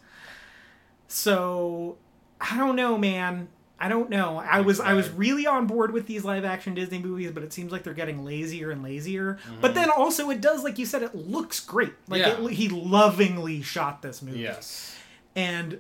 So 1.08 1.97
I 2.41 2.58
don't 2.58 2.75
know, 2.75 2.97
man. 2.97 3.47
I 3.80 3.88
don't 3.89 4.10
know. 4.12 4.38
I 4.38 4.62
was 4.62 4.80
I 4.80 4.93
was 4.93 5.10
really 5.10 5.47
on 5.47 5.65
board 5.65 5.91
with 5.91 6.06
these 6.06 6.23
live 6.23 6.45
action 6.45 6.75
Disney 6.75 6.99
movies, 6.99 7.32
but 7.32 7.41
it 7.41 7.51
seems 7.51 7.71
like 7.71 7.82
they're 7.84 7.95
getting 7.95 8.23
lazier 8.23 8.69
and 8.69 8.84
lazier. 8.84 9.39
Mm-hmm. 9.43 9.62
But 9.62 9.73
then 9.73 9.89
also 9.89 10.30
it 10.30 10.39
does, 10.39 10.63
like 10.63 10.77
you 10.77 10.86
said, 10.86 11.01
it 11.01 11.15
looks 11.15 11.60
great. 11.60 11.93
Like 12.08 12.19
Yeah. 12.19 12.39
it, 12.45 12.51
he 12.51 12.69
lovingly 12.69 13.63
shot 13.63 14.04
this 14.04 14.21
movie. 14.21 14.41
Yes. 14.41 14.95
And 15.36 15.80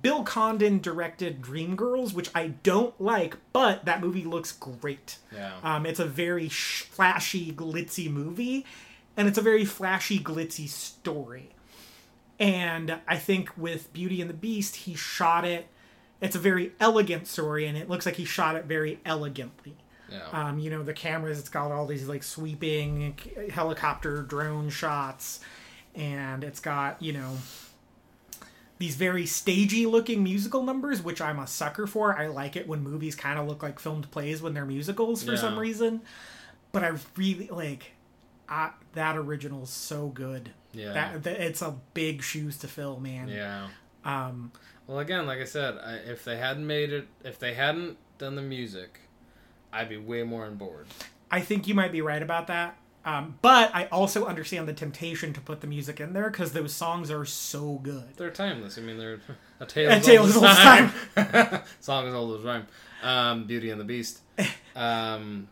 Bill 0.00 0.22
Condon 0.22 0.80
directed 0.80 1.40
Dreamgirls, 1.42 2.14
which 2.14 2.30
I 2.36 2.48
don't 2.62 2.98
like, 3.00 3.36
but 3.52 3.84
that 3.84 4.00
movie 4.00 4.24
looks 4.24 4.52
great. 4.52 5.18
Yeah. 5.32 5.52
Um, 5.64 5.86
it's 5.86 6.00
a 6.00 6.06
very 6.06 6.48
flashy, 6.48 7.52
glitzy 7.52 8.10
movie, 8.10 8.64
and 9.16 9.26
it's 9.26 9.38
a 9.38 9.42
very 9.42 9.64
flashy, 9.64 10.20
glitzy 10.20 10.68
story. 10.68 11.50
And 12.38 12.98
I 13.06 13.16
think 13.16 13.56
with 13.56 13.92
Beauty 13.92 14.20
and 14.20 14.28
the 14.28 14.34
Beast, 14.34 14.76
he 14.76 14.94
shot 14.94 15.44
it. 15.44 15.66
It's 16.24 16.34
a 16.36 16.38
very 16.40 16.72
elegant 16.80 17.26
story, 17.26 17.66
and 17.66 17.76
it 17.76 17.88
looks 17.88 18.06
like 18.06 18.16
he 18.16 18.24
shot 18.24 18.56
it 18.56 18.64
very 18.64 18.98
elegantly. 19.04 19.76
yeah. 20.10 20.26
Um, 20.32 20.58
you 20.58 20.70
know, 20.70 20.82
the 20.82 20.92
cameras, 20.94 21.38
it's 21.38 21.48
got 21.48 21.70
all 21.70 21.86
these 21.86 22.08
like 22.08 22.22
sweeping 22.22 23.16
helicopter 23.52 24.22
drone 24.22 24.70
shots, 24.70 25.40
and 25.94 26.42
it's 26.42 26.60
got, 26.60 27.00
you 27.02 27.12
know, 27.12 27.36
these 28.78 28.96
very 28.96 29.24
stagey 29.26 29.86
looking 29.86 30.22
musical 30.24 30.62
numbers, 30.64 31.00
which 31.02 31.20
I'm 31.20 31.38
a 31.38 31.46
sucker 31.46 31.86
for. 31.86 32.18
I 32.18 32.26
like 32.26 32.56
it 32.56 32.66
when 32.66 32.82
movies 32.82 33.14
kind 33.14 33.38
of 33.38 33.46
look 33.46 33.62
like 33.62 33.78
filmed 33.78 34.10
plays 34.10 34.42
when 34.42 34.52
they're 34.54 34.66
musicals 34.66 35.22
for 35.22 35.32
Yeah. 35.32 35.38
some 35.38 35.58
reason. 35.58 36.00
But 36.72 36.82
I 36.82 36.92
really 37.16 37.48
like 37.48 37.92
I, 38.48 38.70
that 38.94 39.16
original's 39.16 39.70
so 39.70 40.08
good. 40.08 40.50
yeah. 40.72 40.92
That, 40.92 41.22
that 41.22 41.40
it's 41.40 41.62
a 41.62 41.76
big 41.94 42.22
shoes 42.22 42.56
to 42.58 42.68
fill, 42.68 42.98
man. 42.98 43.28
yeah. 43.28 43.68
Um, 44.04 44.52
Well, 44.86 44.98
again, 44.98 45.26
like 45.26 45.38
I 45.40 45.44
said, 45.44 45.78
I, 45.78 45.94
if 45.94 46.24
they 46.24 46.36
hadn't 46.36 46.66
made 46.66 46.92
it, 46.92 47.08
if 47.24 47.38
they 47.38 47.54
hadn't 47.54 47.96
done 48.18 48.36
the 48.36 48.42
music, 48.42 49.00
I'd 49.72 49.88
be 49.88 49.96
way 49.96 50.22
more 50.22 50.44
on 50.44 50.56
board. 50.56 50.86
I 51.30 51.40
think 51.40 51.66
you 51.66 51.74
might 51.74 51.90
be 51.92 52.00
right 52.02 52.22
about 52.22 52.46
that. 52.48 52.76
Um, 53.06 53.38
but 53.42 53.74
I 53.74 53.84
also 53.86 54.24
understand 54.24 54.66
the 54.66 54.72
temptation 54.72 55.34
to 55.34 55.40
put 55.40 55.60
the 55.60 55.66
music 55.66 56.00
in 56.00 56.14
there 56.14 56.30
because 56.30 56.52
those 56.52 56.72
songs 56.72 57.10
are 57.10 57.24
so 57.26 57.74
good. 57.82 58.16
They're 58.16 58.30
timeless. 58.30 58.78
I 58.78 58.80
mean, 58.80 58.96
they're 58.96 59.20
a 59.60 59.66
tale, 59.66 59.90
A 59.90 60.00
tale 60.00 60.24
as 60.24 60.36
old 60.36 60.46
as 60.46 60.56
time. 60.56 61.62
Song 61.80 62.14
old 62.14 62.38
as 62.38 62.44
rhyme. 62.44 62.66
Um, 63.02 63.44
Beauty 63.46 63.70
and 63.70 63.80
the 63.80 63.84
Beast. 63.84 64.20
Um, 64.76 65.46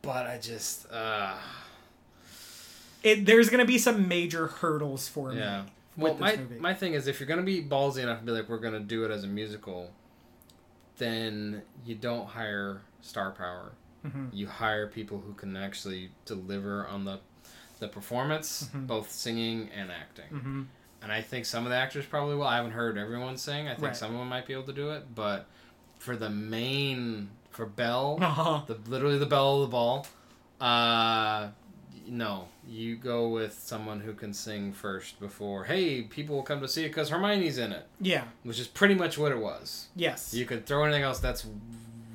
but 0.00 0.26
I 0.26 0.38
just, 0.38 0.90
uh, 0.90 1.34
It, 3.02 3.26
there's 3.26 3.50
going 3.50 3.60
to 3.60 3.66
be 3.66 3.76
some 3.76 4.08
major 4.08 4.46
hurdles 4.46 5.08
for 5.08 5.30
yeah. 5.34 5.62
me 5.62 5.68
Well, 5.96 6.14
my 6.14 6.36
movie. 6.36 6.58
my 6.58 6.74
thing 6.74 6.94
is, 6.94 7.06
if 7.06 7.20
you're 7.20 7.26
gonna 7.28 7.42
be 7.42 7.62
ballsy 7.62 8.02
enough 8.02 8.20
to 8.20 8.24
be 8.24 8.32
like, 8.32 8.48
we're 8.48 8.58
gonna 8.58 8.80
do 8.80 9.04
it 9.04 9.10
as 9.10 9.24
a 9.24 9.26
musical, 9.26 9.90
then 10.98 11.62
you 11.84 11.94
don't 11.94 12.26
hire 12.26 12.82
star 13.00 13.30
power. 13.32 13.72
Mhm. 14.06 14.30
You 14.32 14.46
hire 14.48 14.86
people 14.88 15.18
who 15.20 15.32
can 15.34 15.56
actually 15.56 16.10
deliver 16.24 16.86
on 16.86 17.04
the 17.04 17.20
the 17.78 17.88
performance, 17.88 18.64
Mm-hmm. 18.68 18.86
both 18.86 19.10
singing 19.10 19.68
and 19.74 19.90
acting. 19.90 20.30
Mhm. 20.30 20.66
And 21.02 21.10
I 21.10 21.20
think 21.20 21.46
some 21.46 21.64
of 21.64 21.70
the 21.70 21.76
actors 21.76 22.06
probably 22.06 22.36
will. 22.36 22.46
I 22.46 22.54
haven't 22.56 22.70
heard 22.72 22.96
everyone 22.96 23.36
sing. 23.36 23.66
I 23.66 23.70
think 23.72 23.82
Right. 23.88 23.96
some 23.96 24.12
of 24.12 24.18
them 24.20 24.28
might 24.28 24.46
be 24.46 24.52
able 24.52 24.62
to 24.66 24.72
do 24.72 24.90
it, 24.92 25.12
but 25.16 25.46
for 25.98 26.14
the 26.16 26.30
main 26.30 27.30
for 27.50 27.66
Belle, 27.66 28.18
Uh-huh. 28.22 28.62
the 28.68 28.74
literally 28.88 29.18
the 29.18 29.26
bell 29.26 29.56
of 29.56 29.62
the 29.62 29.72
ball. 29.72 30.06
Uh, 30.60 31.48
no, 32.06 32.48
you 32.66 32.96
go 32.96 33.28
with 33.28 33.54
someone 33.58 34.00
who 34.00 34.12
can 34.14 34.32
sing 34.34 34.72
first 34.72 35.18
before. 35.20 35.64
Hey, 35.64 36.02
people 36.02 36.36
will 36.36 36.42
come 36.42 36.60
to 36.60 36.68
see 36.68 36.84
it 36.84 36.88
because 36.88 37.08
Hermione's 37.10 37.58
in 37.58 37.72
it, 37.72 37.86
Yeah. 38.00 38.24
which 38.42 38.58
is 38.58 38.66
pretty 38.68 38.94
much 38.94 39.18
what 39.18 39.32
it 39.32 39.38
was. 39.38 39.88
Yes. 39.96 40.32
You 40.34 40.44
could 40.44 40.66
throw 40.66 40.84
anything 40.84 41.02
else. 41.02 41.18
That's 41.20 41.46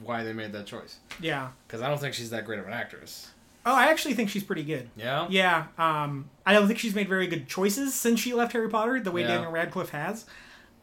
why 0.03 0.24
they 0.24 0.34
made 0.34 0.51
that 0.53 0.66
choice. 0.66 0.97
yeah. 1.20 1.49
Because 1.68 1.82
I 1.82 1.89
don't 1.89 1.99
think 1.99 2.14
she's 2.14 2.30
that 2.30 2.45
great 2.45 2.59
of 2.59 2.68
an 2.68 2.74
actress. 2.74 3.30
Oh, 3.66 3.74
I 3.76 3.88
actually 3.88 4.14
think 4.14 4.30
she's 4.30 4.43
pretty 4.45 4.64
good. 4.64 4.89
Yeah. 4.95 5.28
Yeah. 5.30 5.66
Um, 5.78 6.30
I 6.45 6.53
don't 6.53 6.68
think 6.68 6.80
she's 6.80 6.95
made 6.95 7.09
very 7.09 7.28
good 7.28 7.47
choices 7.49 7.93
since 7.93 8.20
she 8.22 8.34
left 8.34 8.53
Harry 8.53 8.70
Potter, 8.70 8.99
the 9.01 9.11
way 9.11 9.22
Yeah. 9.22 9.28
Daniel 9.28 9.51
Radcliffe 9.51 9.89
has. 9.89 10.26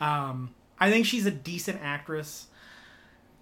Um, 0.01 0.55
I 0.79 0.91
think 0.91 1.07
she's 1.07 1.25
a 1.25 1.31
decent 1.31 1.81
actress. 1.83 2.49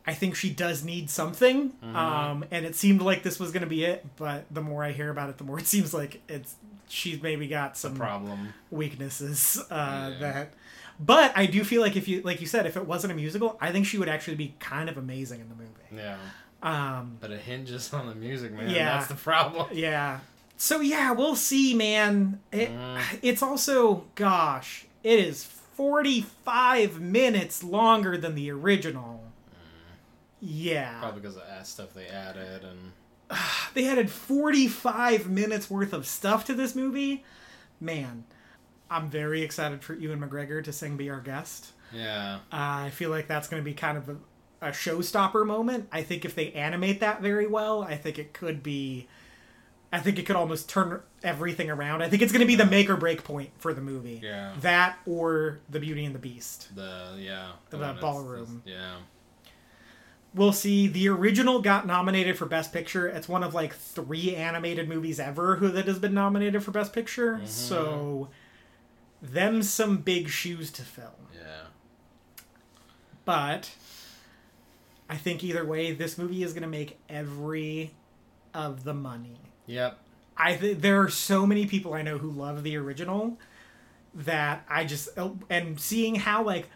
I 0.07 0.14
think 0.14 0.34
she 0.34 0.50
does 0.50 0.84
need 0.84 1.11
something, 1.11 1.70
Mm-hmm. 1.70 1.96
um, 1.96 2.44
and 2.50 2.66
it 2.66 2.74
seemed 2.74 3.03
like 3.03 3.22
this 3.22 3.38
was 3.38 3.53
going 3.53 3.62
to 3.62 3.68
be 3.68 3.84
it. 3.84 4.05
But 4.16 4.44
the 4.50 4.61
more 4.61 4.82
I 4.84 4.92
hear 4.92 5.11
about 5.11 5.30
it, 5.30 5.38
the 5.38 5.44
more 5.44 5.59
it 5.59 5.66
seems 5.74 5.94
like 5.94 6.20
it's 6.28 6.55
she's 6.88 7.22
maybe 7.22 7.46
got 7.48 7.76
some 7.76 7.94
Problem. 7.94 8.53
weaknesses 8.70 9.62
uh, 9.70 10.11
Yeah. 10.12 10.18
that. 10.20 10.53
But 11.00 11.32
I 11.36 11.46
do 11.46 11.64
feel 11.64 11.80
like 11.82 11.96
if 11.96 12.07
you 12.09 12.20
like 12.22 12.40
you 12.40 12.46
said, 12.46 12.66
if 12.66 12.76
it 12.76 12.86
wasn't 12.86 13.12
a 13.12 13.16
musical, 13.16 13.57
I 13.61 13.72
think 13.72 13.86
she 13.86 13.98
would 13.98 14.09
actually 14.09 14.36
be 14.36 14.55
kind 14.61 14.88
of 14.88 14.96
amazing 14.98 15.40
in 15.40 15.48
the 15.48 15.55
movie. 15.55 15.70
Yeah. 16.05 16.16
Um, 16.62 17.16
But 17.20 17.30
it 17.32 17.40
hinges 17.40 17.92
on 17.92 18.07
the 18.07 18.14
music, 18.14 18.53
man. 18.53 18.70
Yeah. 18.70 18.96
That's 18.98 19.09
the 19.09 19.14
problem. 19.14 19.68
yeah. 19.72 20.20
So 20.57 20.80
yeah, 20.80 21.11
we'll 21.12 21.34
see, 21.36 21.74
man. 21.74 22.40
It, 22.53 22.70
Mm. 22.70 23.00
It's 23.22 23.42
also, 23.42 24.05
gosh, 24.14 24.84
it 25.03 25.18
is 25.18 25.44
forty-five 25.44 27.00
minutes 27.00 27.64
longer 27.64 28.16
than 28.16 28.34
the 28.34 28.50
original. 28.50 29.22
Yeah, 30.45 30.99
Probably 30.99 31.20
because 31.20 31.36
of 31.36 31.47
that 31.47 31.66
stuff 31.68 31.95
they 31.95 32.07
added 32.09 32.64
and 32.64 32.93
they 33.74 33.86
added 33.86 34.11
forty-five 34.11 35.28
minutes 35.30 35.70
worth 35.70 35.93
of 35.93 36.07
stuff 36.07 36.45
to 36.47 36.55
this 36.55 36.74
movie. 36.74 37.24
Man, 37.80 38.24
I'm 38.90 39.09
very 39.09 39.43
excited 39.43 39.82
for 39.84 39.95
Ewan 39.95 40.20
McGregor 40.20 40.62
to 40.64 40.72
sing 40.72 40.97
"Be 40.97 41.09
Our 41.11 41.20
Guest." 41.20 41.72
yeah. 41.95 42.36
Uh, 42.53 42.86
I 42.86 42.90
feel 42.90 43.11
like 43.11 43.28
that's 43.28 43.49
going 43.49 43.62
to 43.62 43.64
be 43.64 43.74
kind 43.74 43.97
of 43.99 44.09
a, 44.09 44.16
a 44.62 44.70
showstopper 44.70 45.47
moment. 45.47 45.88
I 45.93 46.03
think 46.03 46.24
if 46.24 46.34
they 46.34 46.51
animate 46.53 47.01
that 47.01 47.20
very 47.22 47.47
well, 47.47 47.82
I 47.82 47.97
think 47.97 48.18
it 48.18 48.32
could 48.32 48.62
be. 48.62 49.07
I 49.93 50.01
think 50.01 50.18
it 50.18 50.24
could 50.24 50.36
almost 50.36 50.68
turn 50.70 51.03
everything 51.22 51.70
around. 51.70 52.03
I 52.03 52.09
think 52.09 52.22
it's 52.22 52.32
going 52.32 52.40
to 52.40 52.47
be 52.47 52.55
the 52.57 52.64
make 52.64 52.88
or 52.88 52.97
break 52.97 53.24
point 53.24 53.51
for 53.59 53.74
the 53.74 53.82
movie. 53.82 54.20
Yeah. 54.24 54.55
That 54.62 54.97
or 55.07 55.61
The 55.68 55.78
Beauty 55.80 56.05
and 56.07 56.14
the 56.14 56.18
Beast. 56.18 56.74
The 56.74 57.14
yeah. 57.18 57.53
The 57.70 57.76
that's- 57.76 58.01
ballroom. 58.01 58.62
Yeah. 58.64 58.97
We'll 60.35 60.53
see. 60.53 60.87
The 60.87 61.09
original 61.09 61.61
got 61.61 61.87
nominated 61.87 62.39
for 62.39 62.47
Best 62.47 62.72
Picture. 62.72 63.07
It's 63.07 63.28
one 63.28 63.43
of 63.43 63.53
like 63.53 63.74
three 63.74 64.35
animated 64.35 64.89
movies 64.89 65.20
ever 65.20 65.57
who 65.57 65.68
that 65.68 65.87
has 65.87 65.99
been 65.99 66.14
nominated 66.14 66.62
for 66.64 66.70
Best 66.70 66.93
Picture. 66.93 67.35
Mm-hmm. 67.35 67.47
So, 67.47 68.28
them 69.20 69.62
some 69.62 69.99
big 69.99 70.28
shoes 70.28 70.70
to 70.72 70.83
fill. 70.83 71.14
Yeah. 71.35 71.64
But 73.24 73.70
I 75.09 75.16
think 75.16 75.45
either 75.45 75.64
way, 75.64 75.93
this 75.93 76.16
movie 76.16 76.43
is 76.43 76.55
going 76.55 76.62
to 76.62 76.68
make 76.68 76.99
every 77.09 77.93
of 78.55 78.85
the 78.85 78.95
money. 78.95 79.39
Yep. 79.66 79.99
I 80.37 80.57
th- 80.57 80.78
there 80.78 81.01
are 81.03 81.11
so 81.11 81.47
many 81.47 81.66
people 81.66 81.93
I 81.93 82.03
know 82.03 82.18
who 82.18 82.30
love 82.30 82.62
the 82.62 82.76
original 82.76 83.39
that 84.14 84.64
I 84.68 84.85
just 84.85 85.11
oh, 85.16 85.39
and 85.49 85.78
seeing 85.78 86.16
how 86.16 86.43
like 86.43 86.68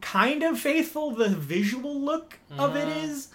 kind 0.00 0.42
of 0.42 0.58
faithful 0.58 1.10
the 1.12 1.28
visual 1.28 2.00
look 2.00 2.38
of 2.58 2.76
it 2.76 2.88
Mhm. 2.88 3.04
is, 3.04 3.28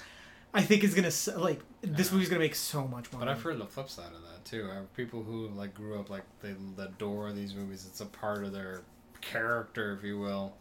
I 0.54 0.62
think 0.62 0.84
is 0.84 0.94
gonna 0.96 1.40
like 1.42 1.62
this 1.82 2.08
Yeah. 2.10 2.14
movie's 2.14 2.30
gonna 2.30 2.40
make 2.40 2.56
so 2.56 2.88
much 2.88 3.12
money. 3.12 3.26
But 3.26 3.32
I've 3.32 3.42
heard 3.42 3.60
the 3.60 3.66
flip 3.66 3.90
side 3.90 4.14
of 4.14 4.22
that 4.24 4.46
too. 4.46 4.70
People 4.96 5.24
who 5.24 5.48
like 5.50 5.74
grew 5.74 6.00
up 6.00 6.10
like 6.10 6.24
they 6.42 6.56
adore 6.84 7.32
these 7.34 7.54
movies. 7.56 7.86
It's 7.88 8.02
a 8.02 8.06
part 8.06 8.44
of 8.44 8.52
their 8.54 8.82
character, 9.22 9.94
if 9.94 10.04
you 10.04 10.20
will. 10.20 10.54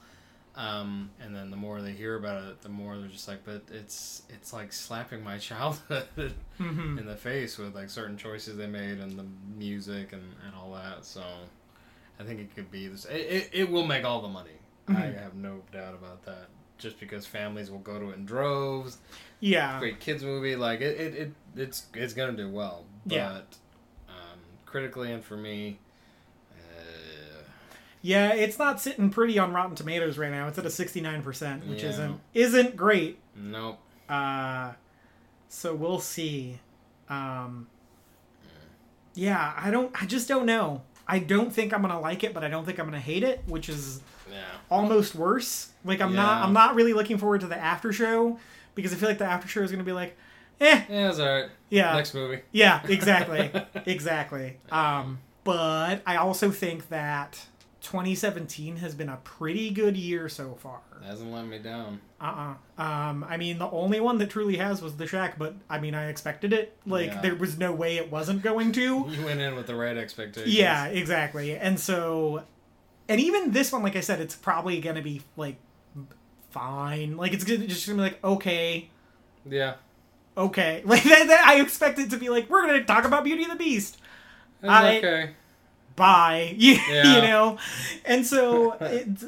Um, 0.57 1.11
and 1.20 1.35
then 1.35 1.51
the 1.51 1.57
more 1.57 1.81
they 1.81 1.93
hear 1.93 2.16
about 2.16 2.43
it, 2.45 2.61
the 2.61 2.68
more 2.68 2.99
they're 2.99 3.07
just 3.09 3.28
like, 3.28 3.45
but 3.45 3.62
it's 3.70 4.22
it's 4.28 4.53
like 4.53 4.72
slapping 4.72 5.22
my 5.22 5.39
childhood 5.51 6.35
Mhm. 6.59 6.99
in 6.99 7.07
the 7.07 7.16
face 7.16 7.57
with 7.57 7.74
like 7.74 7.89
certain 7.89 8.16
choices 8.16 8.57
they 8.57 8.66
made 8.66 8.99
and 8.99 9.18
the 9.18 9.24
music 9.57 10.12
and, 10.12 10.22
and 10.45 10.55
all 10.55 10.72
that. 10.74 11.05
So 11.05 11.22
I 12.18 12.24
think 12.24 12.41
it 12.41 12.55
could 12.55 12.70
be 12.70 12.89
this. 12.89 13.05
It, 13.07 13.16
it, 13.16 13.51
it 13.53 13.70
will 13.70 13.87
make 13.87 14.05
all 14.05 14.20
the 14.22 14.28
money. 14.28 14.51
I 14.89 14.93
Mhm. 14.93 15.18
have 15.22 15.35
no 15.35 15.62
doubt 15.72 15.95
about 15.95 16.24
that. 16.24 16.49
Just 16.78 16.99
because 16.99 17.26
families 17.26 17.70
will 17.70 17.78
go 17.81 17.99
to 17.99 18.11
it 18.11 18.16
in 18.16 18.24
droves. 18.24 18.99
yeah, 19.41 19.78
Great 19.78 20.01
kids 20.01 20.22
movie. 20.24 20.57
Like 20.57 20.81
it, 20.81 20.99
it, 20.99 21.14
it 21.14 21.33
it's 21.57 21.87
it's 21.95 22.14
gonna 22.14 22.33
do 22.33 22.49
well. 22.49 22.85
But 23.07 23.14
Yeah. 23.14 23.41
um, 24.09 24.39
critically 24.66 25.12
and 25.12 25.22
for 25.24 25.37
me, 25.37 25.78
uh, 26.53 27.43
yeah, 28.03 28.33
it's 28.33 28.59
not 28.59 28.81
sitting 28.81 29.11
pretty 29.11 29.39
on 29.39 29.53
Rotten 29.53 29.74
Tomatoes 29.76 30.16
right 30.16 30.31
now. 30.31 30.49
It's 30.49 30.59
at 30.59 30.64
a 30.66 30.70
sixty 30.70 31.01
nine 31.03 31.22
percent, 31.22 31.66
which 31.66 31.83
Yeah. 31.83 31.91
isn't 31.91 32.20
isn't 32.35 32.76
great. 32.76 33.18
nope. 33.37 33.78
Uh, 34.09 34.72
so 35.49 35.74
we'll 35.74 36.01
see. 36.01 36.61
Um, 37.09 37.68
yeah, 39.14 39.53
I 39.57 39.70
don't. 39.70 39.95
I 40.03 40.07
just 40.07 40.28
don't 40.28 40.47
know. 40.47 40.83
I 41.13 41.19
don't 41.19 41.53
think 41.53 41.73
I'm 41.75 41.83
gonna 41.83 41.99
like 42.01 42.23
it, 42.25 42.33
but 42.33 42.45
I 42.45 42.49
don't 42.49 42.65
think 42.65 42.79
I'm 42.79 42.87
gonna 42.87 43.01
hate 43.01 43.23
it, 43.25 43.43
which 43.47 43.69
is 43.69 44.01
Yeah. 44.31 44.43
almost 44.71 45.15
worse. 45.17 45.71
Like 45.85 46.01
I'm 46.01 46.15
not. 46.15 46.45
I'm 46.45 46.53
not 46.53 46.75
really 46.77 46.93
looking 46.93 47.19
forward 47.19 47.41
to 47.41 47.47
the 47.49 47.59
after 47.59 47.93
show 47.93 48.39
because 48.77 48.93
I 48.93 48.97
feel 48.97 49.09
like 49.09 49.19
the 49.19 49.25
after 49.27 49.49
show 49.49 49.61
is 49.63 49.73
gonna 49.73 49.83
be 49.85 49.93
like, 49.93 50.17
eh, 50.61 50.83
Yeah, 50.89 51.11
it's 51.11 51.19
alright. 51.19 51.51
yeah, 51.69 51.95
Next 51.95 52.15
movie. 52.15 52.43
yeah, 52.53 52.81
exactly, 52.87 53.51
exactly. 53.87 54.57
Um, 54.71 55.19
but 55.43 56.03
I 56.07 56.17
also 56.17 56.51
think 56.51 56.89
that 56.91 57.45
2017 57.83 58.76
has 58.76 58.95
been 58.95 59.09
a 59.09 59.16
pretty 59.24 59.70
good 59.70 59.97
year 59.97 60.28
so 60.28 60.55
far. 60.61 60.81
Hasn't 61.05 61.33
let 61.33 61.47
me 61.47 61.59
down. 61.59 62.01
Uh-uh. 62.20 62.83
Um, 62.83 63.24
I 63.28 63.37
mean, 63.39 63.59
the 63.59 63.70
only 63.70 64.01
one 64.01 64.18
that 64.18 64.28
truly 64.31 64.59
has 64.59 64.83
was 64.83 64.97
The 64.97 65.07
Shack, 65.07 65.39
but 65.39 65.55
I 65.70 65.81
mean, 65.81 65.95
I 65.95 66.09
expected 66.09 66.53
it. 66.53 66.76
Like, 66.87 67.07
Yeah. 67.09 67.20
there 67.22 67.35
was 67.35 67.59
no 67.59 67.72
way 67.72 67.97
it 67.97 68.11
wasn't 68.11 68.43
going 68.43 68.72
to. 68.72 69.07
You 69.11 69.24
went 69.24 69.41
in 69.41 69.55
with 69.57 69.66
the 69.66 69.74
right 69.74 69.97
expectations. 69.97 70.55
yeah, 70.55 70.87
exactly. 70.87 71.57
And 71.57 71.81
so, 71.81 72.45
and 73.09 73.18
even 73.20 73.53
this 73.53 73.72
one, 73.72 73.83
like 73.83 73.97
I 73.97 74.01
said, 74.01 74.20
it's 74.20 74.37
probably 74.37 74.78
going 74.81 74.97
to 74.97 75.03
be, 75.03 75.22
like, 75.37 75.57
fine. 76.51 77.16
Like, 77.16 77.33
it's 77.33 77.45
gonna, 77.45 77.66
just 77.66 77.87
going 77.87 77.99
to 77.99 78.05
be 78.05 78.11
like, 78.11 78.22
okay, 78.24 78.91
Yeah. 79.49 79.74
okay. 80.37 80.83
Like, 80.87 81.05
that, 81.05 81.28
that, 81.28 81.45
I 81.47 81.61
expect 81.61 81.99
it 81.99 82.11
to 82.11 82.18
be 82.18 82.28
like, 82.28 82.51
we're 82.51 82.66
going 82.66 82.78
to 82.81 82.85
talk 82.85 83.05
about 83.05 83.24
Beauty 83.24 83.45
and 83.45 83.53
the 83.53 83.57
Beast. 83.57 83.99
It's 84.62 84.68
I- 84.70 84.99
okay. 84.99 85.31
Bye. 86.01 86.55
You, 86.59 86.74
Yeah. 86.90 87.14
you 87.16 87.22
know? 87.22 87.59
And 88.05 88.26
so, 88.26 88.72
it's, 88.80 89.24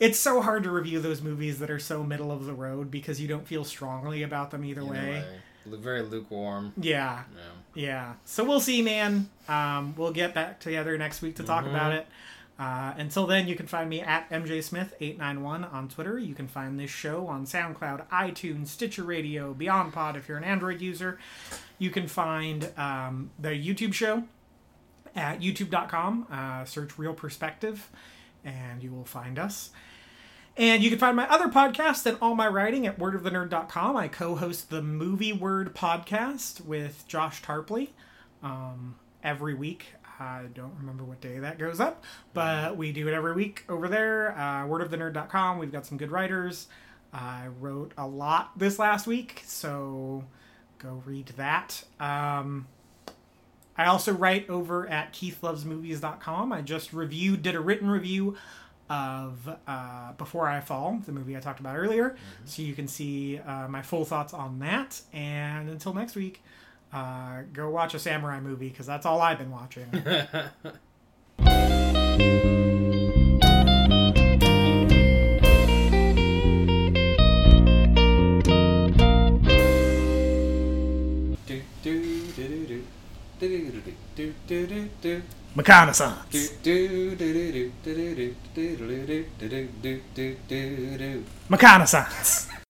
it's 0.00 0.18
so 0.18 0.40
hard 0.42 0.64
to 0.64 0.70
review 0.70 1.00
those 1.00 1.22
movies 1.22 1.58
that 1.60 1.70
are 1.70 1.78
so 1.78 2.02
middle 2.02 2.32
of 2.32 2.44
the 2.46 2.52
road 2.52 2.90
because 2.90 3.20
you 3.20 3.28
don't 3.28 3.46
feel 3.46 3.64
strongly 3.64 4.22
about 4.22 4.50
them 4.50 4.64
either, 4.64 4.82
Either 4.82 4.90
way. 4.92 5.24
Lu- 5.66 5.78
Very 5.78 6.02
lukewarm. 6.02 6.72
Yeah, 6.76 7.22
Yeah. 7.34 7.42
yeah. 7.74 8.12
So 8.24 8.44
we'll 8.44 8.60
see, 8.60 8.82
man. 8.82 9.28
Um, 9.48 9.94
we'll 9.96 10.12
get 10.12 10.34
back 10.34 10.60
together 10.60 10.98
next 10.98 11.22
week 11.22 11.36
to 11.36 11.42
talk 11.44 11.64
Mhm. 11.64 11.70
about 11.70 11.92
it. 11.92 12.06
Uh, 12.58 12.92
until 12.98 13.26
then, 13.26 13.48
you 13.48 13.56
can 13.56 13.66
find 13.66 13.88
me 13.90 14.00
at 14.00 14.28
mjsmith891 14.30 15.72
on 15.72 15.88
Twitter. 15.88 16.18
You 16.18 16.34
can 16.34 16.46
find 16.48 16.78
this 16.78 16.90
show 16.90 17.26
on 17.26 17.46
SoundCloud, 17.46 18.06
iTunes, 18.10 18.68
Stitcher 18.68 19.02
Radio, 19.04 19.54
Beyond 19.54 19.92
Pod 19.92 20.16
if 20.16 20.28
you're 20.28 20.38
an 20.38 20.44
Android 20.44 20.80
user. 20.80 21.18
You 21.78 21.90
can 21.90 22.06
find 22.06 22.70
um, 22.78 23.30
the 23.38 23.48
YouTube 23.50 23.92
show 23.94 24.24
at 25.14 25.40
youtube.com. 25.40 26.26
Uh, 26.30 26.64
search 26.64 26.98
Real 26.98 27.14
Perspective, 27.14 27.90
and 28.44 28.82
you 28.82 28.92
will 28.92 29.04
find 29.04 29.38
us. 29.38 29.70
And 30.56 30.84
you 30.84 30.90
can 30.90 31.00
find 31.00 31.16
my 31.16 31.28
other 31.28 31.48
podcast 31.48 32.06
and 32.06 32.16
all 32.22 32.36
my 32.36 32.46
writing 32.46 32.86
at 32.86 32.98
wordofthenerd.com. 32.98 33.96
I 33.96 34.06
co 34.06 34.36
host 34.36 34.70
the 34.70 34.82
Movie 34.82 35.32
Word 35.32 35.74
podcast 35.74 36.64
with 36.64 37.04
Josh 37.08 37.42
Tarpley 37.42 37.88
um, 38.42 38.94
every 39.22 39.54
week. 39.54 39.86
I 40.20 40.44
don't 40.54 40.74
remember 40.78 41.02
what 41.02 41.20
day 41.20 41.40
that 41.40 41.58
goes 41.58 41.80
up, 41.80 42.04
but 42.34 42.76
we 42.76 42.92
do 42.92 43.08
it 43.08 43.14
every 43.14 43.32
week 43.32 43.64
over 43.68 43.88
there. 43.88 44.30
Uh, 44.38 44.64
wordofthenerd.com. 44.66 45.58
We've 45.58 45.72
got 45.72 45.86
some 45.86 45.98
good 45.98 46.12
writers. 46.12 46.68
I 47.12 47.48
wrote 47.60 47.92
a 47.98 48.06
lot 48.06 48.56
this 48.56 48.78
last 48.78 49.08
week, 49.08 49.42
so 49.46 50.24
go 50.78 51.02
read 51.04 51.26
that. 51.36 51.82
Um, 51.98 52.68
I 53.76 53.86
also 53.86 54.12
write 54.12 54.48
over 54.48 54.86
at 54.88 55.12
keithlovesmovies.com. 55.12 56.52
I 56.52 56.60
just 56.62 56.92
reviewed, 56.92 57.42
did 57.42 57.54
a 57.54 57.60
written 57.60 57.88
review 57.90 58.36
of 58.88 59.48
uh, 59.66 60.12
Before 60.12 60.46
I 60.48 60.60
Fall, 60.60 61.00
the 61.04 61.12
movie 61.12 61.36
I 61.36 61.40
talked 61.40 61.60
about 61.60 61.76
earlier. 61.76 62.16
So 62.44 62.62
you 62.62 62.74
can 62.74 62.86
see 62.86 63.38
uh, 63.38 63.68
my 63.68 63.82
full 63.82 64.04
thoughts 64.04 64.34
on 64.34 64.58
that. 64.60 65.00
And 65.12 65.68
until 65.68 65.94
next 65.94 66.14
week, 66.14 66.42
uh, 66.92 67.42
go 67.52 67.70
watch 67.70 67.94
a 67.94 67.98
samurai 67.98 68.40
movie 68.40 68.68
because 68.68 68.86
that's 68.86 69.06
all 69.06 69.20
I've 69.20 69.38
been 69.38 69.50
watching. 69.50 69.86
Reconnaissance. 85.56 86.50
Reconnaissance. 91.48 92.63